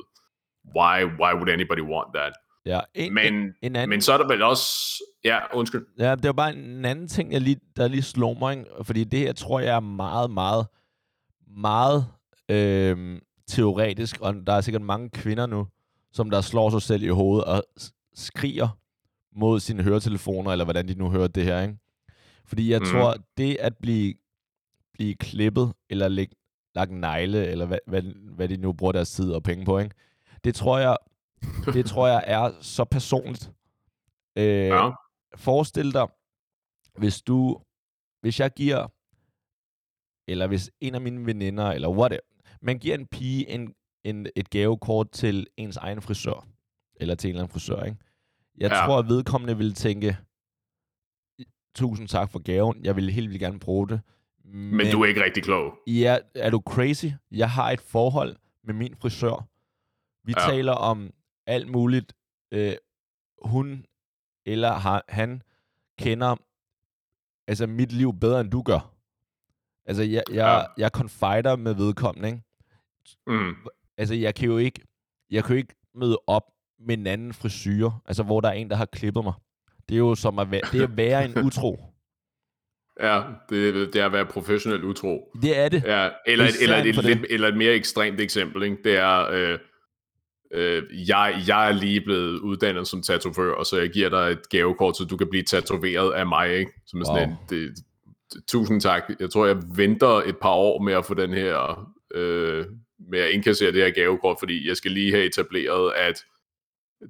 why, 0.76 1.04
why 1.20 1.34
would 1.36 1.50
anybody 1.50 1.82
want 1.82 2.14
that? 2.14 2.34
Ja, 2.66 2.80
en, 2.96 3.14
Men, 3.14 3.34
en, 3.34 3.54
en 3.62 3.76
anden, 3.76 3.90
men 3.90 4.02
så 4.02 4.14
er 4.14 4.18
der 4.18 4.28
vel 4.28 4.42
også... 4.42 4.70
Ja, 5.24 5.40
undskyld. 5.54 5.86
Ja, 6.00 6.16
det 6.16 6.24
var 6.26 6.32
bare 6.34 6.56
en 6.56 6.86
anden 6.86 7.08
ting, 7.08 7.32
jeg 7.34 7.42
lige, 7.42 7.60
der 7.78 7.88
lige 7.88 8.02
slog 8.02 8.38
mig, 8.40 8.58
ikke? 8.58 8.70
fordi 8.84 9.04
det 9.04 9.20
her 9.20 9.34
tror 9.34 9.60
jeg 9.60 9.76
er 9.76 9.80
meget, 9.80 10.32
meget, 10.32 10.68
meget 11.58 12.08
øh, 12.52 13.20
teoretisk, 13.48 14.22
og 14.22 14.36
der 14.48 14.54
er 14.54 14.62
sikkert 14.62 14.82
mange 14.82 15.10
kvinder 15.10 15.46
nu, 15.46 15.68
som 16.12 16.30
der 16.30 16.42
slår 16.42 16.70
sig 16.70 16.82
selv 16.82 17.04
i 17.04 17.08
hovedet 17.08 17.46
og 17.46 17.64
skriger 18.16 18.68
mod 19.40 19.60
sine 19.60 19.84
høretelefoner, 19.84 20.52
eller 20.52 20.66
hvordan 20.66 20.88
de 20.88 20.94
nu 20.96 21.10
hører 21.10 21.28
det 21.28 21.44
her, 21.44 21.62
ikke? 21.62 21.78
Fordi 22.46 22.72
jeg 22.72 22.80
mm. 22.80 22.86
tror, 22.86 23.16
det 23.38 23.58
at 23.60 23.78
blive, 23.78 24.14
blive 24.94 25.16
klippet, 25.16 25.74
eller 25.90 26.08
læg, 26.08 26.32
lagt 26.76 26.92
negle, 26.92 27.48
eller 27.48 27.66
hvad, 27.66 27.80
hvad, 27.88 28.02
hvad 28.36 28.48
de 28.50 28.58
nu 28.58 28.74
bruger 28.74 28.92
deres 28.92 29.12
tid 29.12 29.32
og 29.32 29.44
penge 29.44 29.66
på, 29.66 29.80
ikke? 29.80 29.96
Det 30.44 30.56
tror 30.56 30.78
jeg, 30.80 30.98
det 31.74 31.86
tror 31.92 32.08
jeg 32.08 32.24
er 32.28 32.52
så 32.62 32.86
personligt. 32.86 33.52
Øh, 34.38 34.46
Ja. 34.68 34.90
forestil 35.36 35.94
dig, 35.94 36.08
hvis 36.98 37.22
du, 37.22 37.62
hvis 38.22 38.40
jeg 38.40 38.52
giver, 38.54 38.88
eller 40.28 40.48
hvis 40.48 40.72
en 40.82 40.96
af 40.96 41.02
mine 41.02 41.26
veninder, 41.26 41.72
eller 41.72 41.90
whatever, 41.90 42.22
man 42.62 42.80
giver 42.80 42.96
en 42.96 43.08
pige 43.08 43.50
en, 43.50 43.74
en, 44.04 44.28
et 44.36 44.50
gavekort 44.50 45.12
til 45.12 45.48
ens 45.58 45.78
egen 45.78 46.02
frisør, 46.02 46.48
eller 46.96 47.16
til 47.16 47.28
en 47.28 47.32
eller 47.32 47.44
anden 47.44 47.54
frisør, 47.54 47.84
ikke? 47.84 47.98
Jeg 48.58 48.72
ja. 48.72 48.86
tror, 48.86 49.00
at 49.00 49.08
vedkommende 49.08 49.58
vil 49.58 49.74
tænke, 49.74 50.18
tusind 51.76 52.08
tak 52.08 52.32
for 52.32 52.40
gaven, 52.40 52.86
jeg 52.86 52.96
vil 52.96 53.10
helt 53.10 53.30
vildt 53.30 53.40
gerne 53.40 53.60
bruge 53.60 53.88
det. 53.90 54.02
Men, 54.46 54.76
Men 54.78 54.92
du 54.92 55.02
er 55.02 55.06
ikke 55.06 55.24
rigtig 55.24 55.44
klog. 55.44 55.74
Ja, 55.88 56.18
er 56.36 56.50
du 56.50 56.62
crazy? 56.68 57.06
Jeg 57.32 57.50
har 57.52 57.72
et 57.72 57.82
forhold 57.82 58.36
med 58.64 58.74
min 58.74 58.96
frisør. 59.02 59.48
Vi 60.24 60.34
Ja. 60.38 60.52
taler 60.52 60.72
om 60.72 61.14
alt 61.48 61.70
muligt. 61.70 62.14
Øh, 62.52 62.74
hun 63.46 63.86
eller 64.46 65.02
han 65.10 65.42
kender 66.00 66.36
altså 67.48 67.68
mit 67.68 67.92
liv 67.92 68.14
bedre, 68.20 68.42
end 68.42 68.52
du 68.52 68.62
gør. 68.62 68.92
Altså, 69.86 70.04
jeg, 70.04 70.24
jeg, 70.30 70.66
ja. 70.78 70.82
jeg 70.84 70.90
confider 70.94 71.56
med 71.56 71.74
vedkommende, 71.74 72.28
ikke? 72.30 72.42
Mm. 73.28 73.56
Altså, 73.98 74.16
jeg 74.16 74.36
kan 74.36 74.46
jo 74.50 74.58
ikke, 74.58 74.82
jeg 75.30 75.44
kan 75.44 75.56
jo 75.56 75.58
ikke 75.58 75.76
møde 75.96 76.18
op 76.28 76.44
med 76.80 76.98
en 76.98 77.08
anden 77.08 77.34
frisyr, 77.34 77.90
altså, 78.06 78.24
hvor 78.24 78.42
der 78.42 78.50
er 78.50 78.54
en, 78.54 78.70
der 78.70 78.76
har 78.76 78.86
klippet 78.86 79.24
mig. 79.24 79.34
Det 79.90 79.96
er 79.96 80.00
jo 80.00 80.16
som 80.16 80.40
at 80.40 80.52
være, 80.52 80.62
det 80.72 80.80
er 80.80 80.84
at 80.88 80.98
være 80.98 81.26
en 81.26 81.38
utro. 81.46 81.80
Ja, 83.02 83.22
det, 83.50 83.94
det 83.94 84.02
er 84.02 84.06
at 84.06 84.12
være 84.14 84.26
professionelt 84.26 84.84
utro. 84.84 85.32
Det 85.42 85.58
er 85.60 85.70
det. 85.70 85.84
Ja, 85.86 86.10
eller, 86.28 86.46
et, 86.46 86.50
Især 86.50 86.64
eller, 86.64 86.78
et, 86.78 87.06
lidt, 87.06 87.26
eller 87.30 87.48
et 87.48 87.58
mere 87.58 87.74
ekstremt 87.74 88.22
eksempel, 88.22 88.64
ikke? 88.64 88.78
det 88.84 88.98
er, 88.98 89.30
øh, 89.32 89.60
øh, 90.54 90.84
jeg, 91.10 91.44
jeg 91.48 91.68
er 91.70 91.72
lige 91.74 92.02
blevet 92.02 92.40
uddannet 92.40 92.88
som 92.88 93.02
tatovør, 93.02 93.54
og 93.54 93.66
så 93.66 93.78
jeg 93.80 93.90
giver 93.90 94.10
dig 94.10 94.32
et 94.32 94.50
gavekort, 94.50 94.98
så 94.98 95.04
du 95.06 95.18
kan 95.18 95.28
blive 95.30 95.44
tatoveret 95.44 96.14
af 96.14 96.28
mig, 96.28 96.54
ikke? 96.58 96.72
Som 96.88 97.02
er 97.02 97.06
sådan 97.06 97.30
Wow. 97.30 97.32
en, 97.32 97.38
det, 97.50 97.70
det- 97.78 97.86
tusind 98.48 98.82
tak. 98.82 99.04
Jeg 99.20 99.30
tror, 99.30 99.46
jeg 99.46 99.58
venter 99.76 100.08
et 100.08 100.38
par 100.42 100.50
år 100.54 100.82
med 100.82 100.94
at 100.94 101.06
få 101.06 101.14
den 101.14 101.34
her, 101.34 101.88
øh, 102.16 102.66
med 103.12 103.20
at 103.20 103.30
indkassere 103.30 103.72
det 103.72 103.84
her 103.84 103.90
gavekort, 103.92 104.36
fordi 104.40 104.68
jeg 104.68 104.78
skal 104.78 104.92
lige 104.92 105.12
have 105.12 105.26
etableret, 105.26 105.92
at 105.96 106.24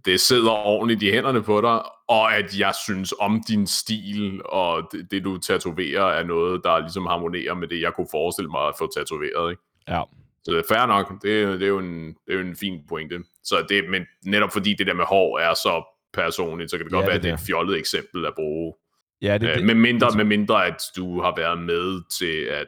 det 0.05 0.19
sidder 0.19 0.51
ordentligt 0.51 1.03
i 1.03 1.11
hænderne 1.11 1.43
på 1.43 1.61
dig, 1.61 1.81
og 2.07 2.35
at 2.37 2.59
jeg 2.59 2.73
synes 2.85 3.13
om 3.19 3.43
din 3.47 3.67
stil, 3.67 4.41
og 4.45 4.87
det, 4.91 5.07
det 5.11 5.23
du 5.23 5.37
tatoverer, 5.37 6.03
er 6.03 6.23
noget, 6.23 6.61
der 6.63 6.79
ligesom 6.79 7.05
harmonerer 7.05 7.53
med 7.53 7.67
det, 7.67 7.81
jeg 7.81 7.93
kunne 7.93 8.07
forestille 8.11 8.49
mig 8.51 8.67
at 8.67 8.73
få 8.77 8.89
tatoveret. 8.97 9.51
Ikke? 9.51 9.61
Ja. 9.87 10.01
Så 10.43 10.51
det 10.51 10.57
er 10.59 10.75
fair 10.75 10.85
nok, 10.85 11.21
det, 11.23 11.43
er- 11.43 11.51
det, 11.51 11.63
er 11.63 11.67
jo 11.67 11.79
en, 11.79 12.07
det 12.07 12.29
er 12.29 12.33
jo 12.33 12.39
en 12.39 12.55
fin 12.55 12.79
pointe. 12.89 13.19
Så 13.43 13.65
det, 13.69 13.89
men 13.89 14.05
netop 14.25 14.51
fordi 14.53 14.73
det 14.73 14.87
der 14.87 14.93
med 14.93 15.05
hår 15.05 15.39
er 15.39 15.53
så 15.53 15.83
personligt, 16.13 16.71
så 16.71 16.77
kan 16.77 16.85
det 16.85 16.91
Ja, 16.91 16.95
godt 16.95 17.03
det 17.03 17.09
være, 17.09 17.17
at 17.17 17.23
det 17.23 17.29
er 17.29 17.33
et 17.33 17.39
fjollet 17.47 17.77
eksempel 17.77 18.25
at 18.25 18.33
bruge. 18.35 18.73
Ja, 19.21 19.37
det, 19.37 19.49
Øh, 19.49 19.55
det, 19.55 19.65
med, 19.65 19.75
mindre, 19.75 20.07
med 20.15 20.25
mindre, 20.25 20.65
at 20.65 20.81
du 20.95 21.21
har 21.21 21.33
været 21.37 21.57
med 21.61 22.01
til 22.19 22.41
at 22.41 22.67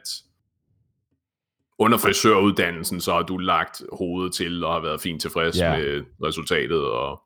under 1.78 1.98
frisøruddannelsen, 1.98 3.00
så 3.00 3.12
har 3.12 3.22
du 3.22 3.36
lagt 3.38 3.82
hovedet 3.92 4.34
til 4.34 4.64
og 4.64 4.72
har 4.72 4.80
været 4.80 5.00
fint 5.00 5.20
tilfreds 5.22 5.58
Ja. 5.58 5.76
med 5.78 6.04
resultatet 6.22 6.84
og 6.84 7.20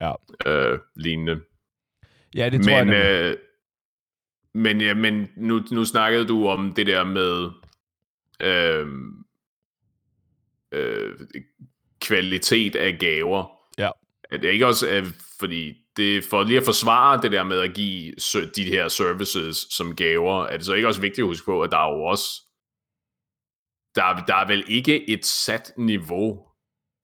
Ja. 0.00 0.12
øh, 0.46 0.78
lignende. 0.96 1.40
ja, 2.34 2.48
det 2.50 2.64
tror 2.64 2.72
jeg 2.72 2.86
men, 2.86 2.94
nemlig. 2.94 3.10
øh, 3.10 3.36
men, 4.54 4.80
ja, 4.80 4.94
men 4.94 5.28
nu, 5.36 5.60
nu 5.70 5.84
snakkede 5.84 6.26
du 6.28 6.48
om 6.48 6.72
det 6.76 6.86
der 6.86 7.04
med 7.04 7.50
øh, 8.42 8.86
øh, 10.72 11.14
kvalitet 12.00 12.76
af 12.76 12.96
gaver. 13.00 13.44
Ja. 13.78 13.90
Er 14.30 14.36
det 14.36 14.48
ikke 14.52 14.66
også, 14.66 14.88
øh, 14.90 15.06
fordi 15.40 15.74
det 15.96 16.24
for 16.24 16.42
lige 16.42 16.58
at 16.58 16.64
forsvare 16.64 17.22
det 17.22 17.32
der 17.32 17.44
med 17.44 17.58
at 17.60 17.74
give 17.74 18.12
de 18.56 18.64
her 18.64 18.88
services 18.88 19.56
som 19.70 19.96
gaver, 19.96 20.44
er 20.44 20.56
det 20.56 20.66
så 20.66 20.74
ikke 20.74 20.88
også 20.88 21.00
vigtigt 21.00 21.18
at 21.24 21.26
huske 21.28 21.44
på, 21.44 21.62
at 21.62 21.70
der 21.70 21.78
er 21.78 21.92
jo 21.96 22.04
også, 22.04 22.42
der, 23.98 24.24
der 24.26 24.34
er 24.34 24.46
vel 24.46 24.64
ikke 24.66 25.10
et 25.10 25.26
sat 25.26 25.72
niveau 25.76 26.40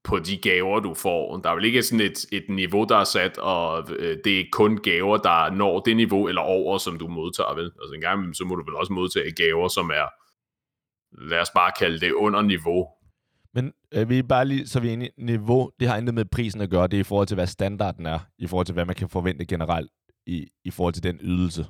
på 0.04 0.18
de 0.18 0.36
gaver, 0.36 0.80
du 0.80 0.94
får. 0.94 1.36
Der 1.36 1.50
er 1.50 1.54
vel 1.54 1.64
ikke 1.64 1.82
sådan 1.82 2.06
et, 2.06 2.26
et 2.32 2.44
niveau, 2.48 2.84
der 2.84 2.96
er 2.96 3.04
sat, 3.04 3.38
og 3.38 3.92
øh, 3.98 4.18
det 4.24 4.40
er 4.40 4.44
kun 4.52 4.76
gaver, 4.76 5.16
der 5.16 5.50
når 5.50 5.80
det 5.80 5.96
niveau 5.96 6.28
eller 6.28 6.42
over, 6.42 6.78
som 6.78 6.98
du 6.98 7.08
modtager, 7.08 7.54
vel? 7.54 7.64
Altså 7.64 7.94
en 7.94 8.00
gang 8.00 8.36
så 8.36 8.44
må 8.44 8.54
du 8.54 8.64
vel 8.64 8.74
også 8.74 8.92
modtage 8.92 9.32
gaver, 9.32 9.68
som 9.68 9.90
er, 9.90 10.06
lad 11.30 11.40
os 11.40 11.50
bare 11.50 11.72
kalde 11.78 12.00
det 12.00 12.12
under 12.12 12.42
niveau. 12.42 12.88
Men 13.54 13.72
øh, 13.94 14.08
vi 14.08 14.18
er 14.18 14.22
bare 14.22 14.44
lige, 14.44 14.66
så 14.66 14.80
vi 14.80 14.88
er 14.88 14.92
enige, 14.92 15.10
niveau, 15.18 15.70
det 15.80 15.88
har 15.88 15.96
intet 15.96 16.14
med 16.14 16.24
prisen 16.24 16.60
at 16.60 16.70
gøre, 16.70 16.86
det 16.86 16.96
er 16.96 17.00
i 17.00 17.10
forhold 17.12 17.26
til, 17.26 17.34
hvad 17.34 17.46
standarden 17.46 18.06
er, 18.06 18.18
i 18.38 18.46
forhold 18.46 18.66
til, 18.66 18.72
hvad 18.72 18.84
man 18.84 18.96
kan 18.96 19.08
forvente 19.08 19.46
generelt 19.46 19.90
i, 20.26 20.46
i 20.64 20.70
forhold 20.70 20.94
til 20.94 21.02
den 21.02 21.18
ydelse. 21.22 21.66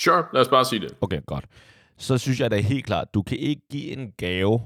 Sure, 0.00 0.24
lad 0.32 0.40
os 0.40 0.48
bare 0.48 0.64
sige 0.64 0.80
det. 0.80 0.96
Okay, 1.00 1.20
godt. 1.26 1.44
Så 1.96 2.18
synes 2.18 2.40
jeg 2.40 2.50
da 2.50 2.60
helt 2.60 2.86
klart, 2.86 3.14
du 3.14 3.22
kan 3.22 3.38
ikke 3.38 3.62
give 3.70 3.90
en 3.90 4.12
gave, 4.12 4.60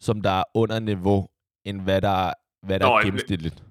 som 0.00 0.20
der 0.20 0.30
er 0.30 0.44
under 0.54 0.80
niveau, 0.80 1.28
end 1.64 1.80
hvad 1.80 2.00
der, 2.00 2.32
hvad 2.66 2.80
der 2.80 2.86
Nå, 2.86 2.96
er 2.96 3.02
gennemsnitligt. 3.02 3.64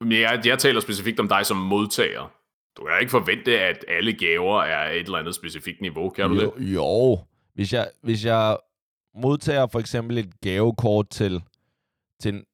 Men 0.00 0.12
jeg, 0.12 0.42
jeg 0.44 0.58
taler 0.58 0.80
specifikt 0.80 1.20
om 1.20 1.28
dig 1.28 1.46
som 1.46 1.56
modtager. 1.56 2.32
Du 2.76 2.84
kan 2.84 2.96
ikke 3.00 3.10
forvente, 3.10 3.60
at 3.60 3.84
alle 3.88 4.12
gaver 4.12 4.62
er 4.62 4.90
et 4.90 4.98
eller 4.98 5.18
andet 5.18 5.34
specifikt 5.34 5.80
niveau, 5.80 6.10
kan 6.10 6.30
du 6.30 6.34
jo, 6.34 6.54
det? 6.56 6.74
Jo, 6.74 7.18
hvis 7.54 7.72
jeg, 7.72 7.90
hvis 8.02 8.24
jeg 8.24 8.56
modtager 9.14 9.66
for 9.66 9.78
eksempel 9.78 10.18
et 10.18 10.40
gavekort 10.40 11.08
til, 11.08 11.42
til 12.20 12.34
en, 12.34 12.44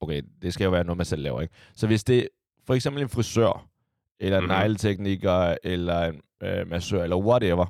okay, 0.00 0.22
det 0.42 0.54
skal 0.54 0.64
jo 0.64 0.70
være 0.70 0.84
noget, 0.84 0.96
man 0.96 1.06
selv 1.06 1.22
laver, 1.22 1.40
ikke? 1.40 1.54
Så 1.74 1.86
hvis 1.86 2.04
det 2.04 2.28
for 2.66 2.74
eksempel 2.74 3.02
en 3.02 3.08
frisør, 3.08 3.68
eller 4.20 4.38
en 4.38 4.44
mm-hmm. 4.44 4.58
negletekniker, 4.58 5.56
eller 5.62 6.04
en 6.04 6.20
øh, 6.42 6.68
massør, 6.68 7.02
eller 7.02 7.16
whatever, 7.16 7.66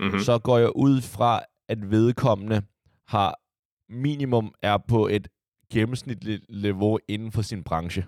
mm-hmm. 0.00 0.20
så 0.20 0.38
går 0.38 0.58
jeg 0.58 0.76
ud 0.76 1.00
fra, 1.00 1.40
at 1.68 1.90
vedkommende 1.90 2.62
har 3.06 3.40
minimum 3.88 4.54
er 4.62 4.78
på 4.88 5.06
et 5.06 5.28
gennemsnitligt 5.72 6.44
niveau 6.48 6.98
inden 7.08 7.32
for 7.32 7.42
sin 7.42 7.64
branche. 7.64 8.06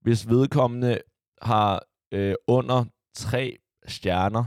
Hvis 0.00 0.28
vedkommende 0.28 0.98
har 1.42 1.82
øh, 2.12 2.34
under 2.46 2.84
tre 3.14 3.56
stjerner 3.86 4.44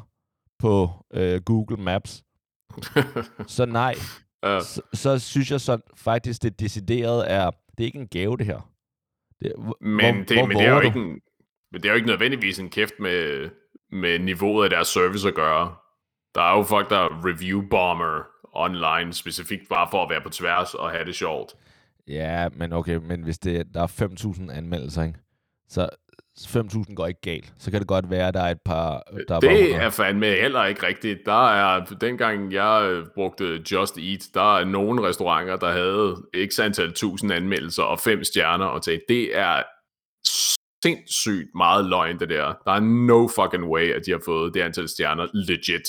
på 0.59 0.89
øh, 1.13 1.41
Google 1.41 1.83
Maps, 1.83 2.23
så 3.47 3.65
nej. 3.65 3.95
Ja. 4.43 4.59
Så, 4.59 4.81
så 4.93 5.19
synes 5.19 5.51
jeg 5.51 5.61
så 5.61 5.79
faktisk, 5.95 6.43
det 6.43 6.59
decideret 6.59 7.31
er, 7.31 7.51
det 7.77 7.83
er 7.83 7.85
ikke 7.85 7.99
en 7.99 8.07
gave, 8.07 8.37
det 8.37 8.45
her. 8.45 8.71
Det, 9.41 9.53
men, 9.81 10.15
hvor, 10.15 10.23
det, 10.23 10.37
hvor 10.37 10.45
men, 10.47 10.57
det 10.57 10.65
er 10.65 10.73
jo 10.73 10.81
ikke 10.81 10.99
en, 10.99 11.21
men 11.71 11.81
det 11.81 11.85
er 11.85 11.89
jo 11.89 11.95
ikke 11.95 12.07
nødvendigvis 12.07 12.59
en 12.59 12.69
kæft 12.69 12.93
med, 12.99 13.49
med 13.91 14.19
niveauet 14.19 14.63
af 14.63 14.69
deres 14.69 14.87
service 14.87 15.27
at 15.27 15.35
gøre. 15.35 15.75
Der 16.35 16.41
er 16.41 16.57
jo 16.57 16.63
folk, 16.63 16.89
der 16.89 17.25
review 17.25 17.61
bomber 17.69 18.23
online, 18.53 19.13
specifikt 19.13 19.69
bare 19.69 19.87
for 19.91 20.03
at 20.03 20.09
være 20.09 20.21
på 20.21 20.29
tværs 20.29 20.73
og 20.73 20.91
have 20.91 21.05
det 21.05 21.15
sjovt. 21.15 21.53
Ja, 22.07 22.49
men 22.49 22.73
okay, 22.73 22.95
men 22.95 23.23
hvis 23.23 23.39
det, 23.39 23.73
der 23.73 23.81
er 23.81 23.87
5.000 23.87 24.51
anmeldelser, 24.51 25.03
ikke? 25.03 25.19
så 25.69 25.89
5.000 26.39 26.93
går 26.93 27.07
ikke 27.07 27.21
galt. 27.21 27.53
Så 27.59 27.71
kan 27.71 27.79
det 27.79 27.87
godt 27.87 28.09
være, 28.09 28.27
at 28.27 28.33
der 28.33 28.41
er 28.41 28.51
et 28.51 28.61
par... 28.65 29.03
Der 29.27 29.39
det 29.39 29.75
er, 29.75 29.79
er 29.79 29.89
fandme 29.89 30.25
heller 30.25 30.65
ikke 30.65 30.87
rigtigt. 30.87 31.19
Der 31.25 31.47
er, 31.47 31.85
dengang 31.85 32.53
jeg 32.53 32.89
øh, 32.91 33.05
brugte 33.15 33.63
Just 33.71 33.97
Eat, 33.97 34.27
der 34.33 34.57
er 34.57 34.65
nogle 34.65 35.07
restauranter, 35.07 35.55
der 35.57 35.71
havde 35.71 36.15
x 36.51 36.59
antal 36.59 36.93
tusind 36.93 37.33
anmeldelser 37.33 37.83
og 37.83 37.99
fem 37.99 38.23
stjerner, 38.23 38.65
og 38.65 38.83
til 38.83 39.01
det 39.09 39.37
er 39.37 39.63
sindssygt 40.83 41.49
meget 41.55 41.85
løgn, 41.85 42.19
det 42.19 42.29
der. 42.29 42.53
Der 42.65 42.71
er 42.71 42.79
no 42.79 43.27
fucking 43.27 43.65
way, 43.65 43.93
at 43.93 44.01
de 44.05 44.11
har 44.11 44.21
fået 44.25 44.53
det 44.53 44.61
antal 44.61 44.89
stjerner 44.89 45.27
legit. 45.33 45.87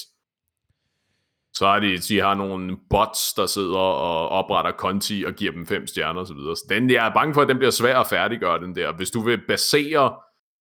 Så 1.56 1.66
har 1.66 1.80
de, 1.80 1.98
de 1.98 2.20
har 2.20 2.34
nogle 2.34 2.76
bots, 2.90 3.34
der 3.34 3.46
sidder 3.46 3.78
og 3.78 4.28
opretter 4.28 4.72
konti 4.72 5.24
og 5.26 5.34
giver 5.34 5.52
dem 5.52 5.66
fem 5.66 5.86
stjerner 5.86 6.20
osv. 6.20 6.36
Så 6.36 6.66
den, 6.68 6.90
jeg 6.90 7.06
er 7.08 7.14
bange 7.14 7.34
for, 7.34 7.42
at 7.42 7.48
den 7.48 7.58
bliver 7.58 7.70
svær 7.70 7.98
at 7.98 8.06
færdiggøre, 8.06 8.60
den 8.60 8.74
der. 8.74 8.92
Hvis 8.92 9.10
du 9.10 9.20
vil 9.20 9.40
basere 9.48 10.16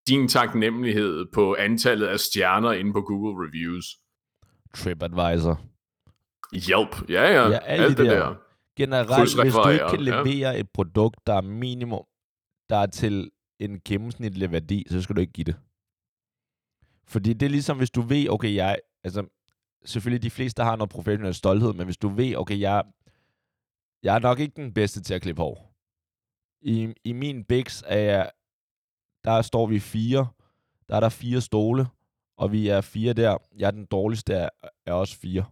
din 0.07 0.27
taknemmelighed 0.27 1.25
på 1.33 1.55
antallet 1.59 2.07
af 2.07 2.19
stjerner 2.19 2.71
inde 2.71 2.93
på 2.93 3.01
Google 3.01 3.47
Reviews. 3.47 3.85
TripAdvisor. 4.75 5.61
Hjælp. 6.53 7.09
Ja, 7.09 7.23
ja. 7.23 7.49
ja 7.49 7.57
alt, 7.57 7.81
alt 7.81 7.97
det 7.97 8.05
der. 8.05 8.19
der. 8.19 8.35
Generelt, 8.77 9.41
hvis 9.41 9.53
du 9.53 9.69
ikke 9.69 9.85
kan 9.89 10.01
levere 10.01 10.51
ja. 10.51 10.59
et 10.59 10.69
produkt, 10.73 11.17
der 11.27 11.33
er 11.33 11.41
minimum, 11.41 12.05
der 12.69 12.77
er 12.77 12.85
til 12.85 13.31
en 13.59 13.81
gennemsnitlig 13.85 14.51
værdi, 14.51 14.85
så 14.89 15.01
skal 15.01 15.15
du 15.15 15.21
ikke 15.21 15.33
give 15.33 15.45
det. 15.45 15.55
Fordi 17.07 17.33
det 17.33 17.45
er 17.45 17.49
ligesom, 17.49 17.77
hvis 17.77 17.91
du 17.91 18.01
ved, 18.01 18.29
okay, 18.29 18.55
jeg, 18.55 18.77
altså, 19.03 19.38
selvfølgelig 19.85 20.23
de 20.23 20.29
fleste 20.29 20.63
har 20.63 20.75
noget 20.75 20.89
professionel 20.89 21.33
stolthed, 21.33 21.73
men 21.73 21.85
hvis 21.85 21.97
du 21.97 22.09
ved, 22.09 22.35
okay, 22.35 22.59
jeg, 22.59 22.83
jeg 24.03 24.15
er 24.15 24.19
nok 24.19 24.39
ikke 24.39 24.55
den 24.55 24.73
bedste 24.73 25.01
til 25.01 25.13
at 25.13 25.21
klippe 25.21 25.41
hår. 25.41 25.73
I, 26.61 26.93
i 27.03 27.13
min 27.13 27.43
Bix 27.43 27.83
er 27.85 27.99
jeg, 27.99 28.31
der 29.23 29.41
står 29.41 29.67
vi 29.67 29.79
fire, 29.79 30.27
der 30.89 30.95
er 30.95 30.99
der 30.99 31.09
fire 31.09 31.41
stole, 31.41 31.87
og 32.37 32.51
vi 32.51 32.67
er 32.67 32.81
fire 32.81 33.13
der. 33.13 33.37
Jeg 33.57 33.67
er 33.67 33.71
den 33.71 33.85
dårligste 33.85 34.35
af, 34.35 34.49
er 34.85 34.93
også 34.93 35.17
fire. 35.17 35.45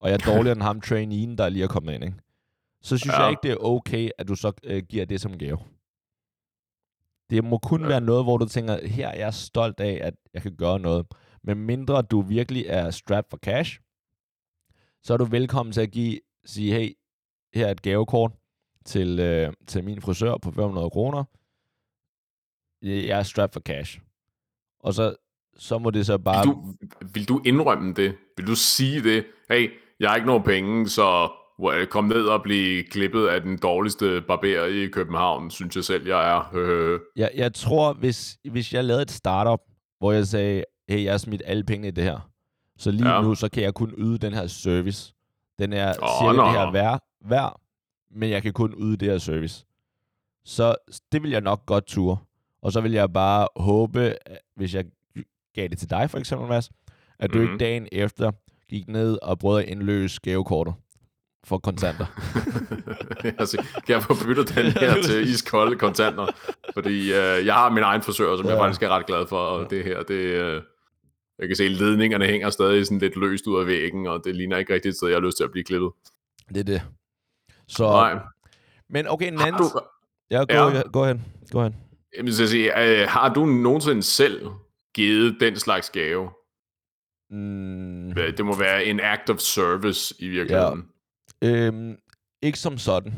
Og 0.00 0.10
jeg 0.10 0.14
er 0.14 0.30
dårligere 0.34 0.52
end 0.52 0.62
ham 0.62 0.80
traineen, 0.80 1.38
der 1.38 1.48
lige 1.48 1.64
er 1.64 1.68
kommet 1.68 1.94
ind, 1.94 2.04
ikke? 2.04 2.16
Så 2.82 2.98
synes 2.98 3.14
ja. 3.14 3.22
jeg 3.22 3.30
ikke, 3.30 3.40
det 3.42 3.50
er 3.50 3.64
okay, 3.64 4.10
at 4.18 4.28
du 4.28 4.34
så 4.34 4.52
øh, 4.64 4.82
giver 4.88 5.04
det 5.04 5.20
som 5.20 5.38
gave. 5.38 5.58
Det 7.30 7.44
må 7.44 7.58
kun 7.58 7.80
ja. 7.80 7.86
være 7.86 8.00
noget, 8.00 8.24
hvor 8.24 8.38
du 8.38 8.46
tænker, 8.46 8.86
her 8.86 9.08
er 9.08 9.18
jeg 9.18 9.34
stolt 9.34 9.80
af, 9.80 10.00
at 10.02 10.14
jeg 10.34 10.42
kan 10.42 10.56
gøre 10.56 10.78
noget. 10.78 11.06
Men 11.44 11.58
mindre 11.58 12.02
du 12.02 12.20
virkelig 12.20 12.64
er 12.66 12.90
strapped 12.90 13.30
for 13.30 13.36
cash, 13.36 13.80
så 15.02 15.12
er 15.12 15.16
du 15.16 15.24
velkommen 15.24 15.72
til 15.72 15.80
at 15.80 15.90
give, 15.90 16.20
sige, 16.44 16.74
hey, 16.74 16.92
her 17.54 17.66
er 17.66 17.70
et 17.70 17.82
gavekort 17.82 18.32
til, 18.84 19.20
øh, 19.20 19.52
til 19.66 19.84
min 19.84 20.00
frisør 20.00 20.36
på 20.38 20.50
500 20.50 20.90
kroner. 20.90 21.24
Jeg 22.82 23.18
er 23.18 23.22
strapped 23.22 23.52
for 23.52 23.60
cash. 23.60 24.00
Og 24.80 24.94
så, 24.94 25.16
så 25.56 25.78
må 25.78 25.90
det 25.90 26.06
så 26.06 26.18
bare... 26.18 26.46
Vil 26.46 26.54
du, 26.54 26.74
vil 27.12 27.28
du 27.28 27.42
indrømme 27.44 27.94
det? 27.94 28.16
Vil 28.36 28.46
du 28.46 28.54
sige 28.54 29.02
det? 29.02 29.26
Hey, 29.50 29.70
jeg 30.00 30.10
har 30.10 30.16
ikke 30.16 30.26
nogen 30.26 30.42
penge, 30.42 30.88
så 30.88 31.30
kom 31.90 32.04
ned 32.04 32.26
og 32.26 32.42
blive 32.42 32.84
klippet 32.84 33.26
af 33.26 33.40
den 33.40 33.58
dårligste 33.58 34.22
barber 34.28 34.64
i 34.64 34.86
København, 34.86 35.50
synes 35.50 35.76
jeg 35.76 35.84
selv, 35.84 36.06
jeg 36.06 36.30
er. 36.32 36.52
jeg, 37.22 37.30
jeg 37.34 37.54
tror, 37.54 37.92
hvis, 37.92 38.38
hvis 38.50 38.74
jeg 38.74 38.84
lavede 38.84 39.02
et 39.02 39.10
startup, 39.10 39.60
hvor 39.98 40.12
jeg 40.12 40.26
sagde, 40.26 40.64
hey, 40.88 41.04
jeg 41.04 41.12
har 41.12 41.18
smidt 41.18 41.42
alle 41.44 41.64
pengene 41.64 41.88
i 41.88 41.90
det 41.90 42.04
her. 42.04 42.30
Så 42.78 42.90
lige 42.90 43.14
ja. 43.14 43.22
nu, 43.22 43.34
så 43.34 43.48
kan 43.48 43.62
jeg 43.62 43.74
kun 43.74 43.94
yde 43.98 44.18
den 44.18 44.34
her 44.34 44.46
service. 44.46 45.14
Den 45.58 45.72
er 45.72 45.94
oh, 46.02 46.08
cirka 46.20 46.36
no. 46.36 46.44
det 46.44 46.52
her 46.52 46.72
værd, 46.72 47.00
værd, 47.24 47.60
men 48.10 48.30
jeg 48.30 48.42
kan 48.42 48.52
kun 48.52 48.74
yde 48.78 48.96
det 48.96 49.08
her 49.08 49.18
service. 49.18 49.64
Så 50.44 50.74
det 51.12 51.22
vil 51.22 51.30
jeg 51.30 51.40
nok 51.40 51.66
godt 51.66 51.86
ture. 51.86 52.16
Og 52.62 52.72
så 52.72 52.80
vil 52.80 52.92
jeg 52.92 53.12
bare 53.12 53.48
håbe, 53.56 54.16
hvis 54.56 54.74
jeg 54.74 54.84
gav 55.54 55.68
det 55.68 55.78
til 55.78 55.90
dig 55.90 56.10
for 56.10 56.18
eksempel, 56.18 56.48
Mads, 56.48 56.70
at 57.18 57.32
du 57.32 57.38
mm. 57.38 57.42
ikke 57.42 57.50
mhm. 57.50 57.58
dagen 57.58 57.88
efter 57.92 58.30
gik 58.70 58.88
ned 58.88 59.18
og 59.22 59.38
brød 59.38 59.62
at 59.62 59.68
indløse 59.68 60.20
gavekortet 60.22 60.74
for 61.44 61.58
kontanter. 61.58 62.06
altså, 63.40 63.56
kan 63.56 63.94
jeg 63.94 64.02
få 64.02 64.14
byttet 64.26 64.54
den 64.54 64.66
her 64.66 65.02
til 65.06 65.28
iskolde 65.28 65.78
kontanter? 65.78 66.26
Fordi 66.74 67.12
øh, 67.12 67.46
jeg 67.46 67.54
har 67.54 67.70
min 67.70 67.82
egen 67.82 68.02
frisør, 68.02 68.36
som 68.36 68.46
ja. 68.46 68.52
jeg 68.52 68.60
faktisk 68.60 68.82
er 68.82 68.88
ret 68.88 69.06
glad 69.06 69.26
for, 69.26 69.38
og 69.38 69.70
det 69.70 69.84
her, 69.84 70.02
det, 70.02 70.14
øh, 70.14 70.62
jeg 71.38 71.48
kan 71.48 71.56
se, 71.56 71.64
at 71.64 71.70
ledningerne 71.70 72.26
hænger 72.26 72.50
stadig 72.50 72.86
sådan 72.86 72.98
lidt 72.98 73.16
løst 73.16 73.46
ud 73.46 73.60
af 73.60 73.66
væggen, 73.66 74.06
og 74.06 74.20
det 74.24 74.36
ligner 74.36 74.56
ikke 74.56 74.74
rigtigt 74.74 74.92
et 74.92 74.96
sted, 74.96 75.08
jeg 75.08 75.16
har 75.16 75.26
lyst 75.26 75.36
til 75.36 75.44
at 75.44 75.50
blive 75.50 75.64
klippet. 75.64 75.90
Det 76.48 76.56
er 76.56 76.64
det. 76.64 76.82
Så, 77.68 77.84
Nej. 77.84 78.18
Men 78.88 79.08
okay, 79.08 79.28
en 79.28 79.40
anden... 79.40 79.62
Du... 79.62 79.80
Ja, 80.30 80.44
gå, 80.44 80.76
ja. 80.76 80.82
gå 80.92 81.06
hen. 81.06 81.22
Gå 81.50 81.62
hen. 81.62 81.76
Jamen, 82.16 82.32
så 82.32 82.48
sige, 82.48 83.00
øh, 83.02 83.08
har 83.08 83.34
du 83.34 83.44
nogensinde 83.46 84.02
selv 84.02 84.48
givet 84.94 85.36
den 85.40 85.56
slags 85.56 85.90
gave? 85.90 86.30
Mm. 87.30 88.12
Det 88.14 88.44
må 88.44 88.56
være 88.58 88.84
en 88.84 89.00
act 89.00 89.30
of 89.30 89.38
service 89.38 90.14
i 90.18 90.28
virkeligheden. 90.28 90.88
Ja. 91.42 91.66
Øhm, 91.66 91.96
ikke 92.42 92.58
som 92.58 92.78
sådan. 92.78 93.12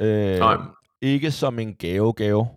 Øh, 0.00 0.38
Nej. 0.38 0.56
Ikke 1.02 1.30
som 1.30 1.58
en 1.58 1.76
gave-gave, 1.76 2.48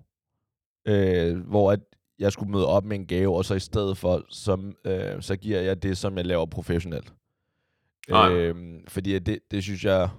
øh, 0.88 1.38
hvor 1.38 1.71
at 1.71 1.79
jeg 2.19 2.32
skulle 2.32 2.51
møde 2.51 2.67
op 2.67 2.86
med 2.86 2.95
en 2.99 3.05
gave, 3.08 3.36
og 3.38 3.45
så 3.45 3.53
i 3.55 3.60
stedet 3.60 3.97
for, 3.97 4.25
som, 4.29 4.75
øh, 4.86 5.21
så 5.21 5.36
giver 5.36 5.60
jeg 5.62 5.84
det, 5.84 5.97
som 5.97 6.17
jeg 6.17 6.25
laver 6.25 6.45
professionelt. 6.45 7.13
Øh, 8.32 8.55
fordi 8.88 9.19
det, 9.19 9.39
det 9.51 9.63
synes 9.63 9.84
jeg, 9.86 10.10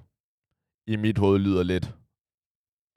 i 0.86 0.96
mit 0.96 1.18
hoved 1.18 1.38
lyder 1.38 1.62
lidt, 1.62 1.90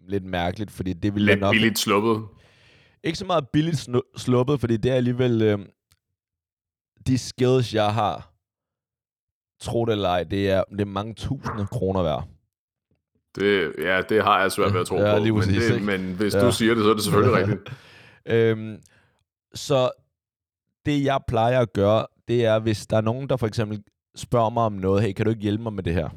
lidt 0.07 0.23
mærkeligt, 0.25 0.71
fordi 0.71 0.93
det 0.93 1.13
ville 1.13 1.25
lidt 1.25 1.39
nok... 1.39 1.51
billigt 1.53 1.79
sluppet? 1.79 2.27
Ikke 3.03 3.17
så 3.17 3.25
meget 3.25 3.49
billigt 3.49 3.89
sluppet, 4.17 4.59
fordi 4.59 4.77
det 4.77 4.91
er 4.91 4.95
alligevel... 4.95 5.41
Øh, 5.41 5.59
de 7.07 7.17
skills, 7.17 7.73
jeg 7.73 7.93
har, 7.93 8.33
tro 9.61 9.85
det 9.85 9.91
eller 9.91 10.09
ej, 10.09 10.23
det 10.23 10.49
er, 10.49 10.63
det 10.71 10.81
er 10.81 10.85
mange 10.85 11.13
tusinde 11.13 11.67
kroner 11.67 12.03
værd. 12.03 12.27
Det, 13.35 13.73
ja, 13.77 14.01
det 14.09 14.23
har 14.23 14.41
jeg 14.41 14.51
svært 14.51 14.73
ved 14.73 14.81
at 14.81 14.87
tro 14.87 14.95
Ja, 14.97 15.17
på. 15.17 15.23
men, 15.23 15.41
det, 15.49 15.81
men 15.81 16.13
hvis 16.15 16.33
Ja. 16.35 16.45
du 16.45 16.51
siger 16.51 16.73
det, 16.75 16.83
så 16.83 16.89
er 16.89 16.93
det 16.93 17.03
selvfølgelig 17.03 17.37
rigtigt. 17.39 17.77
Øhm, 18.25 18.81
så 19.53 19.91
det, 20.85 21.03
jeg 21.03 21.19
plejer 21.27 21.59
at 21.59 21.73
gøre, 21.73 22.07
det 22.27 22.45
er, 22.45 22.59
hvis 22.59 22.87
der 22.87 22.97
er 22.97 23.01
nogen, 23.01 23.29
der 23.29 23.37
for 23.37 23.47
eksempel 23.47 23.83
spørger 24.15 24.49
mig 24.49 24.63
om 24.63 24.73
noget, 24.73 25.03
hey, 25.03 25.13
kan 25.13 25.25
du 25.25 25.29
ikke 25.29 25.41
hjælpe 25.41 25.63
mig 25.63 25.73
med 25.73 25.83
det 25.83 25.93
her? 25.93 26.09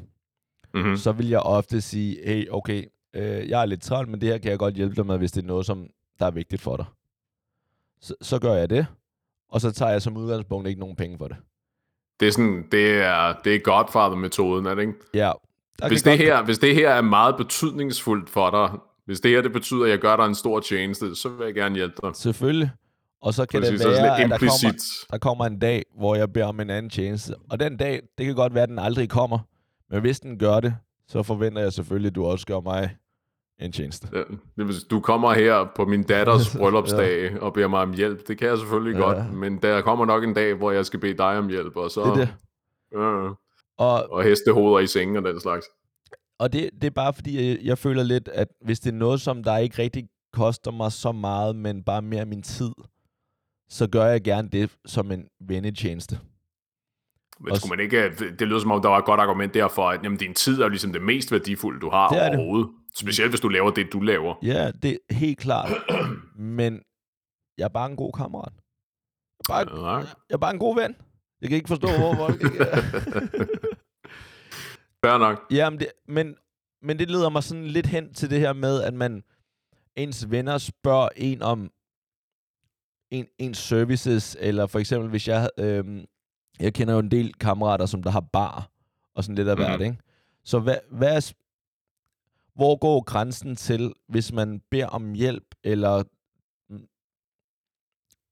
Mm-hmm. 0.73 0.97
Så 0.97 1.11
vil 1.11 1.29
jeg 1.29 1.39
ofte 1.39 1.81
sige, 1.81 2.17
hey, 2.25 2.49
okay, 2.49 2.85
øh, 3.13 3.49
jeg 3.49 3.61
er 3.61 3.65
lidt 3.65 3.81
travlt, 3.81 4.09
men 4.09 4.21
det 4.21 4.29
her 4.29 4.37
kan 4.37 4.51
jeg 4.51 4.59
godt 4.59 4.75
hjælpe 4.75 4.95
dig 4.95 5.05
med, 5.05 5.17
hvis 5.17 5.31
det 5.31 5.43
er 5.43 5.47
noget, 5.47 5.65
som 5.65 5.87
der 6.19 6.25
er 6.25 6.31
vigtigt 6.31 6.61
for 6.61 6.77
dig. 6.77 6.85
Så, 8.01 8.15
så 8.21 8.39
gør 8.39 8.53
jeg 8.53 8.69
det, 8.69 8.87
og 9.49 9.61
så 9.61 9.71
tager 9.71 9.91
jeg 9.91 10.01
som 10.01 10.17
udgangspunkt 10.17 10.67
ikke 10.67 10.79
nogen 10.79 10.95
penge 10.95 11.17
for 11.17 11.27
det. 11.27 11.37
Det 12.19 12.27
er 12.27 12.31
sådan, 12.31 12.67
det 12.71 13.01
er, 13.01 13.33
det 13.43 13.55
er 13.55 13.59
Godfather-metoden, 13.59 14.65
er 14.65 14.75
det 14.75 14.81
ikke? 14.81 14.93
Ja. 15.13 15.31
Hvis 15.87 16.03
det, 16.03 16.17
her, 16.17 16.43
hvis 16.43 16.59
det 16.59 16.75
her 16.75 16.89
er 16.89 17.01
meget 17.01 17.37
betydningsfuldt 17.37 18.29
for 18.29 18.49
dig, 18.49 18.79
hvis 19.05 19.19
det 19.19 19.31
her 19.31 19.41
det 19.41 19.51
betyder, 19.51 19.83
at 19.83 19.89
jeg 19.89 19.99
gør 19.99 20.15
dig 20.15 20.25
en 20.25 20.35
stor 20.35 20.59
tjeneste, 20.59 21.15
så 21.15 21.29
vil 21.29 21.45
jeg 21.45 21.53
gerne 21.53 21.75
hjælpe 21.75 21.95
dig. 22.03 22.15
Selvfølgelig. 22.15 22.71
Og 23.21 23.33
så 23.33 23.45
kan 23.45 23.63
Så 23.65 23.71
det 23.71 23.81
sådan 23.81 24.03
være, 24.03 24.21
at 24.23 24.29
der 24.29 24.37
kommer, 24.37 25.05
der 25.11 25.17
kommer 25.17 25.45
en 25.45 25.59
dag, 25.59 25.83
hvor 25.97 26.15
jeg 26.15 26.33
beder 26.33 26.45
om 26.45 26.59
en 26.59 26.69
anden 26.69 26.89
tjeneste. 26.89 27.35
Og 27.51 27.59
den 27.59 27.77
dag, 27.77 28.01
det 28.17 28.25
kan 28.25 28.35
godt 28.35 28.53
være, 28.53 28.63
at 28.63 28.69
den 28.69 28.79
aldrig 28.79 29.09
kommer. 29.09 29.39
Men 29.89 30.01
hvis 30.01 30.19
den 30.19 30.39
gør 30.39 30.59
det, 30.59 30.75
så 31.07 31.23
forventer 31.23 31.61
jeg 31.61 31.73
selvfølgelig, 31.73 32.09
at 32.09 32.15
du 32.15 32.25
også 32.25 32.45
gør 32.45 32.59
mig 32.59 32.95
en 33.59 33.71
tjeneste. 33.71 34.07
Ja, 34.57 34.63
Du 34.89 34.99
kommer 34.99 35.33
her 35.33 35.67
på 35.75 35.85
min 35.85 36.03
datters 36.03 36.49
bryllupsdag 36.57 37.31
ja. 37.31 37.39
og 37.39 37.53
beder 37.53 37.67
mig 37.67 37.79
om 37.81 37.93
hjælp. 37.93 38.27
Det 38.27 38.37
kan 38.37 38.47
jeg 38.47 38.57
selvfølgelig 38.57 38.99
Ja. 38.99 39.05
godt, 39.05 39.33
men 39.33 39.57
der 39.61 39.81
kommer 39.81 40.05
nok 40.05 40.23
en 40.23 40.33
dag, 40.33 40.53
hvor 40.53 40.71
jeg 40.71 40.85
skal 40.85 40.99
bede 40.99 41.17
dig 41.17 41.37
om 41.37 41.49
hjælp, 41.49 41.75
og 41.75 41.91
så 41.91 42.01
Det 42.03 42.09
er 42.11 42.15
det. 42.15 42.29
Øh, 42.95 43.31
Og, 43.77 44.11
og 44.11 44.23
hestehoveder 44.23 44.79
i 44.79 44.87
sengen 44.87 45.17
og 45.17 45.23
den 45.23 45.39
slags. 45.39 45.65
og 46.39 46.53
det, 46.53 46.69
det 46.81 46.83
er 46.83 46.91
bare 46.91 47.13
fordi, 47.13 47.49
jeg, 47.49 47.57
jeg 47.63 47.77
føler 47.77 48.03
lidt, 48.03 48.27
at 48.27 48.47
hvis 48.65 48.79
det 48.79 48.89
er 48.93 48.95
noget, 48.97 49.21
som 49.21 49.43
der 49.43 49.57
ikke 49.57 49.81
rigtig 49.81 50.07
koster 50.33 50.71
mig 50.71 50.91
så 50.91 51.11
meget, 51.11 51.55
men 51.55 51.83
bare 51.83 52.01
mere 52.01 52.25
min 52.25 52.41
tid, 52.41 52.71
så 53.69 53.87
gør 53.87 54.05
jeg 54.05 54.23
gerne 54.23 54.49
det 54.49 54.71
som 54.85 55.11
en 55.11 55.27
vennetjeneste. 55.41 56.19
Men 57.39 57.55
skulle 57.55 57.69
man 57.69 57.79
ikke, 57.79 58.09
det 58.39 58.47
lyder 58.47 58.59
som 58.59 58.71
om, 58.71 58.81
der 58.81 58.89
var 58.89 58.97
et 58.97 59.05
godt 59.05 59.19
argument 59.21 59.53
derfor, 59.53 59.89
at 59.89 60.03
jamen, 60.03 60.17
din 60.17 60.33
tid 60.33 60.61
er 60.61 60.67
ligesom 60.67 60.93
det 60.93 61.01
mest 61.01 61.31
værdifulde, 61.31 61.79
du 61.79 61.89
har 61.89 62.09
Det 62.09 62.23
er 62.23 62.29
det. 62.29 62.39
overhovedet. 62.39 62.69
Specielt 62.95 63.31
hvis 63.31 63.39
du 63.41 63.47
laver 63.47 63.71
det, 63.71 63.93
du 63.93 63.99
laver. 63.99 64.35
Ja, 64.43 64.71
det 64.71 64.99
er 65.09 65.13
helt 65.13 65.37
klart. 65.39 65.71
men 66.35 66.81
jeg 67.57 67.63
er 67.63 67.69
bare 67.69 67.89
en 67.89 67.95
god 67.95 68.11
kammerat. 68.13 68.53
Jeg 69.49 69.61
er 69.61 69.65
bare, 69.65 69.91
Ja. 69.91 69.97
jeg 69.97 70.33
er 70.33 70.37
bare 70.37 70.53
en 70.53 70.59
god 70.59 70.75
ven. 70.75 70.95
Jeg 71.41 71.49
kan 71.49 71.55
ikke 71.55 71.67
forstå, 71.67 71.87
hvor 71.87 72.15
folk 72.15 72.43
ikke 72.43 72.57
Fair 75.05 75.17
nok. 75.17 75.45
Ja, 75.51 75.69
men 75.69 75.79
det, 75.79 75.87
men, 76.07 76.35
men 76.81 76.99
det 76.99 77.11
leder 77.11 77.29
mig 77.29 77.43
sådan 77.43 77.67
lidt 77.67 77.87
hen 77.87 78.13
til 78.13 78.29
det 78.29 78.39
her 78.39 78.53
med, 78.53 78.81
at 78.83 78.93
man 78.93 79.23
ens 79.95 80.31
venner 80.31 80.57
spørger 80.57 81.09
en 81.15 81.41
om 81.41 81.71
en, 83.11 83.25
ens 83.37 83.57
services, 83.57 84.37
eller 84.39 84.67
for 84.67 84.79
eksempel 84.79 85.09
hvis 85.09 85.27
jeg, 85.27 85.49
øhm, 85.59 86.05
jeg 86.59 86.73
kender 86.73 86.93
jo 86.93 86.99
en 86.99 87.11
del 87.11 87.33
kammerater, 87.33 87.85
som 87.85 88.03
der 88.03 88.09
har 88.11 88.19
bar, 88.19 88.69
og 89.15 89.23
sådan 89.23 89.35
lidt 89.35 89.47
af 89.47 89.55
hvert, 89.55 89.79
Mhm. 89.79 89.85
ikke? 89.85 89.97
Så 90.43 90.59
hvad, 90.59 90.77
hvad 90.91 91.15
er, 91.15 91.33
hvor 92.55 92.75
går 92.75 93.03
grænsen 93.03 93.55
til, 93.55 93.93
hvis 94.07 94.31
man 94.33 94.61
beder 94.71 94.87
om 94.87 95.13
hjælp, 95.13 95.55
eller 95.63 96.03
mm, 96.69 96.87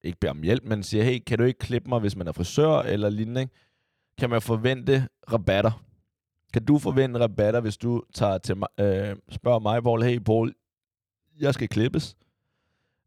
ikke 0.04 0.18
beder 0.20 0.32
om 0.32 0.42
hjælp, 0.44 0.64
men 0.64 0.84
siger, 0.84 1.04
hey, 1.04 1.20
kan 1.28 1.38
du 1.38 1.44
ikke 1.44 1.60
klippe 1.60 1.90
mig, 1.90 2.00
hvis 2.00 2.16
man 2.16 2.28
er 2.28 2.32
frisør, 2.32 2.80
eller 2.80 3.10
lignende, 3.10 3.42
ikke? 3.42 3.54
Kan 4.18 4.30
man 4.30 4.42
forvente 4.42 5.08
rabatter? 5.32 5.84
Kan 6.54 6.66
du 6.66 6.80
forvente 6.80 7.20
rabatter, 7.20 7.60
hvis 7.60 7.78
du 7.78 8.04
tager 8.14 8.38
til 8.38 8.58
mig, 8.58 8.68
øh, 8.80 9.16
spørger 9.30 9.60
mig, 9.60 9.84
Paul, 9.84 10.04
hey 10.04 10.20
Paul, 10.20 10.54
jeg 11.40 11.54
skal 11.54 11.68
klippes. 11.70 12.16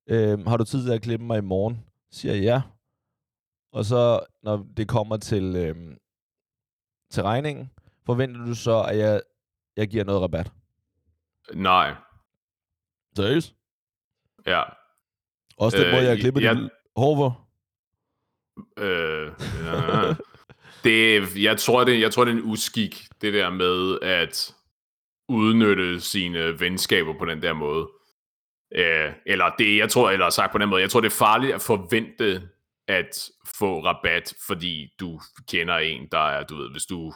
Øh, 0.08 0.46
har 0.46 0.56
du 0.56 0.64
tid 0.64 0.84
til 0.86 0.92
at 0.92 1.02
klippe 1.02 1.24
mig 1.26 1.38
i 1.38 1.42
morgen? 1.42 1.84
Siger 2.10 2.34
jeg 2.34 2.42
ja. 2.42 2.62
Og 3.72 3.84
så, 3.84 4.20
når 4.42 4.66
det 4.76 4.88
kommer 4.88 5.16
til, 5.16 5.56
øh, 5.56 5.96
til 7.10 7.22
regningen, 7.22 7.70
forventer 8.06 8.44
du 8.44 8.54
så, 8.54 8.82
at 8.82 8.98
jeg, 8.98 9.20
jeg 9.76 9.88
giver 9.88 10.04
noget 10.04 10.22
rabat? 10.22 10.52
Nej. 11.54 11.94
Seriøst? 13.16 13.54
Ja. 14.46 14.62
Også 15.56 15.78
den 15.78 15.86
Øh, 15.86 15.92
måde, 15.92 16.04
jeg 16.04 16.18
klipper 16.18 16.40
jeg- 16.40 16.56
dit 16.56 16.70
hår 16.96 17.16
for? 17.16 17.48
Øh, 18.76 19.32
ja. 19.64 20.14
det, 20.84 21.42
jeg, 21.42 21.58
tror, 21.58 21.84
det, 21.84 22.00
jeg 22.00 22.12
tror, 22.12 22.24
det 22.24 22.32
er 22.32 22.36
en 22.38 22.50
uskik, 22.50 23.08
det 23.20 23.34
der 23.34 23.50
med 23.50 23.98
at 24.02 24.54
udnytte 25.28 26.00
sine 26.00 26.60
venskaber 26.60 27.18
på 27.18 27.24
den 27.24 27.42
der 27.42 27.52
måde. 27.52 27.88
Øh, 28.74 29.12
eller 29.26 29.50
det, 29.58 29.76
jeg 29.78 29.90
tror, 29.90 30.10
eller 30.10 30.30
sagt 30.30 30.52
på 30.52 30.58
den 30.58 30.68
måde, 30.68 30.82
jeg 30.82 30.90
tror, 30.90 31.00
det 31.00 31.12
er 31.12 31.16
farligt 31.16 31.54
at 31.54 31.62
forvente 31.62 32.48
at 32.88 33.28
få 33.58 33.84
rabat, 33.84 34.34
fordi 34.46 34.94
du 35.00 35.20
kender 35.48 35.76
en, 35.76 36.08
der 36.12 36.28
er, 36.28 36.42
du 36.44 36.56
ved, 36.56 36.70
hvis 36.70 36.86
du, 36.86 37.12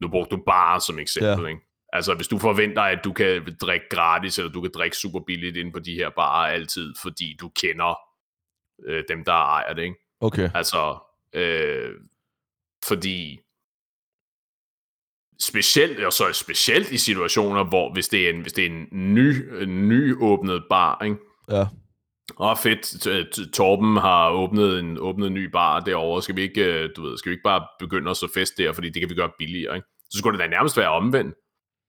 nu 0.00 0.08
brugte 0.08 0.36
du 0.36 0.42
bare 0.46 0.80
som 0.80 0.98
eksempel, 0.98 1.44
Ja. 1.44 1.48
ikke? 1.50 1.60
Altså, 1.92 2.14
hvis 2.14 2.28
du 2.28 2.38
forventer, 2.38 2.82
at 2.82 3.00
du 3.04 3.12
kan 3.12 3.56
drikke 3.60 3.86
gratis, 3.90 4.38
eller 4.38 4.52
du 4.52 4.60
kan 4.60 4.70
drikke 4.74 4.96
super 4.96 5.20
billigt 5.26 5.56
ind 5.56 5.72
på 5.72 5.78
de 5.78 5.94
her 5.94 6.10
barer 6.10 6.52
altid, 6.52 6.94
fordi 7.02 7.36
du 7.40 7.48
kender 7.48 7.98
øh, 8.86 9.04
dem, 9.08 9.24
der 9.24 9.32
ejer 9.32 9.72
det, 9.72 9.82
ikke? 9.82 9.96
Okay. 10.20 10.50
Altså, 10.54 10.98
øh, 11.32 11.94
fordi 12.84 13.40
specielt, 15.40 16.04
og 16.04 16.12
så 16.12 16.32
specielt 16.32 16.92
i 16.92 16.98
situationer, 16.98 17.64
hvor 17.64 17.92
hvis 17.92 18.08
det 18.08 18.26
er 18.26 18.30
en, 18.30 18.40
hvis 18.40 18.52
det 18.52 18.66
er 18.66 18.70
en 18.70 19.14
ny, 19.14 19.54
en 19.62 19.88
nyåbnet 19.88 20.64
bar, 20.70 21.04
ikke? 21.04 21.16
Ja. 21.50 21.66
Åh, 22.38 22.56
fedt, 22.56 23.52
Torben 23.52 23.96
har 23.96 24.30
åbnet 24.30 24.78
en, 24.78 24.98
åbnet 24.98 25.26
en 25.26 25.34
ny 25.34 25.44
bar 25.44 25.80
derovre, 25.80 26.22
skal 26.22 26.36
vi 26.36 26.42
ikke, 26.42 26.64
øh, 26.64 26.90
du 26.96 27.02
ved, 27.02 27.18
skal 27.18 27.30
vi 27.30 27.34
ikke 27.34 27.42
bare 27.42 27.66
begynde 27.78 28.10
at 28.10 28.16
så 28.16 28.28
fest 28.34 28.58
der, 28.58 28.72
fordi 28.72 28.90
det 28.90 29.02
kan 29.02 29.10
vi 29.10 29.14
gøre 29.14 29.30
billigere, 29.38 29.76
ikke? 29.76 29.88
Så 30.10 30.18
skulle 30.18 30.38
det 30.38 30.44
da 30.44 30.50
nærmest 30.50 30.76
være 30.76 30.88
omvendt. 30.88 31.34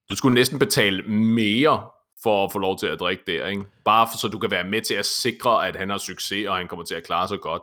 Du 0.10 0.15
skulle 0.15 0.34
næsten 0.34 0.60
betale 0.60 1.03
mere 1.03 1.84
for 2.23 2.45
at 2.45 2.51
få 2.51 2.60
lov 2.60 2.79
til 2.79 2.88
at 2.88 2.99
drikke 2.99 3.23
der, 3.27 3.47
ikke? 3.47 3.63
Bare 3.86 4.08
for, 4.12 4.17
så 4.17 4.27
du 4.27 4.39
kan 4.39 4.51
være 4.51 4.63
med 4.63 4.81
til 4.81 4.93
at 4.93 5.05
sikre, 5.05 5.67
at 5.67 5.75
han 5.75 5.89
har 5.89 5.97
succes, 5.97 6.47
og 6.47 6.55
han 6.55 6.67
kommer 6.67 6.86
til 6.86 6.95
at 6.95 7.03
klare 7.03 7.27
sig 7.27 7.39
godt, 7.39 7.62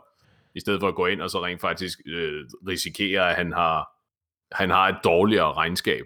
i 0.55 0.59
stedet 0.59 0.79
for 0.79 0.87
at 0.87 0.95
gå 0.95 1.05
ind 1.05 1.21
og 1.21 1.29
så 1.29 1.45
rent 1.45 1.61
faktisk 1.61 1.99
øh, 2.05 2.45
risikere, 2.67 3.29
at 3.29 3.35
han 3.35 3.53
har, 3.53 3.87
han 4.53 4.69
har 4.69 4.89
et 4.89 4.97
dårligere 5.03 5.53
regnskab. 5.53 6.05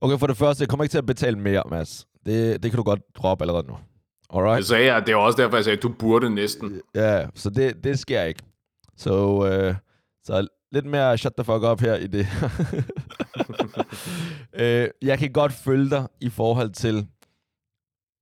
Okay, 0.00 0.18
for 0.18 0.26
det 0.26 0.36
første, 0.36 0.62
jeg 0.62 0.68
kommer 0.68 0.84
ikke 0.84 0.92
til 0.92 0.98
at 0.98 1.06
betale 1.06 1.38
mere, 1.38 1.62
Mads. 1.70 2.06
Det, 2.26 2.62
det 2.62 2.70
kan 2.70 2.76
du 2.76 2.82
godt 2.82 3.00
droppe 3.16 3.44
allerede 3.44 3.66
nu. 3.66 3.78
Alright? 4.30 4.56
Jeg 4.56 4.64
sagde, 4.64 4.92
at 4.92 5.06
det 5.06 5.16
var 5.16 5.20
også 5.20 5.42
derfor, 5.42 5.56
jeg 5.56 5.64
sagde, 5.64 5.76
at 5.76 5.82
du 5.82 5.88
burde 5.88 6.30
næsten. 6.30 6.80
Ja, 6.94 7.26
så 7.34 7.50
det, 7.50 7.84
det 7.84 7.98
sker 7.98 8.22
ikke. 8.22 8.42
Så, 8.96 9.46
øh, 9.46 9.74
så 10.24 10.46
lidt 10.72 10.86
mere 10.86 11.18
shut 11.18 11.32
the 11.38 11.44
fuck 11.44 11.62
up 11.62 11.80
her 11.80 11.94
i 11.94 12.06
det. 12.06 12.26
øh, 14.62 14.88
jeg 15.02 15.18
kan 15.18 15.32
godt 15.32 15.52
følge 15.52 15.90
dig 15.90 16.08
i 16.20 16.30
forhold 16.30 16.70
til 16.70 17.06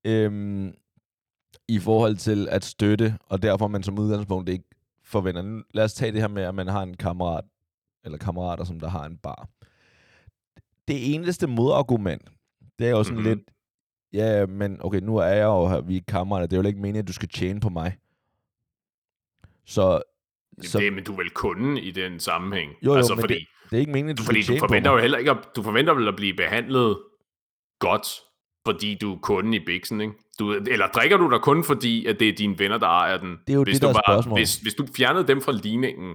øhm, 0.06 0.74
i 1.68 1.78
forhold 1.78 2.16
til 2.16 2.48
at 2.50 2.64
støtte, 2.64 3.18
og 3.28 3.42
derfor 3.42 3.68
man 3.68 3.82
som 3.82 3.98
udgangspunkt 3.98 4.48
ikke 4.48 4.64
forventer. 5.04 5.62
Lad 5.74 5.84
os 5.84 5.94
tage 5.94 6.12
det 6.12 6.20
her 6.20 6.28
med, 6.28 6.42
at 6.42 6.54
man 6.54 6.68
har 6.68 6.82
en 6.82 6.96
kammerat, 6.96 7.44
eller 8.04 8.18
kammerater, 8.18 8.64
som 8.64 8.80
der 8.80 8.88
har 8.88 9.04
en 9.04 9.16
bar. 9.16 9.48
Det 10.88 11.14
eneste 11.14 11.46
modargument, 11.46 12.22
det 12.78 12.86
er 12.86 12.90
jo 12.90 13.04
sådan 13.04 13.18
Mhm. 13.18 13.24
mm-hmm. 13.26 13.38
lidt, 13.38 13.48
ja, 14.12 14.46
men 14.46 14.78
okay, 14.80 15.00
nu 15.00 15.16
er 15.16 15.26
jeg 15.26 15.44
jo 15.44 15.68
her, 15.68 15.80
vi 15.80 15.96
er 15.96 16.00
kammerater, 16.08 16.46
det 16.46 16.56
er 16.56 16.62
jo 16.62 16.66
ikke 16.68 16.80
meningen, 16.80 17.00
at 17.00 17.08
du 17.08 17.12
skal 17.12 17.28
tjene 17.28 17.60
på 17.60 17.68
mig. 17.68 17.96
Så, 19.66 20.02
så 20.62 20.78
Det, 20.78 20.92
men 20.92 21.04
du 21.04 21.12
er 21.12 21.16
vel 21.16 21.30
kunden 21.30 21.78
i 21.78 21.90
den 21.90 22.20
sammenhæng. 22.20 22.70
Jo, 22.82 22.90
jo, 22.90 22.96
altså, 22.96 23.14
men 23.14 23.20
fordi, 23.22 23.34
det, 23.34 23.46
det 23.70 23.76
er 23.76 23.80
ikke 23.80 23.92
meningen, 23.92 24.10
at 24.10 24.18
du 24.18 24.22
fordi 24.22 24.42
skal 24.42 24.54
du 24.54 24.60
forventer 24.60 24.90
jo 24.92 24.98
heller 24.98 25.18
ikke, 25.18 25.30
at, 25.30 25.36
du 25.56 25.62
forventer 25.62 25.94
vel 25.94 26.08
at 26.08 26.16
blive 26.16 26.34
behandlet 26.36 26.98
godt, 27.78 28.06
fordi 28.66 28.94
du 28.94 29.14
er 29.14 29.18
kunden 29.18 29.54
i 29.54 29.58
Bixen, 29.64 30.00
ikke? 30.00 30.14
Du, 30.38 30.52
eller 30.52 30.86
drikker 30.86 31.16
du 31.16 31.30
der 31.30 31.38
kun 31.38 31.64
fordi, 31.64 32.06
at 32.06 32.20
det 32.20 32.28
er 32.28 32.32
dine 32.32 32.58
venner, 32.58 32.78
der 32.78 32.86
ejer 32.86 33.18
den? 33.18 33.30
Det 33.46 33.52
er 33.52 33.54
jo 33.54 33.64
hvis 33.64 33.74
det, 33.80 33.82
du 33.82 33.92
der 33.92 33.94
er 33.98 34.02
spørgsmålet. 34.06 34.40
hvis, 34.40 34.56
hvis 34.56 34.74
du 34.74 34.86
fjernede 34.96 35.26
dem 35.28 35.40
fra 35.40 35.52
ligningen, 35.52 36.14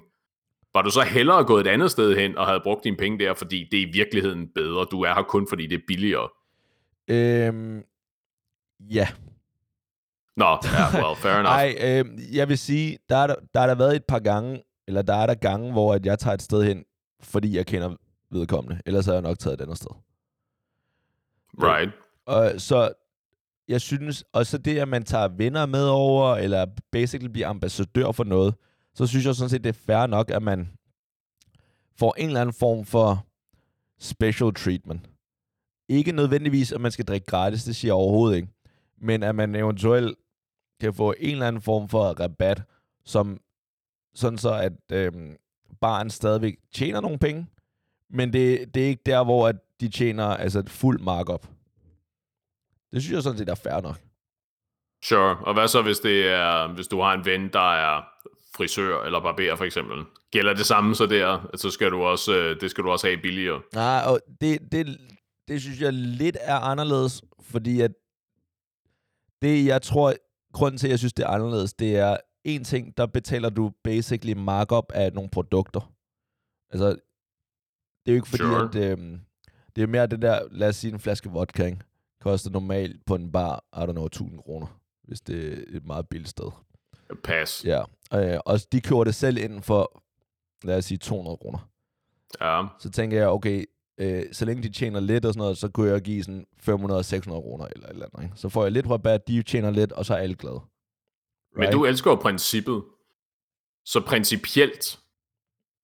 var 0.74 0.82
du 0.82 0.92
så 0.92 1.02
hellere 1.02 1.46
gået 1.46 1.68
et 1.68 1.70
andet 1.70 1.92
sted 1.92 2.16
hen 2.16 2.38
og 2.38 2.48
havde 2.48 2.60
brugt 2.64 2.84
dine 2.84 2.98
penge 2.98 3.20
der, 3.20 3.34
fordi 3.34 3.68
det 3.72 3.82
er 3.82 3.88
i 3.88 3.92
virkeligheden 3.94 4.48
bedre? 4.56 4.86
Du 4.92 5.02
er 5.02 5.14
her 5.14 5.24
kun, 5.24 5.48
fordi 5.50 5.68
det 5.68 5.76
er 5.76 5.84
billigere. 5.88 6.30
Øhm, 7.08 7.84
ja. 8.80 9.08
Nå, 10.38 10.46
ja, 10.46 11.04
well, 11.04 11.16
fair 11.16 11.34
enough. 11.40 11.44
Nej, 11.44 11.76
øh, 11.82 12.36
jeg 12.36 12.50
vil 12.50 12.58
sige, 12.58 12.98
der 13.10 13.16
er 13.16 13.28
der, 13.28 13.36
der 13.54 13.60
er 13.60 13.68
der 13.68 13.76
været 13.76 13.96
et 13.96 14.06
par 14.06 14.20
gange, 14.20 14.64
eller 14.88 15.02
der 15.02 15.16
er 15.16 15.26
der 15.26 15.34
gange, 15.34 15.72
hvor 15.72 15.94
at 15.94 16.06
jeg 16.06 16.20
tager 16.20 16.34
et 16.34 16.42
sted 16.42 16.64
hen, 16.64 16.86
fordi 17.22 17.58
jeg 17.58 17.66
kender 17.66 17.96
vedkommende. 18.32 18.82
Ellers 18.86 19.06
har 19.06 19.14
jeg 19.14 19.22
nok 19.22 19.40
taget 19.40 19.54
et 19.54 19.62
andet 19.62 19.78
sted. 19.78 19.92
Right. 21.64 21.92
Og 22.26 22.54
så 22.58 22.94
jeg 23.68 23.82
synes, 23.82 24.24
og 24.34 24.46
så 24.46 24.58
det, 24.58 24.80
at 24.80 24.88
man 24.88 25.04
tager 25.04 25.28
venner 25.28 25.66
med 25.66 25.88
over, 25.88 26.36
eller 26.36 26.66
basically 26.92 27.32
bliver 27.32 27.48
ambassadør 27.48 28.12
for 28.12 28.24
noget, 28.24 28.56
så 28.96 29.08
synes 29.08 29.26
jeg 29.26 29.36
sådan 29.36 29.50
set, 29.50 29.64
det 29.64 29.70
er 29.70 29.84
fair 29.86 30.08
nok, 30.08 30.32
at 30.32 30.44
man 30.44 30.72
får 31.98 32.16
en 32.18 32.28
eller 32.28 32.42
anden 32.42 32.54
form 32.54 32.86
for 32.86 33.26
special 34.00 34.54
treatment. 34.54 35.10
Ikke 35.90 36.12
nødvendigvis, 36.12 36.72
at 36.72 36.82
man 36.82 36.92
skal 36.92 37.06
drikke 37.06 37.26
gratis, 37.26 37.64
det 37.64 37.76
siger 37.76 37.90
jeg 37.90 37.96
overhovedet 37.96 38.38
ikke. 38.38 38.50
Men 38.98 39.24
at 39.24 39.36
man 39.36 39.56
eventuelt 39.56 40.18
kan 40.82 40.94
få 40.94 41.14
en 41.20 41.32
eller 41.32 41.48
anden 41.48 41.62
form 41.62 41.90
for 41.90 42.20
rabat, 42.20 42.64
som 43.06 43.42
sådan 44.14 44.38
så, 44.38 44.54
at 44.54 44.74
øh, 44.92 45.36
barn 45.82 46.10
stadigvæk 46.10 46.58
tjener 46.74 47.02
nogle 47.02 47.20
penge, 47.20 47.48
men 48.10 48.34
det, 48.34 48.76
det 48.76 48.84
er 48.84 48.88
ikke 48.88 49.04
der, 49.06 49.24
hvor 49.24 49.48
at 49.48 49.56
de 49.80 49.90
tjener 49.90 50.26
altså 50.26 50.60
et 50.60 50.70
fuld 50.70 51.00
markup. 51.00 51.48
Det 52.92 53.02
synes 53.02 53.16
jeg 53.16 53.24
sådan 53.24 53.38
set 53.38 53.50
er 53.50 53.56
fair 53.56 53.82
nok. 53.82 54.00
Sure. 55.04 55.38
Og 55.38 55.54
hvad 55.54 55.68
så, 55.68 55.82
hvis, 55.82 56.00
det 56.00 56.28
er, 56.28 56.68
hvis 56.68 56.88
du 56.88 57.02
har 57.02 57.14
en 57.14 57.26
ven, 57.26 57.50
der 57.54 57.74
er 57.74 58.04
frisør 58.60 59.04
eller 59.04 59.20
barber 59.20 59.56
for 59.56 59.66
eksempel? 59.66 59.98
Gælder 60.32 60.54
det 60.54 60.66
samme 60.66 60.96
så 60.96 61.06
der, 61.06 61.50
så 61.56 61.70
skal 61.70 61.92
du 61.92 62.02
også, 62.04 62.36
øh, 62.38 62.62
det 62.62 62.72
skal 62.72 62.84
du 62.84 62.90
også 62.90 63.08
have 63.08 63.18
billigere? 63.22 63.62
Nej, 63.74 64.02
og 64.06 64.20
det, 64.42 64.72
det, 64.72 64.98
det 65.48 65.62
synes 65.62 65.82
jeg 65.82 65.94
lidt 65.94 66.38
er 66.42 66.56
anderledes, 66.56 67.22
fordi 67.42 67.82
at 67.82 67.92
det, 69.42 69.66
jeg 69.66 69.82
tror, 69.82 70.14
grunden 70.54 70.78
til, 70.78 70.88
at 70.88 70.92
jeg 70.92 71.00
synes, 71.00 71.14
det 71.14 71.24
er 71.24 71.30
anderledes, 71.30 71.74
det 71.74 71.98
er 71.98 72.18
en 72.44 72.64
ting, 72.64 72.98
der 72.98 73.06
betaler 73.06 73.50
du 73.50 73.72
basically 73.84 74.34
markup 74.34 74.92
af 74.94 75.14
nogle 75.14 75.30
produkter. 75.30 75.92
Altså, 76.70 76.88
det 78.06 78.12
er 78.12 78.12
jo 78.12 78.16
ikke 78.16 78.28
fordi, 78.28 78.44
Sure. 78.44 78.70
at 78.70 78.92
øhm, 78.92 79.20
det 79.76 79.82
er 79.84 79.88
mere 79.88 80.08
det 80.08 80.22
der, 80.22 80.40
lad 80.52 80.70
os 80.70 80.76
sige 80.76 80.94
en 80.94 81.00
flaske 81.00 81.30
vodka, 81.30 81.66
ikke? 81.66 81.80
koster 82.22 82.50
normalt 82.52 83.06
på 83.06 83.16
en 83.16 83.32
bar, 83.32 83.64
I 83.74 83.80
don't 83.80 83.92
know, 83.92 84.06
1000 84.06 84.40
kroner, 84.40 84.68
hvis 85.04 85.22
det 85.22 85.54
er 85.54 85.78
et 85.78 85.86
meget 85.86 86.10
billigt 86.10 86.30
sted. 86.30 86.52
Pas. 87.24 87.66
Ja, 87.66 87.84
øh, 88.14 88.40
og 88.46 88.60
de 88.72 88.82
køber 88.82 89.04
det 89.04 89.16
selv 89.16 89.38
ind 89.38 89.64
for, 89.64 90.04
lad 90.64 90.78
os 90.78 90.86
sige 90.86 90.98
200 90.98 91.38
kroner. 91.38 91.70
Ja. 92.42 92.66
Så 92.80 92.90
tænker 92.90 93.18
jeg, 93.18 93.28
okay, 93.28 93.66
øh, 93.98 94.24
så 94.32 94.46
længe 94.46 94.64
de 94.64 94.70
tjener 94.70 95.00
lidt 95.00 95.26
og 95.26 95.34
sådan 95.34 95.42
noget, 95.42 95.58
så 95.58 95.70
kunne 95.70 95.92
jeg 95.92 96.02
give 96.02 96.24
sådan 96.24 96.46
500-600 96.62 96.70
kroner 97.30 97.66
eller 97.66 97.88
et 97.88 97.94
eller 97.94 98.06
andet. 98.14 98.24
Ikke? 98.24 98.38
Så 98.38 98.50
får 98.50 98.64
jeg 98.64 98.72
lidt 98.72 98.90
rabat, 98.90 99.28
de 99.28 99.44
tjener 99.44 99.72
lidt, 99.72 99.92
og 99.92 100.06
så 100.06 100.14
er 100.14 100.18
alle 100.18 100.36
glade. 100.36 100.62
Men 101.56 101.72
du 101.72 101.86
elsker 101.86 102.12
jo 102.12 102.16
princippet. 102.16 102.84
Så 103.86 104.02
principielt 104.02 105.00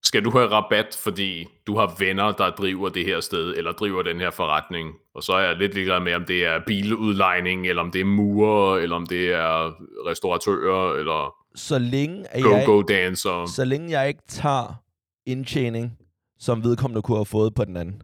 skal 0.06 0.24
du 0.24 0.30
have 0.30 0.48
rabat, 0.50 0.98
fordi 1.04 1.46
du 1.66 1.76
har 1.76 1.94
venner, 1.98 2.32
der 2.32 2.50
driver 2.50 2.88
det 2.88 3.04
her 3.04 3.20
sted, 3.20 3.54
eller 3.56 3.72
driver 3.72 4.02
den 4.02 4.20
her 4.20 4.30
forretning. 4.30 4.94
Og 5.14 5.22
så 5.22 5.32
er 5.32 5.40
jeg 5.40 5.56
lidt 5.56 5.74
ligeglad 5.74 6.00
med, 6.00 6.14
om 6.14 6.24
det 6.24 6.46
er 6.46 6.60
biludlejning, 6.66 7.66
eller 7.66 7.82
om 7.82 7.90
det 7.90 8.00
er 8.00 8.04
murer, 8.04 8.76
eller 8.76 8.96
om 8.96 9.06
det 9.06 9.32
er 9.32 9.72
restauratører, 10.10 10.94
eller 10.94 11.34
Så 11.54 11.78
længe, 11.78 12.26
at 12.30 12.40
jeg, 12.44 12.64
go-go-dancer. 12.66 13.46
så 13.46 13.64
længe 13.64 13.90
jeg 14.00 14.08
ikke 14.08 14.22
tager 14.28 14.82
indtjening, 15.26 15.98
som 16.38 16.64
vedkommende 16.64 17.02
kunne 17.02 17.18
have 17.18 17.26
fået 17.26 17.54
på 17.54 17.64
den 17.64 17.76
anden. 17.76 18.02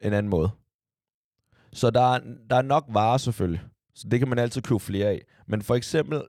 En 0.00 0.12
anden 0.12 0.30
måde. 0.30 0.50
Så 1.72 1.90
der 1.90 2.14
er, 2.14 2.20
der 2.50 2.56
er 2.56 2.62
nok 2.62 2.84
varer 2.88 3.16
selvfølgelig. 3.18 3.60
Så 3.94 4.08
det 4.10 4.18
kan 4.18 4.28
man 4.28 4.38
altid 4.38 4.62
købe 4.62 4.80
flere 4.80 5.06
af. 5.06 5.22
Men 5.46 5.62
for 5.62 5.74
eksempel, 5.74 6.22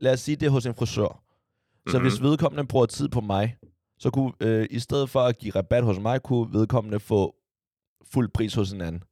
lad 0.00 0.12
os 0.12 0.20
sige 0.20 0.36
det 0.36 0.46
er 0.46 0.50
hos 0.50 0.66
en 0.66 0.74
frisør. 0.74 1.22
Så 1.88 1.98
Mhm. 1.98 2.06
hvis 2.08 2.22
vedkommende 2.22 2.66
bruger 2.66 2.86
tid 2.86 3.08
på 3.08 3.20
mig, 3.20 3.56
så 3.98 4.10
kunne, 4.10 4.32
øh, 4.40 4.66
i 4.70 4.78
stedet 4.78 5.10
for 5.10 5.20
at 5.20 5.38
give 5.38 5.54
rabat 5.54 5.84
hos 5.84 5.98
mig, 5.98 6.22
kunne 6.22 6.52
vedkommende 6.52 7.00
få 7.00 7.36
fuld 8.04 8.28
pris 8.34 8.54
hos 8.54 8.72
en 8.72 8.80
anden. 8.80 9.02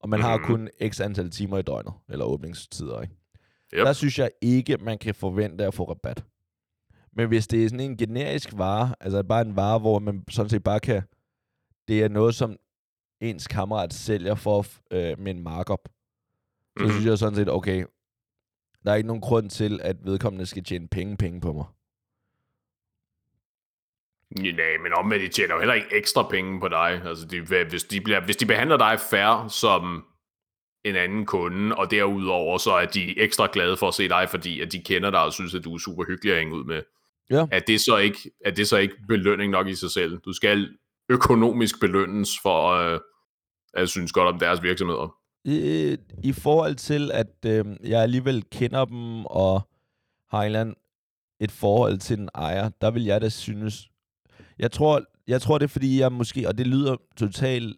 Og 0.00 0.08
man 0.08 0.20
har 0.20 0.36
Mhm. 0.38 0.46
kun 0.46 0.68
x 0.88 1.00
antal 1.00 1.30
timer 1.30 1.58
i 1.58 1.62
døgnet, 1.62 1.92
eller 2.08 2.24
åbningstider, 2.24 3.00
ikke? 3.02 3.14
Yep. 3.74 3.84
Der 3.86 3.92
synes 3.92 4.18
jeg 4.18 4.30
ikke, 4.40 4.76
man 4.76 4.98
kan 4.98 5.14
forvente 5.14 5.64
at 5.66 5.74
få 5.74 5.84
rabat. 5.90 6.24
Men 7.12 7.28
hvis 7.28 7.46
det 7.46 7.64
er 7.64 7.68
sådan 7.68 7.80
en 7.80 7.96
generisk 7.96 8.52
vare, 8.56 8.94
altså 9.00 9.22
bare 9.22 9.42
en 9.42 9.56
vare, 9.56 9.78
hvor 9.78 9.98
man 9.98 10.24
sådan 10.30 10.48
set 10.50 10.62
bare 10.64 10.80
kan... 10.80 11.02
Det 11.88 12.02
er 12.02 12.08
noget, 12.08 12.34
som 12.34 12.56
ens 13.20 13.46
kammerat 13.46 13.94
sælger 13.94 14.34
for 14.34 14.66
øh, 14.90 15.18
med 15.18 15.34
en 15.34 15.42
markup. 15.42 15.88
Så 16.78 16.82
Mhm. 16.84 16.90
synes 16.90 17.06
jeg 17.06 17.18
sådan 17.18 17.34
set, 17.36 17.50
okay, 17.50 17.84
der 18.84 18.90
er 18.92 18.94
ikke 18.94 19.06
nogen 19.06 19.22
grund 19.22 19.50
til, 19.50 19.80
at 19.82 19.96
vedkommende 20.04 20.46
skal 20.46 20.64
tjene 20.64 20.88
penge, 20.88 21.16
penge 21.16 21.40
på 21.40 21.52
mig. 21.52 21.64
Nej, 24.38 24.78
men 24.82 24.92
om 24.94 25.10
de 25.10 25.28
tjener 25.28 25.54
jo 25.54 25.60
heller 25.60 25.74
ikke 25.74 25.88
ekstra 25.92 26.22
penge 26.22 26.60
på 26.60 26.68
dig. 26.68 27.02
Altså, 27.04 27.26
de, 27.26 27.40
hvis, 27.40 27.84
de 27.84 28.00
bliver, 28.00 28.24
hvis 28.24 28.36
de 28.36 28.46
behandler 28.46 28.76
dig 28.76 29.00
fair 29.10 29.48
som 29.48 30.04
en 30.84 30.96
anden 30.96 31.26
kunde, 31.26 31.76
og 31.76 31.90
derudover 31.90 32.58
så 32.58 32.70
er 32.70 32.86
de 32.86 33.18
ekstra 33.18 33.48
glade 33.52 33.76
for 33.76 33.88
at 33.88 33.94
se 33.94 34.08
dig, 34.08 34.28
fordi 34.30 34.60
at 34.60 34.72
de 34.72 34.78
kender 34.78 35.10
dig 35.10 35.24
og 35.24 35.32
synes, 35.32 35.54
at 35.54 35.64
du 35.64 35.74
er 35.74 35.78
super 35.78 36.04
hyggelig 36.04 36.32
at 36.32 36.38
hænge 36.38 36.54
ud 36.54 36.64
med. 36.64 36.82
Ja. 37.30 37.46
Er 37.50 37.60
det 37.60 37.80
så 37.80 37.96
ikke, 37.96 38.30
er 38.44 38.50
det 38.50 38.68
så 38.68 38.76
ikke 38.76 38.94
belønning 39.08 39.50
nok 39.50 39.68
i 39.68 39.74
sig 39.74 39.90
selv? 39.90 40.18
Du 40.18 40.32
skal 40.32 40.68
økonomisk 41.08 41.80
belønnes 41.80 42.30
for 42.42 42.68
øh, 42.68 43.00
at 43.74 43.88
synes 43.88 44.12
godt 44.12 44.28
om 44.28 44.38
deres 44.38 44.62
virksomheder. 44.62 45.16
I, 45.44 45.96
I 46.24 46.32
forhold 46.32 46.74
til, 46.74 47.10
at 47.12 47.36
øh, 47.46 47.64
jeg 47.84 48.02
alligevel 48.02 48.44
kender 48.52 48.84
dem 48.84 49.26
og 49.26 49.68
har 50.30 50.40
en 50.40 50.46
eller 50.46 50.60
anden, 50.60 50.74
et 51.40 51.50
forhold 51.50 51.98
til 51.98 52.18
den 52.18 52.28
ejer, 52.34 52.70
der 52.80 52.90
vil 52.90 53.04
jeg 53.04 53.20
da 53.20 53.28
synes... 53.28 53.88
Jeg 54.58 54.70
tror, 54.72 55.02
jeg 55.28 55.40
tror 55.40 55.58
det 55.58 55.64
er, 55.64 55.68
fordi 55.68 56.00
jeg 56.00 56.12
måske... 56.12 56.48
Og 56.48 56.58
det 56.58 56.66
lyder 56.66 56.96
totalt... 57.16 57.76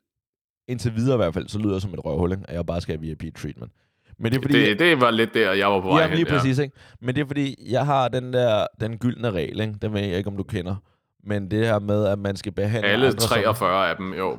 Indtil 0.68 0.94
videre 0.96 1.14
i 1.14 1.16
hvert 1.16 1.34
fald, 1.34 1.48
så 1.48 1.58
lyder 1.58 1.72
det 1.72 1.82
som 1.82 1.94
et 1.94 2.04
røvhul, 2.04 2.32
at 2.32 2.54
jeg 2.54 2.66
bare 2.66 2.80
skal 2.80 2.98
have 2.98 3.06
VIP-treatment. 3.06 3.72
Men 4.18 4.32
det 4.32 4.38
er 4.38 4.42
fordi... 4.42 4.60
Det, 4.60 4.78
det 4.78 5.00
var 5.00 5.10
lidt 5.10 5.34
der, 5.34 5.52
jeg 5.52 5.68
var 5.70 5.80
på 5.80 5.88
vej 5.88 6.00
Jamen 6.02 6.16
lige 6.16 6.26
hen. 6.30 6.36
præcis, 6.38 6.58
ikke? 6.58 6.76
Men 7.00 7.14
det 7.14 7.20
er 7.22 7.26
fordi, 7.26 7.56
jeg 7.70 7.86
har 7.86 8.08
den 8.08 8.32
der, 8.32 8.66
den 8.80 8.98
gyldne 8.98 9.30
regel, 9.30 9.60
ikke? 9.60 9.74
Den 9.82 9.92
ved 9.92 10.00
jeg 10.00 10.18
ikke, 10.18 10.30
om 10.30 10.36
du 10.36 10.42
kender. 10.42 10.76
Men 11.24 11.50
det 11.50 11.66
her 11.66 11.78
med, 11.78 12.06
at 12.06 12.18
man 12.18 12.36
skal 12.36 12.52
behandle 12.52 12.88
Alle 12.88 13.06
andre, 13.06 13.20
som, 13.20 13.28
43 13.28 13.90
af 13.90 13.96
dem, 13.96 14.14
jo. 14.14 14.32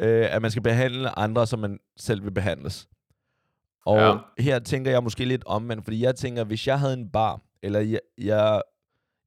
øh, 0.00 0.34
at 0.34 0.42
man 0.42 0.50
skal 0.50 0.62
behandle 0.62 1.18
andre, 1.18 1.46
som 1.46 1.58
man 1.58 1.78
selv 1.96 2.24
vil 2.24 2.30
behandles. 2.30 2.88
Og 3.86 3.96
Ja. 3.96 4.06
ja. 4.08 4.16
her 4.38 4.58
tænker 4.58 4.90
jeg 4.90 5.02
måske 5.02 5.24
lidt 5.24 5.42
omvendt, 5.46 5.84
fordi 5.84 6.02
jeg 6.04 6.14
tænker, 6.16 6.44
hvis 6.44 6.66
jeg 6.66 6.78
havde 6.78 6.94
en 6.94 7.10
bar, 7.10 7.40
eller 7.62 7.80
jeg, 7.80 8.00
jeg, 8.18 8.62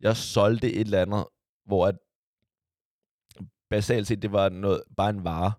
jeg 0.02 0.18
solgte 0.18 0.74
et 0.74 0.82
eller 0.86 1.02
andet, 1.02 1.26
hvor 1.72 1.88
at 1.88 1.96
basalt 3.70 4.08
set, 4.08 4.22
det 4.22 4.32
var 4.32 4.50
noget, 4.50 4.84
bare 4.98 5.10
en 5.10 5.24
vare, 5.24 5.52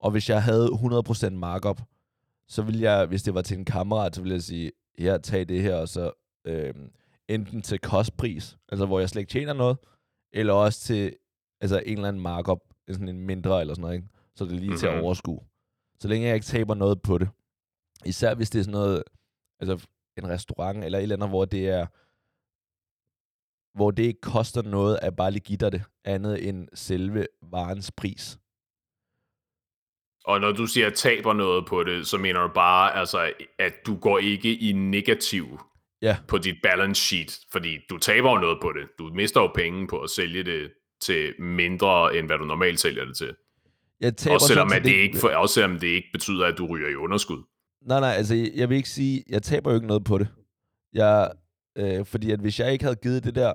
og 0.00 0.10
hvis 0.10 0.30
jeg 0.30 0.42
havde 0.42 0.66
100% 0.66 1.30
markup, 1.30 1.82
så 2.48 2.62
ville 2.62 2.80
jeg, 2.80 3.06
hvis 3.06 3.22
det 3.22 3.34
var 3.34 3.42
til 3.42 3.58
en 3.58 3.64
kammerat, 3.64 4.14
så 4.14 4.22
ville 4.22 4.34
jeg 4.34 4.42
sige, 4.42 4.72
her, 4.98 5.18
tag 5.18 5.48
det 5.48 5.62
her, 5.62 5.74
og 5.76 5.88
så 5.88 6.12
øh, 6.44 6.74
enten 7.28 7.62
til 7.62 7.78
kostpris, 7.78 8.58
altså 8.68 8.86
hvor 8.86 9.00
jeg 9.00 9.08
slet 9.08 9.20
ikke 9.20 9.30
tjener 9.30 9.52
noget, 9.52 9.76
eller 10.32 10.52
også 10.52 10.80
til 10.80 11.16
altså 11.60 11.82
en 11.86 11.92
eller 11.98 12.08
anden 12.08 12.22
markup, 12.22 12.60
sådan 12.88 13.08
en 13.08 13.20
mindre 13.20 13.60
eller 13.60 13.74
sådan 13.74 13.82
noget, 13.82 13.96
ikke? 13.96 14.08
så 14.34 14.44
det 14.44 14.52
er 14.52 14.56
lige 14.56 14.66
mm-hmm. 14.68 14.78
til 14.78 14.86
at 14.86 14.94
Mhm. 14.94 15.04
overskue. 15.04 15.40
Så 16.00 16.08
længe 16.08 16.26
jeg 16.26 16.34
ikke 16.34 16.44
taber 16.46 16.74
noget 16.74 17.02
på 17.02 17.18
det. 17.18 17.28
Især 18.04 18.34
hvis 18.34 18.50
det 18.50 18.58
er 18.58 18.62
sådan 18.62 18.72
noget, 18.72 19.02
altså 19.60 19.86
en 20.16 20.28
restaurant 20.28 20.84
eller 20.84 20.98
et 20.98 21.02
eller 21.02 21.16
andet, 21.16 21.28
hvor 21.28 21.44
det 21.44 21.68
er, 21.68 21.86
hvor 23.74 23.90
det 23.90 24.02
ikke 24.02 24.20
koster 24.20 24.62
noget 24.62 24.98
at 25.02 25.16
bare 25.16 25.30
lige 25.30 25.40
give 25.42 25.56
dig 25.56 25.72
det, 25.72 25.82
andet 26.04 26.48
end 26.48 26.68
selve 26.74 27.26
varens 27.50 27.92
pris. 27.96 28.38
Og 30.24 30.40
når 30.40 30.52
du 30.52 30.66
siger, 30.66 30.86
at 30.86 30.94
taber 30.94 31.32
noget 31.32 31.66
på 31.66 31.82
det, 31.82 32.06
så 32.06 32.18
mener 32.18 32.40
du 32.40 32.48
bare, 32.54 32.94
altså, 32.96 33.32
at 33.58 33.72
du 33.86 33.96
går 33.96 34.18
ikke 34.18 34.54
i 34.54 34.72
negativ 34.72 35.60
Ja. 36.02 36.16
på 36.28 36.38
dit 36.38 36.56
balance 36.62 37.02
sheet, 37.02 37.38
fordi 37.52 37.78
du 37.90 37.98
taber 37.98 38.30
jo 38.30 38.38
noget 38.38 38.58
på 38.62 38.72
det. 38.72 38.88
Du 38.98 39.10
mister 39.14 39.40
jo 39.40 39.46
penge 39.54 39.86
på 39.86 39.98
at 40.00 40.10
sælge 40.10 40.44
det 40.44 40.72
til 41.02 41.34
mindre, 41.42 42.16
end 42.16 42.26
hvad 42.26 42.38
du 42.38 42.44
normalt 42.44 42.80
sælger 42.80 43.04
det 43.04 43.16
til. 43.16 43.34
Jeg 44.00 44.16
taber 44.16 44.34
Også 44.34 44.46
selvom, 44.46 44.72
at 44.72 44.84
det 44.84 44.92
ikke, 44.92 45.18
for, 45.18 45.28
også 45.28 45.54
selvom 45.54 45.78
det 45.78 45.86
ikke 45.86 46.08
betyder, 46.12 46.46
at 46.46 46.58
du 46.58 46.66
ryger 46.66 46.88
i 46.88 46.94
underskud. 46.94 47.42
Nej, 47.82 48.00
nej, 48.00 48.10
altså 48.10 48.50
jeg 48.54 48.68
vil 48.68 48.76
ikke 48.76 48.88
sige, 48.88 49.24
jeg 49.28 49.42
taber 49.42 49.70
jo 49.70 49.74
ikke 49.74 49.86
noget 49.86 50.04
på 50.04 50.18
det. 50.18 50.28
Jeg, 50.92 51.32
øh, 51.78 52.06
fordi 52.06 52.30
at 52.30 52.40
hvis 52.40 52.60
jeg 52.60 52.72
ikke 52.72 52.84
havde 52.84 52.96
givet 52.96 53.24
det 53.24 53.34
der, 53.34 53.52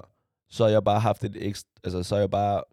så 0.49 0.63
har 0.63 0.71
jeg 0.71 0.83
bare 0.83 0.99
haft 0.99 1.23
et 1.23 1.37
ekstra, 1.39 1.69
altså 1.83 2.03
så 2.03 2.15
har 2.15 2.19
jeg 2.19 2.31
bare 2.31 2.63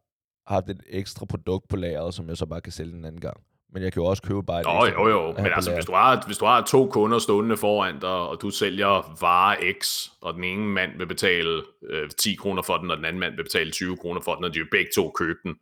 haft 0.47 0.71
et 0.71 0.83
ekstra 0.89 1.27
produkt 1.27 1.69
på 1.69 1.77
lageret, 1.77 2.15
som 2.15 2.29
jeg 2.29 2.37
så 2.37 2.47
bare 2.47 2.61
kan 2.61 2.73
sælge 2.73 2.97
en 2.97 3.05
anden 3.05 3.21
gang. 3.21 3.37
Men 3.73 3.83
jeg 3.83 3.93
kan 3.93 4.03
jo 4.03 4.07
også 4.07 4.23
købe 4.23 4.43
bare 4.43 4.61
et 4.61 4.67
Nå, 4.67 4.87
jo, 4.87 5.09
jo. 5.09 5.33
Men 5.33 5.47
altså, 5.47 5.75
hvis 5.75 5.85
du, 5.85 5.93
har, 5.93 6.23
hvis 6.27 6.39
du 6.39 6.45
har 6.45 6.61
to 6.63 6.87
kunder 6.87 7.19
stående 7.19 7.57
foran 7.57 8.01
dig, 8.01 8.11
og 8.11 8.43
du 8.43 8.51
sælger 8.51 9.17
vare 9.21 9.57
X, 9.81 10.09
og 10.21 10.35
den 10.35 10.45
ene 10.45 10.67
mand 10.67 10.99
vil 10.99 11.07
betale 11.07 11.63
øh, 11.91 12.11
10 12.19 12.35
kroner 12.35 12.63
for 12.63 12.77
den, 12.77 12.91
og 12.91 12.97
den 12.97 13.05
anden 13.05 13.21
mand 13.21 13.37
vil 13.37 13.43
betale 13.43 13.71
20 13.71 13.97
kroner 13.97 14.21
for 14.21 14.35
den, 14.35 14.45
og 14.45 14.55
de 14.55 14.59
vil 14.59 14.69
begge 14.71 14.91
to 14.95 15.11
købe 15.11 15.39
den. 15.43 15.55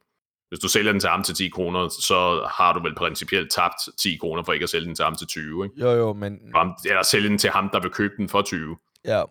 Hvis 0.49 0.59
du 0.61 0.69
sælger 0.69 0.93
den 0.93 1.01
til 1.01 1.11
ham 1.11 1.23
til 1.23 1.35
10 1.35 1.49
kroner, 1.49 1.89
så 1.89 2.49
har 2.51 2.73
du 2.73 2.83
vel 2.83 2.95
principielt 2.95 3.51
tabt 3.53 3.75
10 3.99 4.17
kroner 4.17 4.43
for 4.43 4.53
ikke 4.53 4.65
at 4.65 4.71
sælge 4.71 4.87
den 4.87 4.95
til 4.95 5.05
ham 5.05 5.15
til 5.15 5.27
20, 5.27 5.65
ikke? 5.65 5.81
Jo, 5.81 5.91
jo, 5.91 6.13
men, 6.13 6.39
Eller 6.85 7.03
sælge 7.03 7.29
den 7.29 7.39
til 7.39 7.51
ham, 7.51 7.69
der 7.73 7.81
vil 7.81 7.91
købe 7.91 8.15
den 8.17 8.29
for 8.29 8.43
20. 8.43 8.77
ja, 9.05 9.23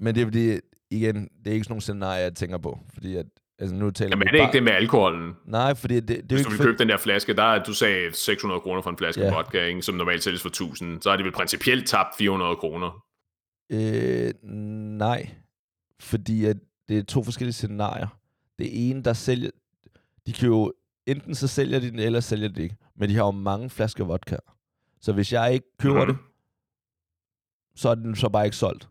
men 0.00 0.14
det 0.14 0.20
er 0.20 0.26
fordi, 0.26 0.58
igen, 0.90 1.28
det 1.44 1.50
er 1.50 1.54
ikke 1.54 1.64
sådan 1.64 1.72
nogle 1.72 1.82
scenarier, 1.82 2.22
jeg 2.22 2.34
tænker 2.34 2.58
på. 2.58 2.78
Fordi 2.94 3.16
at, 3.16 3.26
altså 3.58 3.76
nu 3.76 3.90
taler 3.90 4.10
Jamen 4.10 4.28
er 4.28 4.30
det 4.32 4.38
bare- 4.38 4.48
ikke 4.48 4.56
det 4.56 4.62
med 4.62 4.72
alkoholen? 4.72 5.32
Nej, 5.44 5.74
fordi 5.74 5.94
det, 5.94 6.08
det, 6.08 6.16
det 6.16 6.22
er 6.22 6.26
Hvis 6.28 6.40
ikke 6.40 6.44
du 6.44 6.50
vil 6.50 6.56
for- 6.56 6.64
købe 6.64 6.78
den 6.78 6.88
der 6.88 6.96
flaske, 6.96 7.34
der 7.36 7.42
er, 7.42 7.62
du 7.64 7.72
sagde 7.72 8.12
600 8.14 8.60
kroner 8.60 8.82
for 8.82 8.90
en 8.90 8.96
flaske 8.98 9.22
Ja. 9.22 9.34
vodka, 9.34 9.64
ikke, 9.66 9.82
som 9.82 9.94
normalt 9.94 10.22
sælges 10.22 10.42
for 10.42 10.48
1000, 10.48 11.02
så 11.02 11.10
har 11.10 11.16
de 11.16 11.24
vel 11.24 11.32
principielt 11.32 11.88
tabt 11.88 12.08
400 12.18 12.56
kroner. 12.56 13.04
Øh, 13.72 14.30
nej, 14.98 15.30
fordi 16.00 16.44
at 16.44 16.56
det 16.88 16.98
er 16.98 17.02
to 17.02 17.24
forskellige 17.24 17.52
scenarier. 17.52 18.08
Det 18.58 18.90
ene, 18.90 19.02
der 19.02 19.12
sælger, 19.12 19.50
de 20.26 20.32
kan 20.32 20.48
jo 20.48 20.72
enten 21.06 21.34
så 21.34 21.48
sælger 21.48 21.78
de 21.80 21.90
den, 21.90 21.98
eller 21.98 22.20
sælger 22.20 22.48
de 22.48 22.62
ikke. 22.62 22.76
Men 22.96 23.08
de 23.08 23.14
har 23.14 23.24
jo 23.24 23.30
mange 23.30 23.70
flasker 23.70 24.04
vodka. 24.04 24.36
Så 25.00 25.12
hvis 25.12 25.32
jeg 25.32 25.54
ikke 25.54 25.66
køber 25.78 26.04
Mhm. 26.04 26.14
det, 26.14 26.24
så 27.76 27.88
er 27.88 27.94
den 27.94 28.16
så 28.16 28.28
bare 28.28 28.44
ikke 28.44 28.56
solgt. 28.56 28.88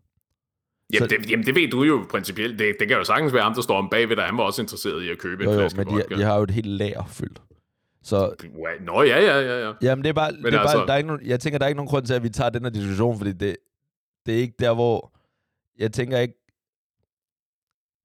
Jamen, 0.93 1.09
Så- 1.09 1.15
det, 1.17 1.29
jamen, 1.31 1.45
det 1.45 1.55
ved 1.55 1.69
du 1.71 1.83
jo 1.83 2.05
principielt. 2.09 2.59
Det, 2.59 2.75
det 2.79 2.87
kan 2.87 2.97
jo 2.97 3.03
sagtens 3.03 3.33
være 3.33 3.43
ham, 3.43 3.53
der 3.53 3.61
står 3.61 3.77
om 3.77 3.89
bagved 3.89 4.15
dig. 4.15 4.25
Han 4.25 4.37
var 4.37 4.43
også 4.43 4.61
interesseret 4.61 5.03
i 5.03 5.09
at 5.09 5.17
købe 5.17 5.43
Jo, 5.43 5.49
en 5.49 5.55
jo, 5.55 5.61
flaske 5.61 5.77
men 5.77 5.87
de, 5.87 5.91
vodka. 5.93 6.15
de 6.15 6.21
har 6.23 6.37
jo 6.37 6.43
et 6.43 6.51
helt 6.51 6.67
lager 6.67 7.05
fyldt. 7.05 7.41
Så 8.03 8.35
Nå, 8.81 9.01
ja, 9.01 9.19
ja, 9.21 9.39
ja, 9.39 9.67
ja. 9.67 9.73
Jamen, 9.81 10.03
det 10.03 10.09
er 10.09 10.13
bare, 10.13 10.31
det 10.31 10.53
er 10.53 10.59
altså- 10.59 10.77
bare 10.77 10.87
der 10.87 10.93
er 10.93 10.97
ikke 10.97 11.07
nogen, 11.07 11.25
jeg 11.25 11.39
tænker, 11.39 11.57
der 11.59 11.65
er 11.65 11.67
ikke 11.67 11.77
nogen 11.77 11.89
grund 11.89 12.05
til, 12.05 12.13
at 12.13 12.23
vi 12.23 12.29
tager 12.29 12.49
den 12.49 12.63
her 12.63 12.69
diskussion, 12.69 13.17
fordi 13.17 13.31
det, 13.31 13.57
det 14.25 14.33
er 14.35 14.39
ikke 14.39 14.53
der, 14.59 14.73
hvor, 14.73 15.13
jeg 15.77 15.91
tænker 15.93 16.19
ikke, 16.19 16.33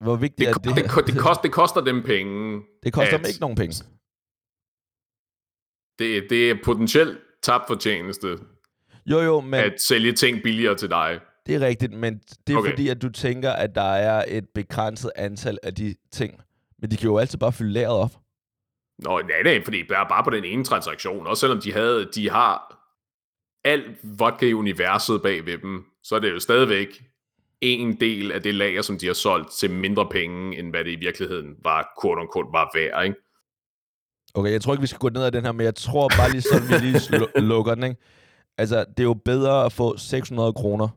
hvor 0.05 0.17
vigtigt 0.17 0.39
Det, 0.39 0.49
er 0.49 0.53
det 0.53 0.65
det, 0.65 0.75
her. 0.75 1.03
det, 1.03 1.19
koster, 1.21 1.43
det 1.43 1.53
koster 1.53 1.81
dem 1.81 2.03
penge. 2.03 2.63
det 2.83 2.93
koster 2.93 3.15
at- 3.15 3.21
dem 3.21 3.29
ikke 3.29 3.41
nogen 3.41 3.57
penge. 3.57 3.85
Det, 5.99 6.27
det 6.31 6.51
er 6.51 6.55
potentielt 6.65 7.19
tabt 7.43 7.65
fortjeneste 7.69 8.39
Jo, 9.07 9.19
jo, 9.21 9.41
men 9.41 9.55
at 9.61 9.81
sælge 9.81 10.13
ting 10.13 10.43
billigere 10.43 10.75
til 10.77 10.91
dig. 10.91 11.21
Det 11.47 11.55
er 11.55 11.61
rigtigt, 11.61 11.93
men 11.93 12.21
det 12.47 12.53
er 12.55 12.59
Okay. 12.59 12.71
fordi, 12.71 12.89
at 12.89 13.03
du 13.03 13.09
tænker, 13.09 13.53
at 13.53 13.75
der 13.75 13.93
er 13.93 14.25
et 14.29 14.49
begrænset 14.55 15.11
antal 15.17 15.59
af 15.63 15.75
de 15.75 15.95
ting. 16.13 16.41
Men 16.79 16.91
de 16.91 16.97
kan 16.97 17.09
jo 17.09 17.19
altid 17.19 17.39
bare 17.39 17.53
fylde 17.53 17.73
lageret 17.73 17.97
op. 17.97 18.11
Nå, 18.99 19.21
nej, 19.21 19.43
nej, 19.45 19.65
fordi 19.65 19.81
er 19.81 20.09
bare 20.09 20.25
på 20.25 20.31
den 20.31 20.45
ene 20.45 20.65
transaktion. 20.65 21.27
Også 21.27 21.41
selvom 21.41 21.61
de, 21.61 21.73
havde, 21.73 22.11
de 22.15 22.31
har 22.31 22.81
alt 23.65 23.99
vodka 24.03 24.47
i 24.47 24.53
universet 24.55 25.23
bag 25.23 25.47
ved 25.47 25.59
dem, 25.59 25.85
så 26.03 26.15
er 26.15 26.19
det 26.19 26.31
jo 26.31 26.39
stadigvæk 26.41 27.03
en 27.61 28.01
del 28.01 28.33
af 28.33 28.43
det 28.43 28.55
lager, 28.55 28.83
som 28.83 28.99
de 28.99 29.07
har 29.07 29.15
solgt 29.15 29.53
til 29.53 29.71
mindre 29.71 30.09
penge, 30.09 30.59
end 30.59 30.71
hvad 30.71 30.85
det 30.85 30.91
i 30.91 30.97
virkeligheden 30.97 31.57
var, 31.63 31.89
quote 32.03 32.21
unquote, 32.21 32.49
var 32.53 32.71
værd, 32.75 33.05
ikke? 33.05 33.17
Okay, 34.35 34.53
jeg 34.53 34.61
tror 34.61 34.73
ikke, 34.73 34.81
vi 34.81 34.87
skal 34.87 34.99
gå 34.99 35.09
ned 35.09 35.23
ad 35.23 35.33
den 35.33 35.45
her, 35.45 35.53
men 35.53 35.65
jeg 35.65 35.75
tror 35.75 36.09
bare 36.09 36.31
lige 36.31 36.43
sådan, 36.43 36.69
vi 36.69 36.87
lige 36.87 37.01
lukker 37.51 37.75
den, 37.75 37.85
ikke? 37.85 37.97
Altså, 38.59 38.85
det 38.85 39.01
er 39.01 39.05
jo 39.05 39.15
bedre 39.15 39.65
at 39.65 39.73
få 39.73 39.97
600 39.97 40.53
kroner, 40.53 40.89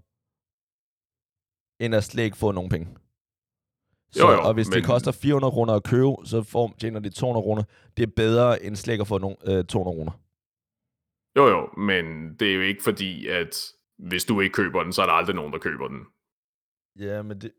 end 1.80 1.96
at 1.96 2.04
slet 2.04 2.24
ikke 2.24 2.38
få 2.38 2.52
nogen 2.52 2.70
penge. 2.70 2.88
Så, 4.12 4.24
Jo, 4.28 4.32
jo, 4.32 4.42
og 4.42 4.54
hvis 4.54 4.68
men... 4.70 4.74
det 4.76 4.86
koster 4.86 5.12
400 5.12 5.52
kroner 5.52 5.74
at 5.74 5.84
købe, 5.84 6.12
så 6.26 6.44
får, 6.44 6.74
tjener 6.80 7.00
de 7.00 7.10
200 7.10 7.44
kroner. 7.44 7.64
Det 7.98 8.04
er 8.04 8.12
bedre 8.16 8.64
end 8.64 8.76
slet 8.76 8.94
ikke 8.94 9.02
at 9.02 9.08
få 9.08 9.18
nogen, 9.18 9.38
øh, 9.48 9.66
200 9.66 9.98
kroner. 9.98 10.12
Jo, 11.38 11.48
jo, 11.48 11.70
men 11.82 12.36
det 12.40 12.50
er 12.52 12.56
jo 12.56 12.62
ikke 12.62 12.84
fordi, 12.84 13.28
at 13.28 13.66
hvis 13.98 14.26
du 14.26 14.42
ikke 14.42 14.54
køber 14.54 14.84
den, 14.84 14.94
så 14.94 15.02
er 15.02 15.06
der 15.06 15.14
aldrig 15.14 15.36
nogen, 15.36 15.54
der 15.54 15.60
køber 15.60 15.88
den. 15.88 16.00
Ja, 17.00 17.22
men 17.22 17.42
det, 17.42 17.52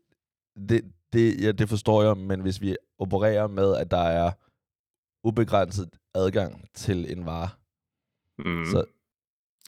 det, 0.69 0.93
det, 1.13 1.41
ja, 1.41 1.51
det 1.51 1.69
forstår 1.69 2.03
jeg, 2.03 2.17
men 2.17 2.41
hvis 2.41 2.61
vi 2.61 2.75
opererer 2.99 3.47
med, 3.47 3.75
at 3.75 3.91
der 3.91 3.97
er 4.03 4.31
ubegrænset 5.27 5.89
adgang 6.15 6.65
til 6.73 7.11
en 7.17 7.25
vare, 7.25 7.49
Mm. 8.45 8.65
så 8.65 8.83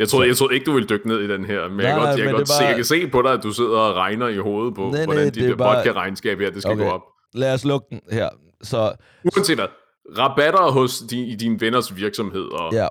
Jeg 0.02 0.10
troede, 0.10 0.28
jeg 0.28 0.38
troede 0.38 0.54
ikke, 0.54 0.66
du 0.66 0.74
ville 0.74 0.88
dykke 0.90 1.08
ned 1.08 1.20
i 1.20 1.28
den 1.28 1.46
her, 1.46 1.68
men 1.68 1.78
Nej, 1.78 1.86
jeg, 1.86 1.96
nej, 1.96 2.06
godt, 2.06 2.10
jeg, 2.10 2.18
kan 2.18 2.26
men 2.26 2.34
godt 2.36 2.42
er 2.50 2.54
se, 2.54 2.60
bare- 2.60 2.68
jeg 2.68 2.76
kan 2.76 2.86
se 2.86 3.08
på 3.08 3.22
dig, 3.22 3.32
at 3.32 3.44
du 3.44 3.52
sidder 3.52 3.78
og 3.80 3.96
regner 3.96 4.28
i 4.28 4.38
hovedet 4.38 4.76
på, 4.76 4.82
Nej, 4.82 4.90
nej, 4.92 4.98
nej, 4.98 5.06
hvordan 5.06 5.26
det 5.26 5.36
dit 5.36 5.44
der 5.50 5.56
bare- 5.56 5.76
vodka-regnskab 5.78 6.40
her, 6.40 6.50
det 6.52 6.62
skal 6.62 6.72
Okay. 6.74 6.84
gå 6.84 6.90
op. 6.90 7.02
lad 7.34 7.54
os 7.54 7.66
lukke 7.66 7.88
den 7.90 8.02
her. 8.12 8.30
Så 8.64 8.94
Uanset 9.36 9.58
hvad, 9.58 9.68
rabatter 10.18 10.72
hos 10.72 11.00
din, 11.10 11.26
i 11.26 11.36
dine 11.36 11.60
venners 11.62 11.96
virksomheder, 11.96 12.70
ja, 12.74 12.88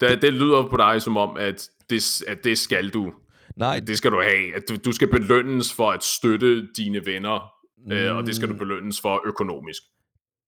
det, 0.00 0.22
det 0.22 0.32
lyder 0.32 0.68
på 0.70 0.76
dig 0.76 1.02
som 1.02 1.16
om, 1.16 1.36
at 1.36 1.68
det, 1.90 2.22
at 2.28 2.38
det 2.44 2.58
skal 2.58 2.88
du. 2.88 3.12
nej, 3.56 3.80
Det 3.86 3.98
skal 3.98 4.10
du 4.10 4.20
have. 4.22 4.56
At 4.56 4.62
du, 4.68 4.76
du 4.84 4.92
skal 4.92 5.08
belønnes 5.10 5.72
for 5.72 5.90
at 5.90 6.04
støtte 6.04 6.66
dine 6.76 7.06
venner, 7.06 7.50
mm. 7.86 7.92
øh, 7.92 8.16
og 8.16 8.26
det 8.26 8.36
skal 8.36 8.48
du 8.48 8.54
belønnes 8.54 9.00
for 9.00 9.22
økonomisk. 9.26 9.82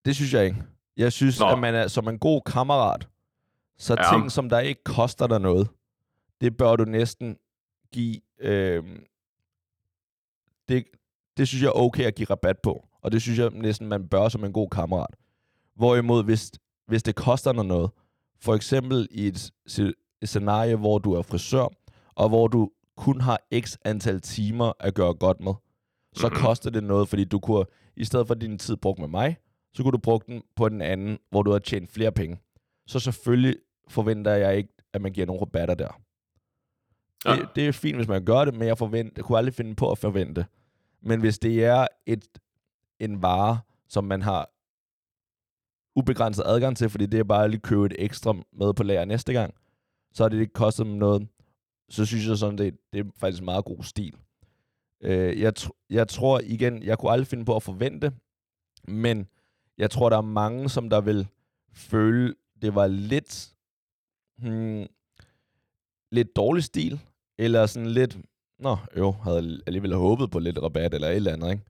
Det 0.05 0.17
synes 0.17 0.35
jeg 0.35 0.45
ikke. 0.45 0.57
Jeg 0.97 1.13
synes, 1.13 1.41
Nå. 1.41 1.47
At 1.47 1.59
man 1.59 1.75
er 1.75 1.87
som 1.89 2.09
en 2.09 2.19
god 2.19 2.41
kammerat, 2.47 3.09
så 3.79 3.97
ja. 3.99 4.13
ting, 4.19 4.33
som 4.33 4.49
der 4.49 4.59
ikke 4.61 4.85
koster 4.85 5.27
dig 5.27 5.41
noget, 5.41 5.69
det 6.41 6.57
bør 6.57 6.77
du 6.77 6.85
næsten 6.85 7.37
give... 7.93 8.21
Øh, 8.39 8.85
det, 10.69 10.85
det 11.37 11.49
synes 11.49 11.63
jeg 11.63 11.69
er 11.69 11.73
okay 11.81 12.05
at 12.05 12.15
give 12.15 12.27
rabat 12.31 12.59
på. 12.59 12.87
Og 13.03 13.13
det 13.13 13.23
synes 13.23 13.39
jeg 13.39 13.51
næsten, 13.51 13.89
man 13.89 14.09
bør 14.09 14.29
som 14.29 14.45
en 14.45 14.53
god 14.53 14.69
kammerat. 14.71 15.17
Hvorimod, 15.75 16.25
hvis, 16.25 16.51
hvis 16.87 17.03
det 17.03 17.15
koster 17.15 17.53
dig 17.53 17.65
noget, 17.65 17.91
for 18.41 18.55
eksempel 18.55 19.09
i 19.11 19.27
et, 19.27 19.51
et 19.79 19.95
scenarie, 20.29 20.77
hvor 20.77 20.99
du 20.99 21.13
er 21.13 21.23
frisør, 21.23 21.67
og 22.15 22.29
hvor 22.29 22.49
du 22.49 22.71
kun 22.97 23.21
har 23.21 23.41
x 23.61 23.77
antal 23.85 24.21
timer 24.21 24.73
at 24.81 24.95
gøre 24.95 25.15
godt 25.15 25.41
med, 25.41 25.53
så 26.15 26.29
Mhm. 26.29 26.37
koster 26.37 26.71
det 26.71 26.85
noget, 26.85 27.09
fordi 27.09 27.25
du 27.25 27.39
kunne, 27.41 27.65
i 27.97 28.05
stedet 28.05 28.27
for 28.27 28.35
din 28.35 28.59
tid 28.59 28.77
brugt 28.77 28.99
med 28.99 29.09
mig, 29.09 29.37
så 29.75 29.83
kunne 29.83 29.93
du 29.93 29.99
bruge 29.99 30.21
den 30.27 30.43
på 30.57 30.69
den 30.69 30.83
anden, 30.83 31.19
hvor 31.31 31.43
du 31.43 31.51
har 31.51 31.59
tjent 31.59 31.91
flere 31.91 32.13
penge. 32.13 32.39
Så 32.87 33.01
selvfølgelig 33.01 33.57
forventer 33.89 34.35
jeg 34.35 34.57
ikke, 34.57 34.69
at 34.93 35.03
man 35.03 35.13
giver 35.13 35.27
nogle 35.27 35.41
rabatter 35.43 35.75
der. 35.75 36.01
Ja. 37.25 37.37
Det, 37.37 37.49
det 37.55 37.69
er 37.69 37.73
fint, 37.73 37.97
hvis 37.97 38.09
man 38.09 38.25
gør 38.25 38.45
det, 38.45 38.55
men 38.55 38.69
jeg, 38.69 38.79
forvent, 38.79 39.17
jeg 39.17 39.25
kunne 39.25 39.39
aldrig 39.39 39.55
finde 39.55 39.75
på 39.75 39.91
at 39.91 39.99
forvente. 39.99 40.47
Men 41.01 41.21
hvis 41.21 41.39
det 41.39 41.65
er 41.65 41.87
et, 42.07 42.25
en 43.01 43.23
vare, 43.23 43.61
som 43.89 44.05
man 44.05 44.23
har 44.23 44.51
ubegrænset 45.97 46.45
adgang 46.47 46.77
til, 46.77 46.91
fordi 46.91 47.07
det 47.07 47.21
er 47.21 47.25
bare 47.25 47.45
at 47.45 47.51
lige 47.51 47.61
købe 47.61 47.87
et 47.87 47.95
ekstra 47.99 48.35
med 48.53 48.75
på 48.75 48.83
lager 48.83 49.05
næste 49.05 49.33
gang, 49.33 49.55
så 50.13 50.25
har 50.25 50.29
det 50.29 50.41
ikke 50.41 50.53
kostet 50.53 50.87
dem 50.87 50.95
noget. 50.95 51.29
Så 51.91 52.07
synes 52.07 52.27
jeg 52.27 52.37
sådan, 52.37 52.59
det, 52.59 52.77
det 52.93 53.07
er 53.07 53.11
faktisk 53.17 53.43
meget 53.43 53.65
god 53.65 53.83
stil. 53.83 54.17
Øh, 55.01 55.41
jeg, 55.41 55.53
tr- 55.59 55.87
jeg 55.91 56.09
tror 56.09 56.41
igen, 56.45 56.83
jeg 56.83 56.99
kunne 56.99 57.13
aldrig 57.13 57.27
finde 57.27 57.45
på 57.45 57.57
at 57.57 57.63
forvente, 57.63 58.13
men 58.89 59.29
jeg 59.79 59.91
tror, 59.91 60.09
der 60.09 60.17
er 60.17 60.21
mange, 60.23 60.69
som 60.69 60.91
der 60.91 61.01
vil 61.01 61.29
føle, 61.73 62.35
det 62.63 62.75
var 62.75 62.87
lidt, 62.87 63.55
hmm, 64.39 64.87
lidt 66.13 66.37
dårlig 66.37 66.65
stil, 66.65 67.01
eller 67.39 67.67
sådan 67.67 67.91
lidt, 67.91 68.17
nå, 68.59 68.77
jo, 68.97 69.11
havde 69.13 69.61
alligevel 69.67 69.95
håbet 69.95 70.31
på 70.31 70.39
lidt 70.39 70.59
rabat, 70.63 70.95
eller 70.95 71.09
et 71.09 71.17
eller 71.17 71.33
andet, 71.33 71.51
ikke? 71.51 71.63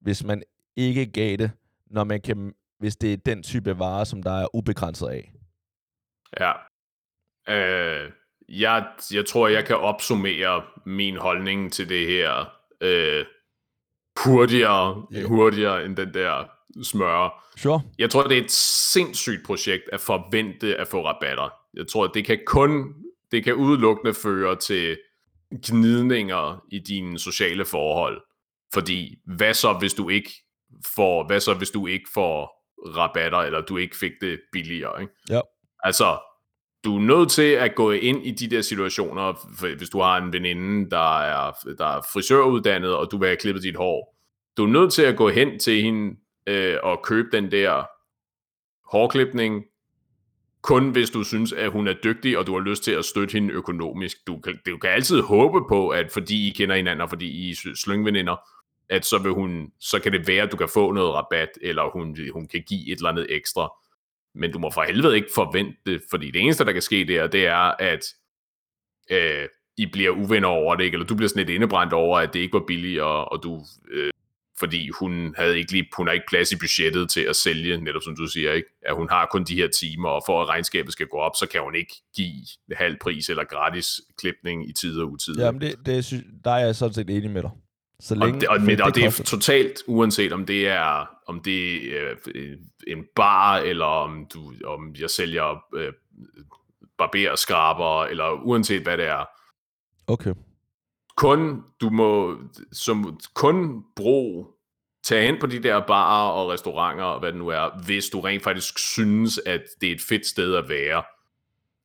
Hvis 0.00 0.24
man 0.24 0.42
ikke 0.76 1.06
gav 1.06 1.36
det, 1.36 1.50
når 1.86 2.04
man 2.04 2.20
kan, 2.20 2.54
hvis 2.78 2.96
det 2.96 3.12
er 3.12 3.16
den 3.16 3.42
type 3.42 3.78
vare, 3.78 4.06
som 4.06 4.22
der 4.22 4.32
er 4.42 4.54
ubegrænset 4.56 5.08
af. 5.08 5.32
Ja. 6.40 6.52
Øh, 7.48 8.10
jeg, 8.48 8.86
jeg 9.14 9.26
tror, 9.26 9.48
jeg 9.48 9.64
kan 9.64 9.76
opsummere 9.76 10.62
min 10.86 11.16
holdning 11.16 11.72
til 11.72 11.88
det 11.88 12.06
her 12.06 12.52
øh, 12.80 13.24
hurtigere, 14.24 15.06
Ja. 15.12 15.22
hurtigere 15.22 15.84
end 15.84 15.96
den 15.96 16.14
der 16.14 16.44
smør. 16.82 17.48
Sure. 17.56 17.82
Jeg 17.98 18.10
tror, 18.10 18.22
det 18.22 18.38
er 18.38 18.44
et 18.44 18.50
sindssygt 18.92 19.46
projekt 19.46 19.82
at 19.92 20.00
forvente 20.00 20.76
at 20.76 20.88
få 20.88 21.04
rabatter. 21.06 21.54
Jeg 21.74 21.86
tror, 21.88 22.06
det 22.06 22.24
kan 22.24 22.38
kun, 22.46 22.94
det 23.32 23.44
kan 23.44 23.54
udelukkende 23.54 24.14
føre 24.14 24.56
til 24.56 24.98
gnidninger 25.66 26.64
i 26.70 26.78
dine 26.78 27.18
sociale 27.18 27.64
forhold. 27.64 28.22
Fordi, 28.74 29.16
hvad 29.24 29.54
så, 29.54 29.72
hvis 29.72 29.94
du 29.94 30.08
ikke 30.08 30.30
får, 30.96 31.26
hvad 31.26 31.40
så, 31.40 31.54
hvis 31.54 31.70
du 31.70 31.86
ikke 31.86 32.08
får 32.14 32.62
rabatter, 32.86 33.38
eller 33.38 33.60
du 33.60 33.76
ikke 33.76 33.96
fik 33.96 34.12
det 34.20 34.40
billigere, 34.52 35.02
ikke? 35.02 35.12
Ja. 35.30 35.40
Altså, 35.82 36.18
du 36.84 36.96
er 36.96 37.00
nødt 37.00 37.30
til 37.30 37.50
at 37.52 37.74
gå 37.74 37.90
ind 37.90 38.26
i 38.26 38.30
de 38.30 38.50
der 38.50 38.62
situationer, 38.62 39.58
hvis 39.76 39.88
du 39.88 40.00
har 40.00 40.18
en 40.18 40.32
veninde, 40.32 40.90
der 40.90 41.20
er, 41.20 41.52
der 41.78 41.86
er 41.86 42.00
frisøruddannet, 42.12 42.96
og 42.96 43.08
du 43.10 43.18
vil 43.18 43.28
have 43.28 43.36
klippet 43.36 43.62
dit 43.62 43.76
hår. 43.76 44.16
Du 44.56 44.64
er 44.64 44.68
nødt 44.68 44.92
til 44.92 45.02
at 45.02 45.16
gå 45.16 45.28
hen 45.28 45.58
til 45.58 45.82
hende 45.82 46.16
øh, 46.46 46.76
og 46.82 47.02
købe 47.02 47.28
den 47.32 47.50
der 47.50 47.84
hårklipning, 48.96 49.64
kun 50.62 50.90
hvis 50.90 51.10
du 51.10 51.24
synes, 51.24 51.52
at 51.52 51.70
hun 51.70 51.88
er 51.88 51.92
dygtig, 52.04 52.38
og 52.38 52.46
du 52.46 52.52
har 52.52 52.60
lyst 52.60 52.84
til 52.84 52.92
at 52.92 53.04
støtte 53.04 53.32
hende 53.32 53.54
økonomisk. 53.54 54.16
Du 54.26 54.40
kan, 54.40 54.58
du 54.66 54.78
kan 54.78 54.90
altid 54.90 55.20
håbe 55.20 55.68
på, 55.68 55.88
at 55.88 56.12
fordi 56.12 56.48
I 56.48 56.50
kender 56.50 56.76
hinanden, 56.76 57.00
og 57.00 57.08
fordi 57.08 57.26
I 57.26 57.50
er 57.50 57.74
slyngveninder, 57.74 58.36
at 58.88 59.04
så, 59.04 59.18
vil 59.18 59.32
hun, 59.32 59.72
så 59.80 60.00
kan 60.00 60.12
det 60.12 60.28
være, 60.28 60.42
at 60.42 60.52
du 60.52 60.56
kan 60.56 60.68
få 60.68 60.92
noget 60.92 61.14
rabat, 61.14 61.48
eller 61.62 61.90
hun, 61.92 62.16
hun 62.32 62.48
kan 62.48 62.62
give 62.68 62.92
et 62.92 62.96
eller 62.96 63.08
andet 63.08 63.26
ekstra. 63.30 63.72
Men 64.34 64.52
du 64.52 64.58
må 64.58 64.70
for 64.70 64.82
helvede 64.82 65.16
ikke 65.16 65.28
forvente 65.34 65.78
det, 65.86 66.02
fordi 66.10 66.30
det 66.30 66.42
eneste, 66.42 66.64
der 66.64 66.72
kan 66.72 66.82
ske 66.82 67.04
der, 67.08 67.26
det 67.26 67.46
er, 67.46 67.74
at 67.78 68.04
øh, 69.10 69.48
I 69.76 69.86
bliver 69.86 70.10
uvenner 70.10 70.48
over 70.48 70.74
det, 70.74 70.84
ikke? 70.84 70.94
eller 70.94 71.06
du 71.06 71.14
bliver 71.14 71.28
sådan 71.28 71.46
lidt 71.46 71.54
indebrændt 71.54 71.92
over, 71.92 72.18
at 72.18 72.34
det 72.34 72.40
ikke 72.40 72.54
var 72.54 72.64
billigere, 72.66 73.24
og 73.24 73.42
du, 73.42 73.60
øh, 73.90 74.10
fordi 74.58 74.88
hun 75.00 75.34
havde 75.38 75.58
ikke 75.58 75.72
lige, 75.72 75.86
hun 75.96 76.06
har 76.06 76.14
ikke 76.14 76.26
plads 76.28 76.52
i 76.52 76.56
budgettet 76.58 77.10
til 77.10 77.20
at 77.20 77.36
sælge, 77.36 77.76
netop 77.80 78.02
som 78.02 78.16
du 78.16 78.26
siger, 78.26 78.52
ikke? 78.52 78.68
at 78.86 78.94
hun 78.94 79.08
har 79.10 79.28
kun 79.32 79.44
de 79.44 79.54
her 79.54 79.68
timer, 79.68 80.08
og 80.08 80.22
for 80.26 80.42
at 80.42 80.48
regnskabet 80.48 80.92
skal 80.92 81.06
gå 81.06 81.16
op, 81.16 81.32
så 81.38 81.46
kan 81.52 81.60
hun 81.62 81.74
ikke 81.74 81.94
give 82.16 82.32
halv 82.76 82.96
pris 83.00 83.28
eller 83.28 83.44
gratis 83.44 84.00
klipning 84.18 84.68
i 84.68 84.72
tid 84.72 85.00
og 85.00 85.12
utid. 85.12 85.36
Jamen, 85.38 85.60
det, 85.60 85.74
det 85.86 86.04
synes, 86.04 86.24
der 86.44 86.50
er 86.50 86.64
jeg 86.64 86.76
sådan 86.76 86.94
set 86.94 87.10
enig 87.10 87.30
med 87.30 87.42
dig. 87.42 87.50
Så 88.00 88.14
Og 88.14 88.26
længe, 88.26 88.40
det, 88.40 88.48
og, 88.48 88.60
men, 88.60 88.82
og 88.82 88.94
det 88.94 89.04
er 89.04 89.06
koster- 89.10 89.24
totalt 89.24 89.82
uanset 89.86 90.32
om 90.32 90.46
det 90.46 90.68
er 90.68 91.06
om 91.26 91.40
det 91.40 91.84
er 91.98 92.14
øh, 92.34 92.56
en 92.86 93.04
bar 93.16 93.56
eller 93.58 93.84
om 93.84 94.26
du 94.34 94.52
om 94.64 94.94
jeg 95.00 95.10
sælger 95.10 95.64
øh, 95.74 95.92
barberskraber 96.98 98.04
eller 98.04 98.30
uanset 98.44 98.82
hvad 98.82 98.96
det 98.98 99.06
er. 99.06 99.24
Okay. 100.06 100.34
Kun 101.16 101.62
du 101.80 101.90
må 101.90 102.38
som 102.72 103.20
kun 103.34 103.84
bruge 103.96 104.46
tage 105.04 105.26
hen 105.26 105.40
på 105.40 105.46
de 105.46 105.62
der 105.62 105.80
barer 105.86 106.30
og 106.30 106.48
restauranter 106.48 107.04
og 107.04 107.20
hvad 107.20 107.32
det 107.32 107.38
nu 107.38 107.48
er, 107.48 107.84
hvis 107.84 108.08
du 108.08 108.20
rent 108.20 108.42
faktisk 108.42 108.78
synes, 108.78 109.40
at 109.46 109.62
det 109.80 109.88
er 109.88 109.94
et 109.94 110.00
fedt 110.00 110.26
sted 110.26 110.54
at 110.54 110.68
være. 110.68 111.02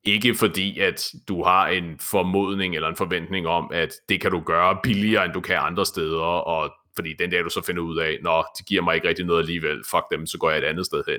Ikke 0.04 0.34
fordi, 0.34 0.78
at 0.78 1.12
du 1.28 1.44
har 1.44 1.68
en 1.68 1.98
formodning 2.00 2.74
eller 2.74 2.88
en 2.88 2.96
forventning 2.96 3.46
om, 3.46 3.70
at 3.72 3.92
det 4.08 4.20
kan 4.20 4.30
du 4.30 4.40
gøre 4.40 4.78
billigere, 4.82 5.24
end 5.24 5.32
du 5.32 5.40
kan 5.40 5.56
andre 5.56 5.86
steder, 5.86 6.22
og 6.22 6.72
fordi 6.94 7.14
den 7.18 7.30
der, 7.30 7.42
du 7.42 7.50
så 7.50 7.62
finder 7.62 7.82
ud 7.82 7.98
af, 7.98 8.18
nå, 8.22 8.44
det 8.58 8.66
giver 8.66 8.82
mig 8.82 8.94
ikke 8.94 9.08
rigtig 9.08 9.24
noget 9.24 9.40
alligevel, 9.40 9.84
fuck 9.90 10.04
dem, 10.10 10.26
så 10.26 10.38
går 10.38 10.50
jeg 10.50 10.58
et 10.58 10.64
andet 10.64 10.86
sted 10.86 11.02
hen. 11.08 11.18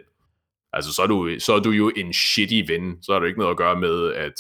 Altså, 0.74 0.93
så 0.93 1.01
er 1.01 1.07
du, 1.07 1.36
så 1.39 1.53
er 1.53 1.60
du 1.60 1.70
jo 1.70 1.91
en 1.95 2.14
shitty 2.14 2.62
ven, 2.68 3.03
så 3.03 3.12
har 3.14 3.20
du 3.20 3.26
ikke 3.26 3.39
noget 3.39 3.51
at 3.51 3.57
gøre 3.57 3.80
med, 3.80 4.14
at 4.14 4.34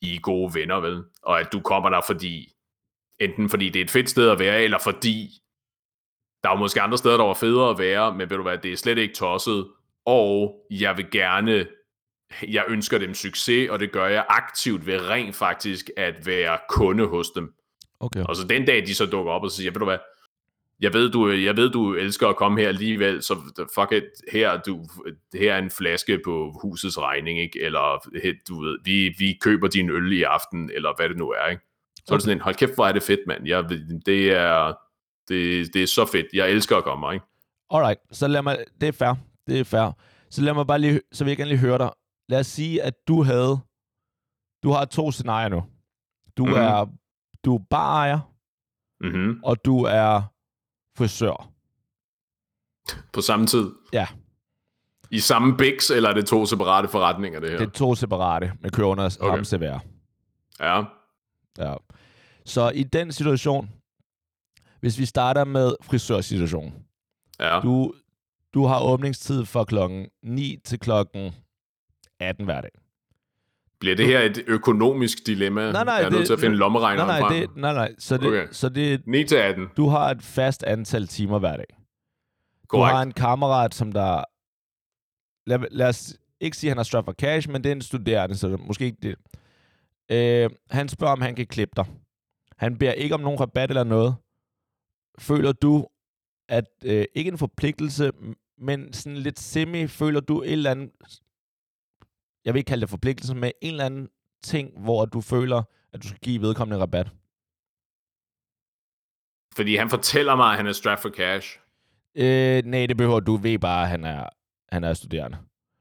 I 0.00 0.16
er 0.16 0.20
gode 0.20 0.54
venner, 0.54 0.80
vel? 0.80 1.02
Og 1.22 1.40
at 1.40 1.52
du 1.52 1.60
kommer 1.60 1.90
der, 1.90 2.00
fordi, 2.06 2.52
enten 3.20 3.50
fordi 3.50 3.68
det 3.68 3.80
er 3.80 3.84
et 3.84 3.90
fedt 3.90 4.10
sted 4.10 4.30
at 4.30 4.38
være, 4.38 4.62
eller 4.62 4.78
fordi 4.78 5.30
der 6.44 6.50
er 6.50 6.56
måske 6.56 6.80
andre 6.80 6.98
steder, 6.98 7.16
der 7.16 7.24
var 7.24 7.34
federe 7.34 7.70
at 7.70 7.78
være, 7.78 8.14
men 8.14 8.30
ved 8.30 8.36
du 8.36 8.42
hvad, 8.42 8.58
det 8.58 8.72
er 8.72 8.76
slet 8.76 8.98
ikke 8.98 9.14
tosset, 9.14 9.66
og 10.06 10.56
jeg 10.70 10.96
vil 10.96 11.10
gerne, 11.10 11.66
jeg 12.48 12.64
ønsker 12.68 12.98
dem 12.98 13.14
succes, 13.14 13.70
og 13.70 13.80
det 13.80 13.92
gør 13.92 14.06
jeg 14.06 14.24
aktivt 14.28 14.86
ved 14.86 15.08
rent 15.08 15.36
faktisk 15.36 15.90
at 15.96 16.26
være 16.26 16.58
kunde 16.68 17.06
hos 17.06 17.30
dem. 17.30 17.54
Okay. 18.00 18.24
Og 18.24 18.36
så 18.36 18.46
den 18.46 18.64
dag, 18.64 18.86
de 18.86 18.94
så 18.94 19.06
dukker 19.06 19.32
op 19.32 19.42
og 19.42 19.50
siger, 19.50 19.70
ved 19.70 19.78
du 19.78 19.84
hvad, 19.84 19.98
jeg 20.80 20.92
ved, 20.92 21.10
du, 21.10 21.30
jeg 21.30 21.56
ved, 21.56 21.70
du 21.70 21.94
elsker 21.94 22.28
at 22.28 22.36
komme 22.36 22.60
her 22.60 22.68
alligevel, 22.68 23.22
så 23.22 23.34
fuck 23.74 23.92
it, 23.92 24.04
her, 24.32 24.60
du, 24.60 24.86
her 25.34 25.54
er 25.54 25.58
en 25.58 25.70
flaske 25.70 26.20
på 26.24 26.52
husets 26.62 26.98
regning, 26.98 27.40
ikke? 27.40 27.60
eller 27.60 28.08
du 28.48 28.60
ved, 28.60 28.78
vi, 28.84 29.14
vi 29.18 29.38
køber 29.40 29.68
din 29.68 29.90
øl 29.90 30.12
i 30.12 30.22
aften, 30.22 30.70
eller 30.74 30.92
hvad 30.96 31.08
det 31.08 31.16
nu 31.16 31.30
er. 31.30 31.46
Ikke? 31.46 31.62
Så 32.10 32.14
okay. 32.14 32.14
er 32.14 32.16
det 32.16 32.22
sådan 32.22 32.36
en, 32.36 32.42
hold 32.42 32.54
kæft, 32.54 32.74
hvor 32.74 32.86
er 32.86 32.92
det 32.92 33.02
fedt, 33.02 33.20
mand. 33.26 33.46
Jeg, 33.46 33.68
det, 34.06 34.32
er, 34.32 34.74
det, 35.28 35.74
det 35.74 35.82
er 35.82 35.86
så 35.86 36.06
fedt. 36.12 36.26
Jeg 36.34 36.50
elsker 36.50 36.76
at 36.76 36.84
komme, 36.84 37.14
ikke? 37.14 37.26
Alright, 37.70 38.00
så 38.12 38.28
lad 38.28 38.42
mig, 38.42 38.64
det 38.80 38.88
er 38.88 38.92
fair, 38.92 39.14
det 39.46 39.60
er 39.60 39.64
fair. 39.64 39.92
Så 40.30 40.42
lad 40.42 40.54
mig 40.54 40.66
bare 40.66 40.78
lige, 40.78 41.00
så 41.12 41.24
vil 41.24 41.30
jeg 41.30 41.36
gerne 41.36 41.48
lige 41.48 41.58
høre 41.58 41.78
dig. 41.78 41.90
Lad 42.28 42.40
os 42.40 42.46
sige, 42.46 42.82
at 42.82 42.94
du 43.08 43.22
havde, 43.22 43.60
du 44.62 44.70
har 44.70 44.84
to 44.84 45.10
scenarier 45.10 45.48
nu. 45.48 45.62
Du 46.36 46.46
mm. 46.46 46.52
er, 46.52 46.86
du 47.44 47.54
er 47.54 47.60
barejer, 47.70 48.30
Mm-hmm. 49.00 49.40
og 49.44 49.64
du 49.64 49.82
er 49.84 50.22
frisør. 50.98 51.50
På 53.12 53.20
samme 53.20 53.46
tid. 53.46 53.70
Ja. 53.92 54.06
I 55.10 55.18
samme 55.18 55.56
biks, 55.56 55.90
eller 55.90 56.08
er 56.08 56.14
det 56.14 56.26
to 56.26 56.46
separate 56.46 56.88
forretninger, 56.88 57.40
det 57.40 57.50
her? 57.50 57.58
Det 57.58 57.66
er 57.66 57.70
to 57.70 57.94
separate, 57.94 58.52
med 58.60 58.70
kører 58.70 58.88
under 58.88 59.18
okay. 59.20 59.42
samme. 59.42 59.80
Ja. 60.60 60.84
Ja. 61.58 61.74
Så 62.50 62.70
i 62.74 62.82
den 62.82 63.12
situation, 63.12 63.70
hvis 64.80 64.98
vi 64.98 65.04
starter 65.04 65.44
med 65.44 65.72
frisørsituationen. 65.82 66.72
Ja. 67.40 67.60
Du, 67.60 67.92
du 68.54 68.64
har 68.64 68.82
åbningstid 68.82 69.44
fra 69.44 69.64
klokken 69.64 70.08
9 70.22 70.56
til 70.64 70.78
klokken 70.78 71.32
18 72.20 72.44
hver 72.44 72.60
dag. 72.60 72.70
Bliver 73.80 73.96
det 73.96 74.06
her 74.06 74.20
et 74.20 74.44
økonomisk 74.46 75.26
dilemma? 75.26 75.72
Nej, 75.72 75.84
nej, 75.84 75.94
jeg 75.94 76.04
er 76.04 76.10
nødt 76.10 76.26
til 76.26 76.32
at 76.32 76.40
finde 76.40 76.56
lommeregneren 76.56 77.08
Nej, 77.08 77.20
nej, 77.20 77.28
frem. 77.28 77.40
det, 77.40 77.56
nej, 77.56 77.72
nej. 77.74 77.94
Så 77.98 78.16
det, 78.16 78.26
Okay. 78.26 78.46
så 78.52 78.68
det, 78.68 79.06
9 79.06 79.24
til 79.24 79.36
18. 79.36 79.68
du 79.76 79.88
har 79.88 80.10
et 80.10 80.22
fast 80.22 80.62
antal 80.62 81.06
timer 81.06 81.38
hver 81.38 81.56
dag. 81.56 81.66
Du 81.70 82.66
Korrekt. 82.68 82.94
har 82.94 83.02
en 83.02 83.12
kammerat, 83.12 83.74
som 83.74 83.92
der... 83.92 84.24
Lad, 85.46 85.58
lad 85.70 85.88
os 85.88 86.14
ikke 86.40 86.56
sige, 86.56 86.70
at 86.70 86.76
han 86.76 86.84
har 86.92 87.02
for 87.02 87.12
cash, 87.12 87.50
men 87.50 87.64
det 87.64 87.70
er 87.70 87.74
en 87.74 87.82
studerende, 87.82 88.36
så 88.36 88.48
det- 88.48 88.60
måske 88.66 88.84
ikke 88.84 88.98
det. 89.02 89.16
Øh, 90.10 90.50
han 90.70 90.88
spørger, 90.88 91.12
om 91.12 91.20
han 91.20 91.34
kan 91.34 91.46
klippe 91.46 91.72
dig. 91.76 91.86
Han 92.60 92.78
beder 92.78 92.92
ikke 92.92 93.14
om 93.14 93.20
nogen 93.20 93.40
rabat 93.40 93.70
eller 93.70 93.84
noget. 93.84 94.14
Føler 95.18 95.52
du, 95.52 95.86
at 96.48 96.64
øh, 96.84 97.04
ikke 97.14 97.30
en 97.30 97.38
forpligtelse, 97.38 98.12
men 98.58 98.92
sådan 98.92 99.16
lidt 99.16 99.38
semi, 99.38 99.86
føler 99.86 100.20
du 100.20 100.42
et 100.42 100.52
eller 100.52 100.70
andet, 100.70 100.90
jeg 102.44 102.54
vil 102.54 102.58
ikke 102.58 102.68
kalde 102.68 102.80
det 102.80 102.90
forpligtelse, 102.90 103.34
men 103.34 103.52
en 103.62 103.70
eller 103.70 103.84
anden 103.84 104.08
ting, 104.44 104.80
hvor 104.80 105.04
du 105.04 105.20
føler, 105.20 105.62
at 105.92 106.02
du 106.02 106.08
skal 106.08 106.20
give 106.20 106.40
vedkommende 106.42 106.82
rabat? 106.82 107.06
Fordi 109.56 109.76
han 109.76 109.90
fortæller 109.90 110.36
mig, 110.36 110.50
at 110.50 110.56
han 110.56 110.66
er 110.66 110.72
strapped 110.72 111.02
for 111.02 111.16
cash. 111.16 111.58
Øh, 112.14 112.62
nej, 112.64 112.86
det 112.86 112.96
behøver 112.96 113.20
du. 113.20 113.36
ved 113.36 113.58
bare, 113.58 113.82
at 113.82 113.88
han 113.88 114.04
er, 114.04 114.28
han 114.72 114.84
er 114.84 114.94
studerende. 114.94 115.38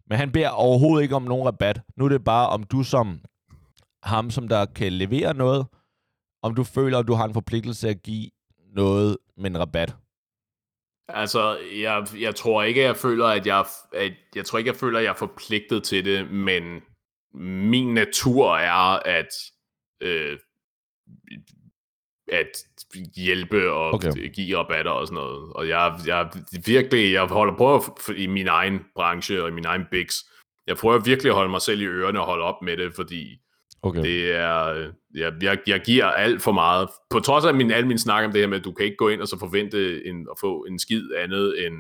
Men 0.07 0.17
han 0.17 0.31
beder 0.31 0.49
overhovedet 0.49 1.03
ikke 1.03 1.15
om 1.15 1.23
nogen 1.23 1.45
rabat. 1.45 1.81
Nu 1.97 2.05
er 2.05 2.09
det 2.09 2.23
bare, 2.23 2.49
om 2.49 2.63
du 2.63 2.83
som 2.83 3.21
ham, 4.03 4.29
som 4.31 4.47
der 4.47 4.65
kan 4.65 4.93
levere 4.93 5.33
noget, 5.33 5.65
om 6.41 6.55
du 6.55 6.63
føler, 6.63 6.99
at 6.99 7.07
du 7.07 7.13
har 7.13 7.25
en 7.25 7.33
forpligtelse 7.33 7.89
at 7.89 8.03
give 8.03 8.29
noget 8.73 9.17
med 9.37 9.49
en 9.49 9.59
rabat. 9.59 9.95
Altså, 11.07 11.57
jeg, 11.81 12.07
jeg 12.19 12.35
tror 12.35 12.63
ikke, 12.63 12.81
jeg 12.81 12.97
føler, 12.97 13.25
at 13.25 13.47
jeg, 13.47 13.65
at, 13.93 14.13
jeg 14.35 14.45
tror 14.45 14.57
ikke, 14.57 14.69
jeg 14.69 14.75
føler, 14.75 14.99
at 14.99 15.05
jeg 15.05 15.11
er 15.11 15.15
forpligtet 15.15 15.83
til 15.83 16.05
det, 16.05 16.31
men 16.31 16.81
min 17.33 17.93
natur 17.93 18.55
er 18.55 19.07
at, 19.07 19.27
øh, 20.01 20.37
at 22.31 22.47
hjælpe 23.15 23.71
og 23.71 23.93
Okay. 23.93 24.33
give 24.33 24.57
rabatter 24.57 24.91
og 24.91 25.07
sådan 25.07 25.15
noget. 25.15 25.53
Og 25.53 25.67
jeg, 25.67 25.99
jeg 26.05 26.29
virkelig, 26.65 27.13
jeg 27.13 27.25
holder 27.25 27.57
på 27.57 27.83
i 28.17 28.27
min 28.27 28.47
egen 28.47 28.79
branche 28.95 29.43
og 29.43 29.49
i 29.49 29.51
min 29.51 29.65
egen 29.65 29.85
bigs, 29.91 30.25
jeg 30.67 30.77
prøver 30.77 30.99
virkelig 30.99 31.29
at 31.29 31.35
holde 31.35 31.51
mig 31.51 31.61
selv 31.61 31.81
i 31.81 31.85
ørerne 31.85 32.19
og 32.19 32.25
holde 32.25 32.43
op 32.43 32.61
med 32.61 32.77
det, 32.77 32.93
fordi 32.95 33.41
Okay. 33.81 34.01
det 34.01 34.35
er, 34.35 34.89
jeg, 35.15 35.33
jeg, 35.41 35.57
jeg 35.67 35.81
giver 35.85 36.05
alt 36.05 36.41
for 36.41 36.51
meget. 36.51 36.87
På 37.09 37.19
trods 37.19 37.45
af 37.45 37.53
min, 37.53 37.71
al 37.71 37.87
min 37.87 37.97
snak 37.97 38.25
om 38.25 38.31
det 38.31 38.41
her 38.41 38.47
med, 38.47 38.57
at 38.57 38.63
du 38.65 38.71
kan 38.71 38.85
ikke 38.85 38.97
gå 38.97 39.09
ind 39.09 39.21
og 39.21 39.27
så 39.27 39.39
forvente 39.39 40.05
en, 40.07 40.27
at 40.31 40.37
få 40.39 40.65
en 40.69 40.79
skid 40.79 41.03
andet 41.17 41.65
end 41.67 41.73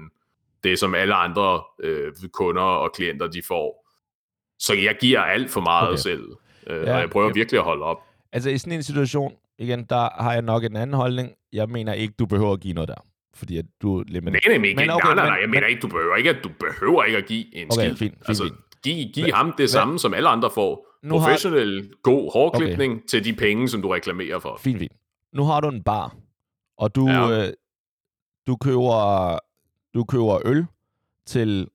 det, 0.63 0.79
som 0.79 0.95
alle 0.95 1.13
andre 1.15 1.61
øh, 1.83 2.11
kunder 2.33 2.61
og 2.61 2.91
klienter, 2.93 3.27
de 3.27 3.41
får. 3.47 3.85
Så 4.59 4.73
jeg 4.73 4.97
giver 5.01 5.19
alt 5.19 5.51
for 5.51 5.61
meget 5.61 5.87
Okay. 5.89 5.97
selv. 5.97 6.23
Øh, 6.67 6.83
Ja, 6.87 6.93
og 6.95 6.99
jeg 6.99 7.09
prøver 7.09 7.27
ja. 7.27 7.33
virkelig 7.33 7.57
at 7.59 7.63
holde 7.63 7.83
op. 7.83 7.97
Altså 8.33 8.49
i 8.49 8.57
sådan 8.57 8.73
en 8.73 8.83
situation, 8.83 9.33
igen, 9.59 9.83
der 9.83 10.21
har 10.23 10.33
jeg 10.33 10.41
nok 10.41 10.63
en 10.63 10.75
anden 10.75 10.93
holdning. 10.93 11.31
Jeg 11.53 11.69
mener 11.69 11.93
ikke, 11.93 12.13
du 12.19 12.25
behøver 12.25 12.53
at 12.53 12.59
give 12.59 12.73
noget 12.73 12.87
der. 12.87 13.05
Fordi 13.35 13.57
at 13.57 13.65
du... 13.81 14.03
Men, 14.11 14.23
Nej, 14.23 14.39
nej, 14.47 14.57
men, 14.57 14.75
men 14.75 14.89
okay, 14.89 15.05
nej, 15.07 15.15
nej, 15.15 15.25
nej, 15.25 15.35
men- 15.35 15.41
jeg 15.41 15.49
mener 15.49 15.61
men- 15.61 15.69
ikke, 15.69 15.81
du 15.81 15.87
behøver 15.87 16.15
ikke, 16.15 16.29
at 16.29 16.37
du 16.43 16.49
behøver 16.59 17.03
ikke 17.03 17.17
at 17.17 17.25
give 17.25 17.55
en 17.55 17.67
Okay, 17.71 17.81
skid. 17.81 17.95
fint, 17.95 17.97
fint, 17.99 18.27
altså, 18.27 18.43
fint. 18.43 18.55
giv, 18.83 19.07
giv 19.13 19.25
Hva- 19.25 19.35
ham 19.35 19.53
det 19.57 19.69
samme, 19.69 19.99
som 19.99 20.13
alle 20.13 20.29
andre 20.29 20.49
får. 20.55 20.88
Nu 21.03 21.15
har- 21.19 21.25
Professionel, 21.27 21.93
god 22.03 22.31
hårklipning 22.33 22.93
okay. 22.93 23.05
til 23.07 23.23
de 23.25 23.33
penge, 23.35 23.69
som 23.69 23.81
du 23.81 23.87
reklamerer 23.89 24.39
for. 24.39 24.57
Fint, 24.57 24.79
fint. 24.79 24.93
Nu 25.33 25.43
har 25.43 25.59
du 25.61 25.67
en 25.69 25.83
bar, 25.83 26.15
og 26.77 26.95
du, 26.95 27.07
Ja. 27.09 27.47
øh, 27.47 27.53
du, 28.47 28.55
køber, 28.55 29.39
du 29.93 30.03
køber 30.03 30.47
øl 30.47 30.65
til 31.25 31.69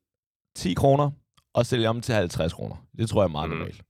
10 0.55 0.75
kroner, 0.75 1.11
og 1.53 1.67
sælger 1.67 1.93
dem 1.93 2.01
til 2.03 2.15
50 2.15 2.53
kroner. 2.53 2.77
Det 2.99 3.09
tror 3.09 3.23
jeg 3.23 3.29
er 3.29 3.33
meget 3.33 3.51
Mhm. 3.51 3.59
normalt. 3.59 3.83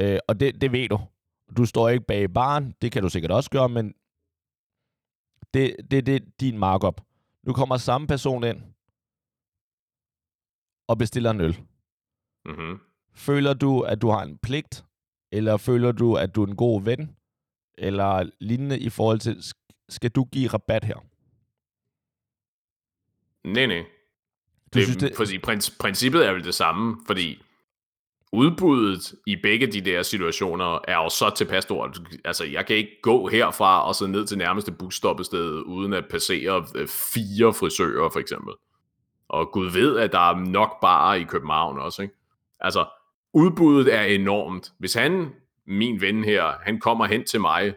Øh, 0.00 0.18
og 0.28 0.40
det, 0.40 0.60
det 0.60 0.72
ved 0.72 0.88
du. 0.88 0.98
Du 1.56 1.64
står 1.64 1.88
ikke 1.88 2.04
bag 2.04 2.32
baren, 2.32 2.74
det 2.82 2.92
kan 2.92 3.02
du 3.02 3.08
sikkert 3.08 3.30
også 3.30 3.50
gøre, 3.50 3.68
men 3.68 3.94
det, 5.54 5.76
det, 5.90 6.06
det 6.06 6.16
er 6.16 6.20
din 6.40 6.58
markup. 6.58 7.00
Nu 7.42 7.52
kommer 7.52 7.76
samme 7.76 8.06
person 8.06 8.44
ind 8.44 8.62
og 10.88 10.98
bestiller 10.98 11.30
en 11.30 11.40
øl. 11.40 11.58
Mm-hmm. 12.44 12.78
Føler 13.14 13.54
du, 13.54 13.80
at 13.80 14.02
du 14.02 14.10
har 14.10 14.22
en 14.22 14.38
pligt, 14.38 14.84
eller 15.32 15.56
føler 15.56 15.92
du, 15.92 16.14
at 16.14 16.34
du 16.34 16.42
er 16.42 16.46
en 16.46 16.56
god 16.56 16.82
ven, 16.82 17.16
eller 17.78 18.30
lignende 18.40 18.78
i 18.78 18.88
forhold 18.88 19.18
til, 19.18 19.32
sk- 19.32 19.86
skal 19.88 20.10
du 20.10 20.24
give 20.24 20.48
rabat 20.48 20.84
her? 20.84 20.96
Nej, 23.44 23.66
nej. 23.66 23.84
Du 24.74 24.78
det, 24.78 24.84
synes, 24.84 24.96
det- 24.96 25.16
Fordi 25.16 25.38
princ- 25.38 25.76
princippet 25.80 26.26
er 26.26 26.32
vel 26.32 26.44
det 26.44 26.54
samme, 26.54 26.96
fordi 27.06 27.42
udbuddet 28.32 29.14
i 29.26 29.36
begge 29.42 29.66
de 29.66 29.80
der 29.80 30.02
situationer 30.02 30.78
er 30.88 30.94
jo 30.96 31.08
så 31.08 31.30
tilpas 31.36 31.62
stort. 31.62 31.98
Altså, 32.24 32.44
jeg 32.44 32.66
kan 32.66 32.76
ikke 32.76 32.98
gå 33.02 33.28
herfra 33.28 33.86
og 33.88 33.94
så 33.94 34.06
ned 34.06 34.26
til 34.26 34.38
nærmeste 34.38 34.72
busstoppested, 34.72 35.50
uden 35.66 35.92
at 35.92 36.04
passere 36.10 36.66
øh, 36.74 36.88
fire 36.88 37.54
frisører, 37.54 38.10
for 38.10 38.20
eksempel. 38.20 38.54
Og 39.28 39.50
Gud 39.52 39.70
ved, 39.70 39.98
at 39.98 40.12
der 40.12 40.30
er 40.30 40.34
nok 40.40 40.80
bare 40.80 41.20
i 41.20 41.24
København 41.24 41.78
også, 41.78 42.02
ikke? 42.02 42.14
Altså, 42.60 42.86
udbuddet 43.32 43.94
er 43.94 44.02
enormt. 44.02 44.72
Hvis 44.78 44.94
han, 44.94 45.30
min 45.66 46.00
ven 46.00 46.24
her, 46.24 46.52
han 46.64 46.80
kommer 46.80 47.06
hen 47.06 47.24
til 47.24 47.40
mig, 47.40 47.74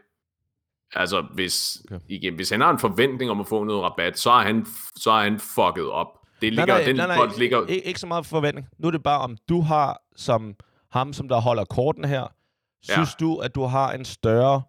altså 0.94 1.22
hvis, 1.34 1.78
Okay. 1.92 2.00
igen, 2.10 2.36
hvis 2.36 2.50
han 2.50 2.62
har 2.62 2.70
en 2.72 2.80
forventning 2.80 3.32
om 3.32 3.40
at 3.40 3.48
få 3.48 3.64
noget 3.64 3.84
rabat, 3.84 4.20
så 4.20 4.32
er 4.32 4.42
han, 4.44 4.66
så 4.96 5.12
er 5.12 5.24
han 5.24 5.40
fucket 5.40 5.90
op. 5.92 6.08
Det 6.42 6.54
ligger, 6.54 6.66
nej, 6.66 6.78
nej, 6.78 6.86
den 6.86 6.96
nej, 6.96 7.08
nej, 7.08 7.18
bold 7.18 7.38
ligger, 7.40 7.66
ikke, 7.68 7.88
ikke 7.88 8.00
så 8.00 8.08
meget 8.08 8.26
forventning. 8.26 8.68
Nu 8.78 8.88
er 8.88 8.92
det 8.92 9.04
bare, 9.04 9.22
om 9.22 9.38
du 9.50 9.62
har, 9.62 10.02
som 10.16 10.56
ham, 10.92 11.14
som 11.14 11.28
der 11.28 11.42
holder 11.42 11.66
korten 11.66 12.06
her, 12.06 12.28
synes 12.84 13.10
Ja. 13.20 13.26
du, 13.26 13.38
at 13.38 13.56
du 13.56 13.64
har 13.64 13.92
en 13.92 14.06
større 14.06 14.62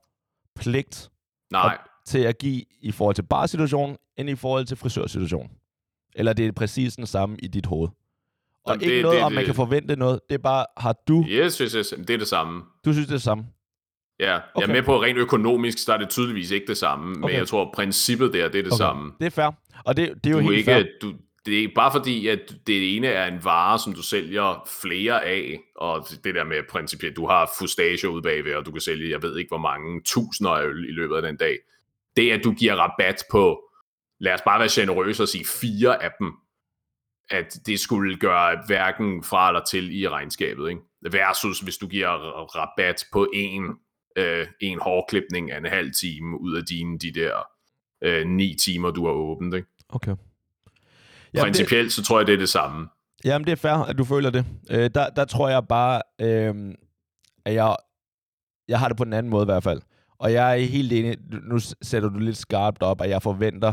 pligt 0.57 1.11
nej, 1.51 1.78
til 2.07 2.18
at 2.18 2.39
give 2.39 2.62
i 2.80 2.93
forhold 2.93 3.14
til 3.14 3.22
barsituationen, 3.22 3.97
end 4.16 4.30
i 4.30 4.34
forhold 4.34 4.64
til 4.66 4.76
frisørsituationen? 4.76 5.51
Eller 6.14 6.32
det 6.32 6.47
er 6.47 6.53
præcis 6.53 6.97
den 6.97 7.07
samme 7.07 7.37
i 7.39 7.47
dit 7.47 7.66
hoved? 7.66 7.89
Og 8.67 8.73
Jamen, 8.73 8.83
ikke 8.83 8.95
det- 8.95 9.03
noget, 9.03 9.17
det- 9.17 9.25
om 9.25 9.33
man 9.33 9.39
det- 9.39 9.47
kan 9.47 9.55
forvente 9.55 9.97
noget. 9.97 10.21
Det 10.29 10.35
er 10.35 10.39
bare, 10.43 10.67
har 10.77 10.97
du... 11.09 11.25
yes, 11.29 11.59
yes, 11.59 11.73
yes, 11.73 11.95
det 11.99 12.11
er 12.11 12.19
det 12.19 12.29
samme. 12.29 12.62
Du 12.85 12.93
synes, 12.93 13.07
det 13.07 13.12
er 13.12 13.17
det 13.17 13.23
samme? 13.23 13.45
Ja, 14.21 14.37
okay. 14.37 14.43
jeg 14.57 14.62
er 14.69 14.73
med 14.73 14.83
på, 14.83 14.97
at 14.97 15.03
rent 15.03 15.19
økonomisk, 15.19 15.79
så 15.79 15.93
er 15.93 15.97
det 15.99 16.09
tydeligvis 16.09 16.51
ikke 16.51 16.67
det 16.67 16.77
samme, 16.77 17.11
okay. 17.11 17.21
men 17.21 17.39
jeg 17.39 17.49
tror, 17.49 17.71
princippet 17.75 18.33
der, 18.33 18.49
det 18.49 18.59
er 18.59 18.62
det 18.62 18.73
okay. 18.73 18.77
samme. 18.79 19.12
Det 19.21 19.27
er 19.27 19.31
fair, 19.31 19.51
og 19.85 19.97
det, 19.97 20.14
det 20.25 20.31
er 20.31 20.35
jo 20.35 20.41
du 20.41 20.43
helt 20.51 20.59
ikke, 20.59 20.64
fair. 20.71 20.85
Du, 21.03 21.12
det 21.47 21.64
er 21.64 21.69
bare 21.75 21.93
fordi, 21.93 22.29
at 22.29 22.55
det 22.67 22.97
ene 22.97 23.07
er 23.07 23.27
en 23.27 23.45
vare, 23.45 23.79
som 23.79 23.93
du 23.93 24.03
sælger 24.03 24.69
flere 24.83 25.25
af, 25.25 25.59
og 25.77 26.07
det 26.25 26.35
der 26.35 26.45
med 26.45 26.57
principielt, 26.71 27.17
du 27.17 27.27
har 27.27 27.51
fustager 27.59 28.09
ude 28.09 28.23
bagved, 28.23 28.55
og 28.55 28.67
du 28.67 28.71
kan 28.73 28.81
sælge, 28.81 29.11
jeg 29.11 29.23
ved 29.23 29.39
ikke 29.39 29.49
hvor 29.49 29.59
mange 29.59 30.03
tusinder 30.05 30.51
af 30.53 30.64
øl 30.67 30.85
i 30.89 30.93
løbet 30.93 31.17
af 31.17 31.23
den 31.23 31.37
dag. 31.37 31.59
Det 32.17 32.31
at 32.31 32.45
du 32.45 32.53
giver 32.53 32.75
rabat 32.75 33.23
på, 33.31 33.62
lad 34.21 34.33
os 34.35 34.41
bare 34.45 34.59
være 34.59 34.69
generøse 34.73 35.23
og 35.23 35.29
sige 35.29 35.45
fire 35.61 36.03
af 36.03 36.11
dem, 36.21 36.33
at 37.31 37.59
det 37.66 37.81
skulle 37.81 38.16
gøre 38.16 38.62
hverken 38.66 39.22
fra 39.22 39.49
eller 39.49 39.64
til 39.64 40.01
i 40.01 40.09
regnskabet, 40.09 40.70
ikke? 40.70 40.81
Versus 41.11 41.61
hvis 41.61 41.77
du 41.77 41.87
giver 41.87 42.09
rabat 42.57 43.05
på 43.12 43.29
en, 43.35 43.62
øh, 44.16 44.47
en 44.61 44.79
hårklipning 44.81 45.51
af 45.51 45.59
en 45.59 45.66
halv 45.66 45.93
time 46.01 46.41
ud 46.41 46.57
af 46.57 46.64
dine 46.64 46.99
de 46.99 47.12
der 47.12 47.33
øh, 48.03 48.27
ni 48.27 48.55
timer, 48.55 48.91
du 48.91 49.07
har 49.07 49.12
åbent, 49.12 49.55
ikke? 49.55 49.68
Okay. 49.89 50.16
Jamen, 51.35 51.45
Principielt, 51.45 51.85
det, 51.85 51.93
så 51.93 52.05
tror 52.05 52.18
jeg, 52.18 52.27
det 52.27 52.33
er 52.33 52.39
det 52.39 52.49
samme. 52.49 52.89
Jamen, 53.24 53.47
det 53.47 53.53
er 53.53 53.57
fair, 53.57 53.72
at 53.72 53.99
du 53.99 54.05
føler 54.05 54.31
det. 54.31 54.47
Øh, 54.70 54.91
der, 54.95 55.11
der 55.11 55.24
tror 55.24 55.49
jeg 55.49 55.68
bare, 55.68 56.03
øh, 56.20 56.74
at 57.45 57.55
jeg, 57.55 57.77
jeg 58.68 58.79
har 58.79 58.89
det 58.89 58.97
på 58.97 59.05
den 59.05 59.12
anden 59.12 59.31
måde 59.31 59.43
i 59.43 59.51
hvert 59.53 59.62
fald. 59.62 59.83
Og 60.18 60.33
jeg 60.33 60.53
er 60.53 60.64
helt 60.64 60.93
enig, 60.93 61.16
nu 61.43 61.59
sætter 61.83 62.09
du 62.09 62.18
lidt 62.18 62.37
skarpt 62.37 62.83
op, 62.83 63.01
at 63.01 63.11
jeg 63.11 63.22
forventer 63.22 63.72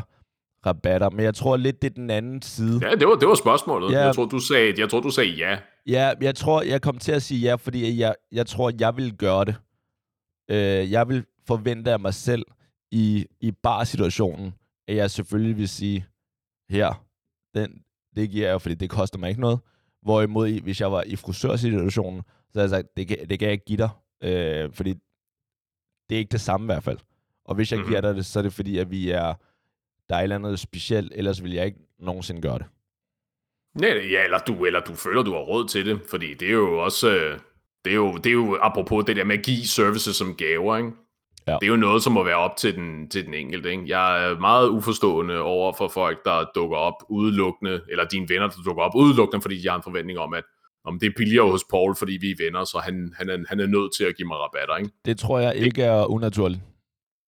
rabatter, 0.66 1.10
men 1.10 1.26
jeg 1.26 1.36
tror 1.36 1.58
lidt, 1.58 1.82
det 1.82 1.90
er 1.90 1.94
den 1.94 2.10
anden 2.10 2.42
side. 2.42 2.80
Ja, 2.88 2.96
det 2.96 3.08
var, 3.08 3.16
det 3.16 3.28
var 3.28 3.36
spørgsmålet. 3.36 3.92
Ja, 3.92 4.06
jeg, 4.06 4.16
tror, 4.16 4.26
du 4.26 4.40
sagde, 4.40 4.74
jeg 4.78 4.90
tror, 4.90 5.00
du 5.00 5.10
sagde 5.10 5.30
ja. 5.30 5.58
Ja, 5.88 6.14
jeg 6.22 6.36
tror, 6.36 6.62
jeg 6.62 6.82
kom 6.82 6.98
til 6.98 7.12
at 7.12 7.22
sige 7.22 7.42
ja, 7.42 7.56
fordi 7.56 8.00
jeg, 8.00 8.16
jeg 8.32 8.48
tror, 8.48 8.72
jeg 8.80 8.98
vil 8.98 9.18
gøre 9.18 9.46
det. 9.46 9.56
Øh, 10.52 10.92
jeg 10.92 11.10
vil 11.10 11.26
forvente 11.48 11.92
af 11.92 12.00
mig 12.00 12.14
selv 12.14 12.46
i, 12.92 13.26
i 13.42 13.52
bar-situationen, 13.52 14.54
at 14.88 14.96
jeg 14.96 15.12
selvfølgelig 15.12 15.58
vil 15.58 15.70
sige, 15.70 16.06
her, 16.70 17.06
den, 17.56 17.82
det 18.16 18.30
giver 18.30 18.50
jeg, 18.50 18.62
fordi 18.62 18.76
det 18.76 18.90
koster 18.90 19.20
mig 19.20 19.30
ikke 19.30 19.42
noget. 19.42 19.60
Hvorimod, 20.02 20.62
hvis 20.62 20.82
jeg 20.82 20.92
var 20.92 21.04
i 21.04 21.16
frisørsituationen, 21.16 22.22
så 22.52 22.60
havde 22.60 22.64
jeg 22.64 22.70
sagt, 22.70 22.98
det 22.98 23.08
kan, 23.08 23.18
det 23.30 23.40
kan 23.40 23.46
jeg 23.46 23.54
ikke 23.54 23.66
give 23.66 23.78
dig, 23.78 23.90
øh, 24.24 24.74
fordi 24.74 24.94
det 26.10 26.16
er 26.16 26.20
ikke 26.20 26.32
det 26.32 26.42
samme 26.42 26.66
i 26.66 26.68
hvert 26.68 26.84
fald. 26.84 26.98
Og 27.46 27.56
hvis 27.56 27.72
jeg 27.72 27.78
mm-hmm. 27.78 27.90
giver 27.92 28.02
dig 28.02 28.16
det, 28.16 28.26
så 28.26 28.40
er 28.40 28.44
det 28.44 28.54
fordi, 28.54 28.78
at 28.78 28.92
vi 28.92 29.10
er, 29.10 29.34
der 30.10 30.16
er 30.16 30.20
et 30.20 30.24
eller 30.24 30.36
andet 30.36 30.60
specielt, 30.60 31.14
ellers 31.16 31.44
vil 31.44 31.54
jeg 31.54 31.66
ikke 31.66 31.80
nogensinde 32.00 32.42
gøre 32.42 32.58
det. 32.58 32.66
Nej, 33.80 33.90
ja, 33.90 34.24
eller 34.24 34.38
du, 34.38 34.66
eller 34.66 34.80
du 34.80 34.94
føler, 34.94 35.24
du 35.24 35.32
har 35.32 35.40
råd 35.40 35.68
til 35.68 35.86
det, 35.86 36.02
fordi 36.10 36.34
det 36.34 36.48
er 36.48 36.54
jo 36.54 36.78
også, 36.80 37.16
øh, 37.16 37.40
det 37.86 37.92
er 37.92 37.96
jo, 37.96 38.18
det 38.18 38.26
er 38.26 38.34
jo 38.34 38.58
apropos 38.62 39.06
det 39.06 39.16
der 39.16 39.24
med 39.24 39.38
at 39.38 39.46
give 39.46 39.66
services 39.66 40.16
som 40.16 40.36
gaver, 40.36 40.78
ikke? 40.78 40.92
Ja. 41.48 41.58
Det 41.62 41.64
er 41.64 41.68
jo 41.68 41.76
noget, 41.76 42.04
som 42.04 42.14
må 42.14 42.24
være 42.24 42.36
op 42.36 42.58
til 42.58 42.76
den, 42.76 43.10
til 43.10 43.26
den 43.26 43.34
enkelte. 43.34 43.72
Ikke? 43.72 43.84
Jeg 43.88 44.26
er 44.26 44.40
meget 44.40 44.70
uforstående 44.70 45.42
over 45.42 45.74
for 45.74 45.88
folk, 45.88 46.26
der 46.26 46.46
dukker 46.56 46.78
op 46.78 46.94
udelukkende, 47.10 47.82
eller 47.90 48.06
dine 48.06 48.30
venner, 48.30 48.48
der 48.48 48.56
dukker 48.66 48.84
op 48.84 48.96
udelukkende, 48.96 49.42
fordi 49.42 49.62
de 49.62 49.68
har 49.68 49.76
en 49.76 49.84
forventning 49.84 50.20
om, 50.20 50.34
at 50.34 50.44
om 50.86 51.00
det 51.00 51.08
er 51.08 51.14
billigere 51.18 51.52
hos 51.52 51.64
Paul, 51.70 51.96
fordi 51.96 52.18
vi 52.22 52.32
er 52.32 52.36
venner, 52.46 52.64
så 52.64 52.78
han, 52.84 53.14
han, 53.18 53.30
er, 53.30 53.38
han 53.50 53.60
er 53.60 53.68
nødt 53.68 53.96
til 53.96 54.04
at 54.04 54.16
give 54.18 54.28
mig 54.28 54.38
rabatter. 54.38 54.76
Ikke? 54.76 54.92
Det 55.06 55.18
tror 55.20 55.40
jeg 55.40 55.56
ikke 55.56 55.84
er 55.84 56.06
unaturligt. 56.06 56.62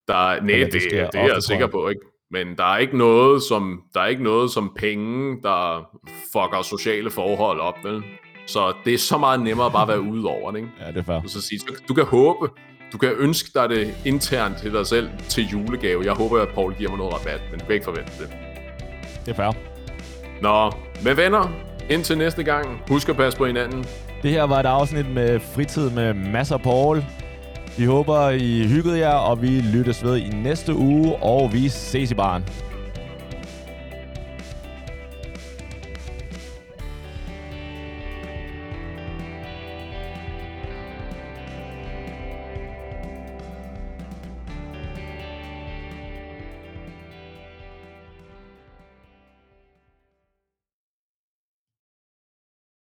Der, 0.08 0.42
nej, 0.42 0.58
det, 0.58 0.74
det, 0.74 0.82
det, 0.82 0.92
det 0.92 1.22
er 1.22 1.34
jeg 1.34 1.44
sikker 1.44 1.68
på. 1.68 1.90
Ikke? 1.90 2.02
Men 2.36 2.58
der 2.58 2.74
er 2.74 2.78
ikke 2.78 2.98
noget 2.98 3.44
som 3.44 3.82
der 3.94 4.00
er 4.00 4.06
ikke 4.06 4.24
noget 4.24 4.52
som 4.52 4.72
penge, 4.76 5.42
der 5.44 5.90
fucker 6.32 6.62
sociale 6.64 7.12
forhold 7.12 7.60
op, 7.60 7.76
vel? 7.84 8.04
Så 8.48 8.74
det 8.86 8.94
er 8.94 8.98
så 8.98 9.18
meget 9.18 9.42
nemmere 9.42 9.72
bare 9.72 9.82
at 9.82 9.88
være 9.88 10.02
ude 10.02 10.28
over 10.28 10.52
det, 10.52 10.58
ikke? 10.58 10.70
Ja, 10.82 10.88
det 10.88 10.98
er 10.98 11.04
fair. 11.04 11.28
Så, 11.28 11.42
sige, 11.42 11.60
du 11.88 11.94
kan 11.94 12.06
håbe, 12.06 12.50
du 12.94 12.98
kan 12.98 13.10
ønske 13.18 13.50
dig 13.60 13.70
det 13.70 13.96
internt 14.06 14.58
til 14.58 14.74
dig 14.74 14.88
selv 14.88 15.10
til 15.30 15.48
julegave. 15.48 16.06
Jeg 16.06 16.14
håber, 16.14 16.42
at 16.42 16.50
Paul 16.50 16.74
giver 16.74 16.90
mig 16.90 16.98
noget 16.98 17.14
rabat, 17.14 17.42
men 17.52 17.60
du 17.60 17.66
kan 17.66 17.74
ikke 17.74 17.86
forvente 17.86 18.12
det. 18.20 18.30
Det 19.26 19.32
er 19.32 19.36
fair. 19.36 19.52
Nå, 20.42 20.72
med 21.04 21.16
venner, 21.16 21.52
indtil 21.90 22.18
næste 22.18 22.44
gang, 22.44 22.82
husk 22.90 23.10
at 23.10 23.16
passe 23.16 23.38
på 23.38 23.46
hinanden. 23.46 23.86
Det 24.24 24.32
her 24.32 24.44
var 24.44 24.60
et 24.60 24.66
afsnit 24.66 25.10
med 25.10 25.40
fritid 25.40 25.90
med 25.90 26.14
masser 26.14 26.58
Paul. 26.58 27.04
Vi 27.78 27.86
håber, 27.86 28.30
I 28.30 28.68
hyggede 28.68 29.00
jer, 29.00 29.14
og 29.14 29.42
vi 29.42 29.48
lyttes 29.48 30.04
ved 30.04 30.18
i 30.18 30.30
næste 30.30 30.76
uge, 30.76 31.16
og 31.16 31.54
vi 31.54 31.70
ses 31.70 32.12
i 32.12 32.16
baren. 32.16 32.44